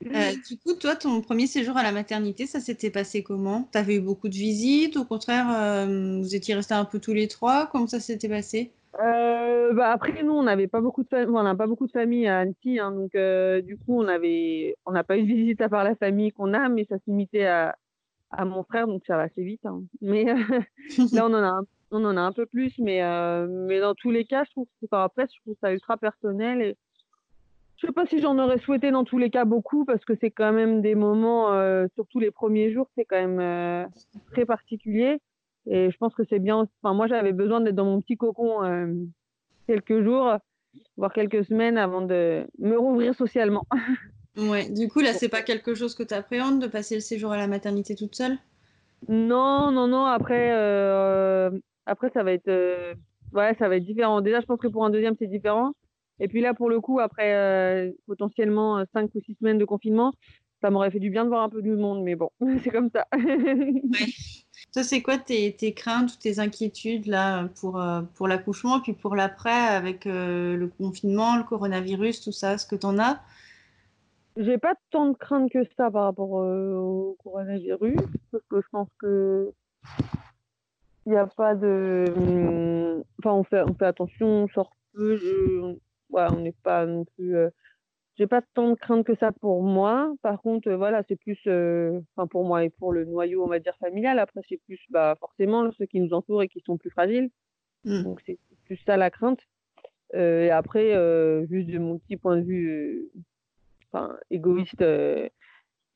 Euh, 0.06 0.32
du 0.46 0.58
coup, 0.58 0.74
toi, 0.74 0.96
ton 0.96 1.20
premier 1.22 1.46
séjour 1.46 1.76
à 1.76 1.82
la 1.82 1.92
maternité, 1.92 2.46
ça 2.46 2.60
s'était 2.60 2.90
passé 2.90 3.22
comment? 3.22 3.68
Tu 3.72 3.78
avais 3.78 3.96
eu 3.96 4.00
beaucoup 4.00 4.28
de 4.28 4.34
visites? 4.34 4.96
Au 4.96 5.04
contraire, 5.04 5.46
euh, 5.50 6.18
vous 6.20 6.34
étiez 6.34 6.54
restés 6.54 6.74
un 6.74 6.84
peu 6.84 6.98
tous 6.98 7.14
les 7.14 7.28
trois? 7.28 7.68
Comment 7.70 7.86
ça 7.86 8.00
s'était 8.00 8.28
passé? 8.28 8.72
Euh, 9.00 9.72
bah 9.72 9.90
après, 9.92 10.22
nous, 10.22 10.32
on 10.32 10.42
n'avait 10.42 10.66
pas 10.66 10.80
beaucoup 10.80 11.02
de 11.02 11.08
famille, 11.08 11.34
on 11.34 11.42
n'a 11.42 11.54
pas 11.54 11.66
beaucoup 11.66 11.86
de 11.86 11.92
famille 11.92 12.26
à 12.26 12.40
Annecy, 12.40 12.78
hein, 12.78 12.92
donc 12.92 13.12
du 13.64 13.76
coup, 13.76 14.00
on 14.00 14.06
avait, 14.06 14.76
on 14.84 14.92
n'a 14.92 15.02
pas 15.04 15.16
eu 15.16 15.22
de 15.22 15.26
visite 15.26 15.60
à 15.62 15.68
part 15.68 15.84
la 15.84 15.96
famille 15.96 16.32
qu'on 16.32 16.52
a, 16.52 16.68
mais 16.68 16.84
ça 16.84 16.96
s'imitait 17.04 17.46
à, 17.46 17.74
à 18.36 18.44
mon 18.44 18.62
frère, 18.64 18.86
donc 18.86 19.02
ça 19.06 19.16
va 19.16 19.24
assez 19.24 19.42
vite. 19.42 19.64
Hein. 19.66 19.82
Mais 20.00 20.24
là, 21.12 21.26
on 21.26 21.34
en 21.34 21.42
a 21.42 21.48
un 21.48 21.64
on 21.94 22.04
en 22.04 22.16
a 22.16 22.20
un 22.20 22.32
peu 22.32 22.46
plus, 22.46 22.76
mais, 22.78 23.02
euh, 23.02 23.46
mais 23.48 23.80
dans 23.80 23.94
tous 23.94 24.10
les 24.10 24.24
cas, 24.24 24.44
je 24.44 24.50
trouve 24.50 24.66
que 24.80 24.86
après, 24.90 25.26
je 25.32 25.40
trouve 25.42 25.54
ça 25.60 25.72
ultra 25.72 25.96
personnel. 25.96 26.60
Et 26.60 26.76
je 27.76 27.86
sais 27.86 27.92
pas 27.92 28.06
si 28.06 28.20
j'en 28.20 28.38
aurais 28.38 28.58
souhaité 28.58 28.90
dans 28.90 29.04
tous 29.04 29.18
les 29.18 29.30
cas 29.30 29.44
beaucoup, 29.44 29.84
parce 29.84 30.04
que 30.04 30.14
c'est 30.20 30.30
quand 30.30 30.52
même 30.52 30.82
des 30.82 30.94
moments, 30.94 31.52
euh, 31.52 31.86
surtout 31.94 32.18
les 32.18 32.30
premiers 32.30 32.72
jours, 32.72 32.88
c'est 32.96 33.04
quand 33.04 33.16
même 33.16 33.40
euh, 33.40 33.86
très 34.32 34.44
particulier. 34.44 35.20
Et 35.66 35.90
je 35.90 35.96
pense 35.96 36.14
que 36.14 36.24
c'est 36.28 36.40
bien. 36.40 36.68
Enfin, 36.82 36.94
moi, 36.94 37.06
j'avais 37.06 37.32
besoin 37.32 37.60
d'être 37.60 37.76
dans 37.76 37.86
mon 37.86 38.00
petit 38.00 38.16
cocon 38.16 38.60
quelques 39.66 40.02
jours, 40.02 40.36
voire 40.98 41.12
quelques 41.12 41.44
semaines 41.44 41.78
avant 41.78 42.02
de 42.02 42.46
me 42.58 42.76
rouvrir 42.76 43.14
socialement. 43.14 43.64
ouais, 44.36 44.68
du 44.70 44.88
coup, 44.88 45.00
là, 45.00 45.12
c'est 45.12 45.28
pas 45.28 45.42
quelque 45.42 45.74
chose 45.74 45.94
que 45.94 46.02
tu 46.02 46.14
appréhendes 46.14 46.60
de 46.60 46.66
passer 46.66 46.94
le 46.94 47.00
séjour 47.00 47.32
à 47.32 47.36
la 47.36 47.46
maternité 47.46 47.94
toute 47.94 48.14
seule? 48.14 48.36
Non, 49.08 49.70
non, 49.70 49.86
non. 49.86 50.06
Après, 50.06 50.50
après, 51.86 52.10
ça 52.14 52.22
va 52.22 52.32
être, 52.32 52.48
euh, 52.48 52.94
ouais, 53.32 53.54
ça 53.58 53.68
va 53.68 53.76
être 53.76 53.84
différent. 53.84 54.20
Déjà, 54.20 54.40
je 54.40 54.46
pense 54.46 54.58
que 54.58 54.68
pour 54.68 54.84
un 54.84 54.90
deuxième, 54.90 55.14
c'est 55.18 55.26
différent. 55.26 55.72
Et 56.20 56.28
puis 56.28 56.40
là, 56.40 56.54
pour 56.54 56.70
le 56.70 56.80
coup, 56.80 57.00
après 57.00 57.34
euh, 57.34 57.90
potentiellement 58.06 58.82
5 58.92 59.04
euh, 59.04 59.18
ou 59.18 59.20
6 59.20 59.36
semaines 59.40 59.58
de 59.58 59.64
confinement, 59.64 60.12
ça 60.62 60.70
m'aurait 60.70 60.90
fait 60.90 61.00
du 61.00 61.10
bien 61.10 61.24
de 61.24 61.28
voir 61.28 61.42
un 61.42 61.48
peu 61.48 61.60
du 61.60 61.72
monde, 61.72 62.02
mais 62.02 62.14
bon, 62.14 62.30
c'est 62.62 62.70
comme 62.70 62.88
ça. 62.90 63.06
Toi, 64.72 64.82
c'est 64.82 65.02
quoi 65.02 65.18
tes, 65.18 65.54
tes, 65.54 65.74
craintes 65.74 66.12
ou 66.14 66.16
tes 66.16 66.38
inquiétudes 66.38 67.06
là 67.06 67.48
pour, 67.60 67.80
euh, 67.80 68.02
pour 68.14 68.28
l'accouchement, 68.28 68.80
puis 68.80 68.92
pour 68.92 69.14
l'après 69.14 69.50
avec 69.50 70.06
euh, 70.06 70.56
le 70.56 70.68
confinement, 70.68 71.36
le 71.36 71.42
coronavirus, 71.42 72.22
tout 72.22 72.32
ça 72.32 72.54
Est-ce 72.54 72.66
que 72.66 72.76
tu 72.76 72.86
en 72.86 72.98
as? 72.98 73.20
J'ai 74.36 74.58
pas 74.58 74.74
tant 74.90 75.08
de 75.08 75.16
craintes 75.16 75.50
que 75.50 75.64
ça 75.76 75.90
par 75.90 76.04
rapport 76.04 76.40
euh, 76.40 76.74
au 76.74 77.16
coronavirus, 77.22 78.00
parce 78.32 78.44
que 78.50 78.60
je 78.60 78.66
pense 78.70 78.88
que 78.98 79.52
il 81.06 81.12
n'y 81.12 81.18
a 81.18 81.26
pas 81.26 81.54
de. 81.54 82.04
Hum, 82.16 83.04
enfin, 83.20 83.32
on 83.32 83.44
fait, 83.44 83.62
on 83.62 83.74
fait 83.74 83.86
attention, 83.86 84.26
on 84.26 84.48
sort 84.48 84.72
peu, 84.92 85.76
on 86.12 86.40
n'est 86.40 86.52
pas 86.62 86.86
non 86.86 87.04
plus 87.16 87.36
j'ai 88.16 88.26
pas 88.28 88.42
tant 88.54 88.70
de 88.70 88.74
crainte 88.74 89.04
que 89.04 89.16
ça 89.16 89.32
pour 89.32 89.62
moi. 89.62 90.14
Par 90.22 90.40
contre, 90.40 90.68
euh, 90.68 90.76
voilà, 90.76 91.02
c'est 91.08 91.16
plus, 91.16 91.38
euh, 91.46 92.00
enfin 92.16 92.26
pour 92.26 92.44
moi 92.44 92.64
et 92.64 92.70
pour 92.70 92.92
le 92.92 93.04
noyau, 93.04 93.42
on 93.44 93.48
va 93.48 93.58
dire 93.58 93.76
familial. 93.80 94.18
Après, 94.18 94.40
c'est 94.48 94.60
plus, 94.66 94.80
bah 94.90 95.16
forcément 95.18 95.70
ceux 95.72 95.86
qui 95.86 96.00
nous 96.00 96.12
entourent 96.12 96.42
et 96.42 96.48
qui 96.48 96.60
sont 96.60 96.76
plus 96.76 96.90
fragiles. 96.90 97.30
Mmh. 97.84 98.02
Donc 98.04 98.20
c'est 98.24 98.38
plus 98.66 98.78
ça 98.86 98.96
la 98.96 99.10
crainte. 99.10 99.40
Euh, 100.14 100.44
et 100.44 100.50
après, 100.50 100.92
juste 101.48 101.68
de 101.70 101.78
mon 101.78 101.98
petit 101.98 102.16
point 102.16 102.36
de 102.36 102.42
vue, 102.42 103.10
enfin 103.94 104.16
égoïste, 104.30 104.84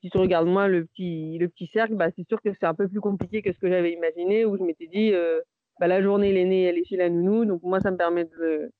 si 0.01 0.11
tu 0.11 0.18
regardes 0.18 0.46
moi 0.46 0.68
le 0.68 0.84
petit, 0.86 1.38
le 1.38 1.49
petit 1.49 1.66
cercle, 1.72 1.96
bah 1.96 2.09
c'est 2.16 2.26
sûr 2.28 2.40
que 2.40 2.51
c'est 2.53 2.66
un 2.66 2.74
peu 2.74 2.88
plus 2.88 3.01
compliqué 3.01 3.42
que 3.42 3.53
ce 3.53 3.59
que 3.59 3.68
j'avais 3.68 3.92
imaginé. 3.92 4.44
Où 4.44 4.57
je 4.57 4.62
m'étais 4.62 4.86
dit, 4.86 5.12
bah 5.80 5.88
la 5.88 6.03
journée 6.03 6.32
l'aîné 6.32 6.64
elle 6.64 6.78
est 6.78 6.84
chez 6.84 6.96
la 6.96 7.11
nounou, 7.11 7.44
donc 7.44 7.62
moi 7.62 7.80
ça 7.80 7.90
me 7.90 7.96
permet 7.96 8.24
de, 8.24 8.70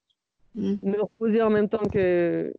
mmh. 0.55 0.75
de 0.83 0.89
me 0.89 1.03
reposer 1.03 1.43
en 1.43 1.51
même 1.51 1.69
temps 1.69 1.87
que 1.93 2.53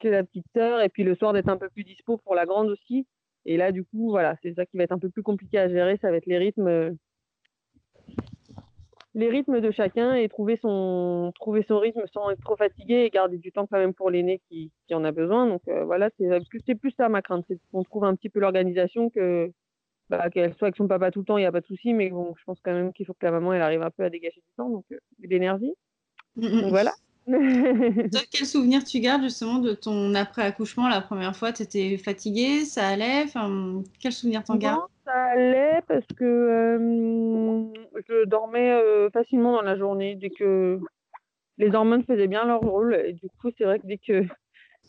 que 0.00 0.08
la 0.08 0.24
petite 0.24 0.46
sœur, 0.54 0.80
et 0.82 0.88
puis 0.88 1.04
le 1.04 1.14
soir 1.14 1.32
d'être 1.32 1.48
un 1.48 1.56
peu 1.56 1.68
plus 1.68 1.84
dispo 1.84 2.18
pour 2.18 2.34
la 2.34 2.46
grande 2.46 2.68
aussi. 2.68 3.06
Et 3.46 3.56
là, 3.56 3.72
du 3.72 3.84
coup, 3.84 4.10
voilà, 4.10 4.36
c'est 4.42 4.54
ça 4.54 4.66
qui 4.66 4.76
va 4.76 4.84
être 4.84 4.92
un 4.92 4.98
peu 4.98 5.08
plus 5.08 5.22
compliqué 5.22 5.58
à 5.58 5.68
gérer, 5.68 5.96
ça 6.02 6.10
va 6.10 6.16
être 6.16 6.26
les 6.26 6.36
rythmes, 6.36 6.96
les 9.16 9.30
rythmes 9.30 9.60
de 9.60 9.70
chacun 9.70 10.14
et 10.14 10.28
trouver 10.28 10.58
son, 10.60 11.32
trouver 11.36 11.64
son 11.66 11.78
rythme 11.78 12.02
sans 12.12 12.28
être 12.28 12.42
trop 12.42 12.54
fatigué 12.54 13.04
et 13.06 13.10
garder 13.10 13.38
du 13.38 13.50
temps 13.50 13.66
quand 13.66 13.78
même 13.78 13.94
pour 13.94 14.10
l'aîné 14.10 14.42
qui, 14.46 14.70
qui, 14.86 14.94
en 14.94 15.04
a 15.04 15.10
besoin. 15.10 15.46
Donc 15.48 15.62
euh, 15.68 15.84
voilà, 15.84 16.10
c'est 16.18 16.74
plus, 16.74 16.92
ça 16.98 17.08
ma 17.08 17.22
crainte, 17.22 17.44
c'est 17.48 17.58
qu'on 17.72 17.82
trouve 17.82 18.04
un 18.04 18.14
petit 18.14 18.28
peu 18.28 18.40
l'organisation 18.40 19.08
que 19.08 19.50
bah, 20.10 20.28
qu'elle 20.28 20.54
soit 20.54 20.66
avec 20.66 20.76
son 20.76 20.86
papa 20.86 21.10
tout 21.10 21.20
le 21.20 21.24
temps, 21.24 21.38
il 21.38 21.40
n'y 21.40 21.46
a 21.46 21.52
pas 21.52 21.62
de 21.62 21.66
souci, 21.66 21.94
mais 21.94 22.10
bon, 22.10 22.34
je 22.38 22.44
pense 22.44 22.60
quand 22.62 22.74
même 22.74 22.92
qu'il 22.92 23.06
faut 23.06 23.14
que 23.14 23.24
la 23.24 23.32
maman 23.32 23.54
elle 23.54 23.62
arrive 23.62 23.82
un 23.82 23.90
peu 23.90 24.04
à 24.04 24.10
dégager 24.10 24.40
du 24.40 24.52
temps, 24.54 24.68
donc 24.68 24.84
euh, 24.92 24.98
de 25.18 25.28
l'énergie. 25.28 25.72
Mm, 26.36 26.46
mm, 26.46 26.60
donc 26.60 26.70
voilà. 26.70 26.92
quel 28.30 28.46
souvenir 28.46 28.84
tu 28.84 29.00
gardes 29.00 29.22
justement 29.22 29.58
de 29.58 29.72
ton 29.72 30.14
après-accouchement 30.14 30.88
la 30.88 31.00
première 31.00 31.34
fois? 31.34 31.52
Tu 31.52 31.62
étais 31.62 31.96
fatiguée 31.96 32.64
Ça 32.64 32.86
allait? 32.86 33.24
Enfin, 33.24 33.82
Quel 34.00 34.12
souvenir 34.12 34.44
t'en 34.44 34.56
gardes? 34.56 34.82
Ça 35.04 35.12
allait 35.12 35.80
parce 35.88 36.06
que 36.16 36.24
euh, 36.24 37.72
je 38.08 38.24
dormais 38.26 38.72
euh, 38.72 39.10
facilement 39.10 39.52
dans 39.52 39.62
la 39.62 39.76
journée 39.76 40.14
dès 40.14 40.30
que 40.30 40.78
les 41.58 41.74
hormones 41.74 42.04
faisaient 42.04 42.28
bien 42.28 42.44
leur 42.44 42.60
rôle. 42.60 42.94
Et 42.94 43.12
du 43.12 43.28
coup, 43.40 43.50
c'est 43.58 43.64
vrai 43.64 43.80
que 43.80 43.86
dès 43.86 43.98
que, 43.98 44.22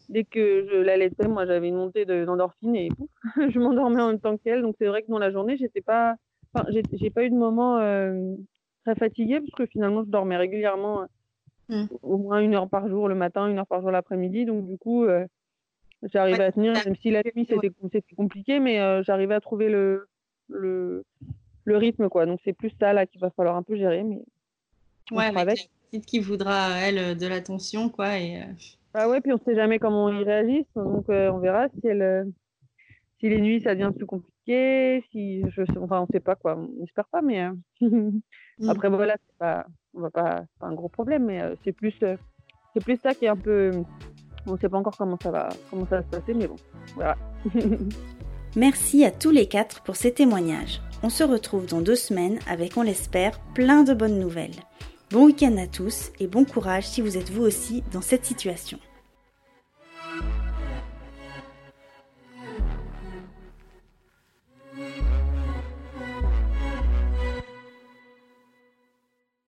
dès 0.10 0.24
que 0.24 0.68
je 0.70 0.78
l'allaitais, 0.78 1.28
moi 1.28 1.48
j'avais 1.48 1.70
une 1.70 1.78
montée 1.78 2.06
d'endorphine 2.06 2.76
et 2.76 2.90
je 3.50 3.60
m'endormais 3.60 4.02
en 4.02 4.08
même 4.08 4.20
temps 4.20 4.38
qu'elle. 4.38 4.62
Donc 4.62 4.76
c'est 4.80 4.88
vrai 4.88 5.02
que 5.02 5.10
dans 5.10 5.20
la 5.20 5.32
journée, 5.32 5.58
j'étais 5.58 5.82
pas. 5.82 6.16
J'ai 6.94 7.10
pas 7.10 7.24
eu 7.24 7.30
de 7.30 7.36
moment 7.36 7.78
euh, 7.78 8.36
très 8.86 8.96
fatiguée 8.96 9.40
parce 9.40 9.52
que 9.52 9.66
finalement, 9.66 10.04
je 10.04 10.10
dormais 10.10 10.38
régulièrement 10.38 11.08
Mmh. 11.70 11.86
au 12.02 12.18
moins 12.18 12.40
une 12.40 12.56
heure 12.56 12.70
par 12.70 12.88
jour 12.88 13.10
le 13.10 13.16
matin, 13.16 13.48
une 13.48 13.58
heure 13.58 13.68
par 13.68 13.82
jour 13.82 13.92
l'après-midi. 13.92 14.46
Donc, 14.46 14.66
du 14.66 14.78
coup, 14.78 15.04
euh, 15.04 15.26
j'arrivais 16.04 16.46
à 16.46 16.52
tenir, 16.54 16.74
même 16.86 16.96
si 16.96 17.10
la 17.12 17.22
nuit, 17.36 17.46
c'était 17.46 18.16
compliqué, 18.16 18.60
mais 18.60 18.80
euh, 18.80 19.04
j'arrivais 19.04 19.36
à 19.36 19.42
trouver 19.42 19.68
le, 19.70 20.08
le, 20.48 21.04
le, 21.66 21.78
rythme. 21.78 22.08
quoi. 22.08 22.26
Donc, 22.26 22.40
c'est 22.46 22.54
plus 22.54 22.72
ça 22.80 22.94
là 22.94 23.06
qu'il 23.06 23.20
va 23.20 23.30
falloir 23.32 23.56
un 23.58 23.64
peu 23.64 23.76
gérer. 23.76 24.04
Mais 24.04 24.22
ouais, 25.12 25.26
avec, 25.26 25.38
avec. 25.38 25.70
petite 25.92 26.06
qui 26.06 26.20
voudra, 26.20 26.70
elle, 26.82 27.18
de 27.18 27.28
l'attention. 27.28 27.90
quoi. 27.90 28.18
Et, 28.18 28.38
euh, 28.38 28.46
Ah 28.94 29.10
ouais, 29.10 29.20
puis 29.20 29.34
on 29.34 29.40
sait 29.40 29.56
jamais 29.56 29.78
comment 29.78 30.10
ils 30.10 30.24
réagissent. 30.24 30.74
Donc, 30.76 31.06
on 31.10 31.40
verra 31.40 31.68
si 31.70 31.88
elle. 31.88 32.32
Si 33.20 33.28
les 33.30 33.42
nuits 33.42 33.62
ça 33.62 33.74
devient 33.74 33.92
plus 33.96 34.06
compliqué, 34.06 34.37
si 34.48 35.44
je 35.50 35.62
enfin 35.80 36.02
on 36.02 36.08
sait 36.12 36.20
pas 36.20 36.36
quoi, 36.36 36.58
on 36.58 36.84
espère 36.84 37.08
pas, 37.08 37.22
mais 37.22 37.50
mmh. 37.82 38.20
après 38.70 38.90
voilà, 38.90 39.16
c'est 39.16 39.38
pas, 39.38 39.66
on 39.94 40.02
va 40.02 40.10
pas, 40.10 40.44
pas 40.60 40.68
un 40.68 40.74
gros 40.74 40.90
problème, 40.90 41.26
mais 41.26 41.42
euh, 41.42 41.56
c'est 41.64 41.74
plus, 41.74 41.96
euh, 42.04 42.16
c'est 42.74 42.84
plus 42.84 42.98
ça 43.02 43.14
qui 43.14 43.26
est 43.26 43.30
un 43.30 43.36
peu, 43.36 43.72
on 44.46 44.54
ne 44.54 44.58
sait 44.58 44.70
pas 44.70 44.78
encore 44.78 44.96
comment 44.98 45.18
ça 45.22 45.32
va, 45.32 45.50
comment 45.70 45.86
ça 45.88 45.98
va 45.98 46.04
se 46.04 46.08
passer, 46.08 46.34
mais 46.34 46.48
bon, 46.48 46.56
voilà. 46.96 47.18
Merci 48.56 49.04
à 49.04 49.12
tous 49.12 49.32
les 49.32 49.48
quatre 49.48 49.84
pour 49.84 49.96
ces 49.96 50.14
témoignages. 50.14 50.82
On 51.04 51.10
se 51.10 51.24
retrouve 51.24 51.68
dans 51.68 51.82
deux 51.82 51.96
semaines 51.96 52.40
avec, 52.50 52.78
on 52.78 52.82
l'espère, 52.82 53.40
plein 53.54 53.84
de 53.84 53.94
bonnes 53.94 54.20
nouvelles. 54.20 54.56
Bon 55.12 55.26
week-end 55.26 55.56
à 55.58 55.68
tous 55.68 56.12
et 56.20 56.28
bon 56.28 56.44
courage 56.44 56.88
si 56.88 57.02
vous 57.02 57.18
êtes 57.18 57.30
vous 57.30 57.44
aussi 57.44 57.84
dans 57.92 58.02
cette 58.02 58.26
situation. 58.26 58.80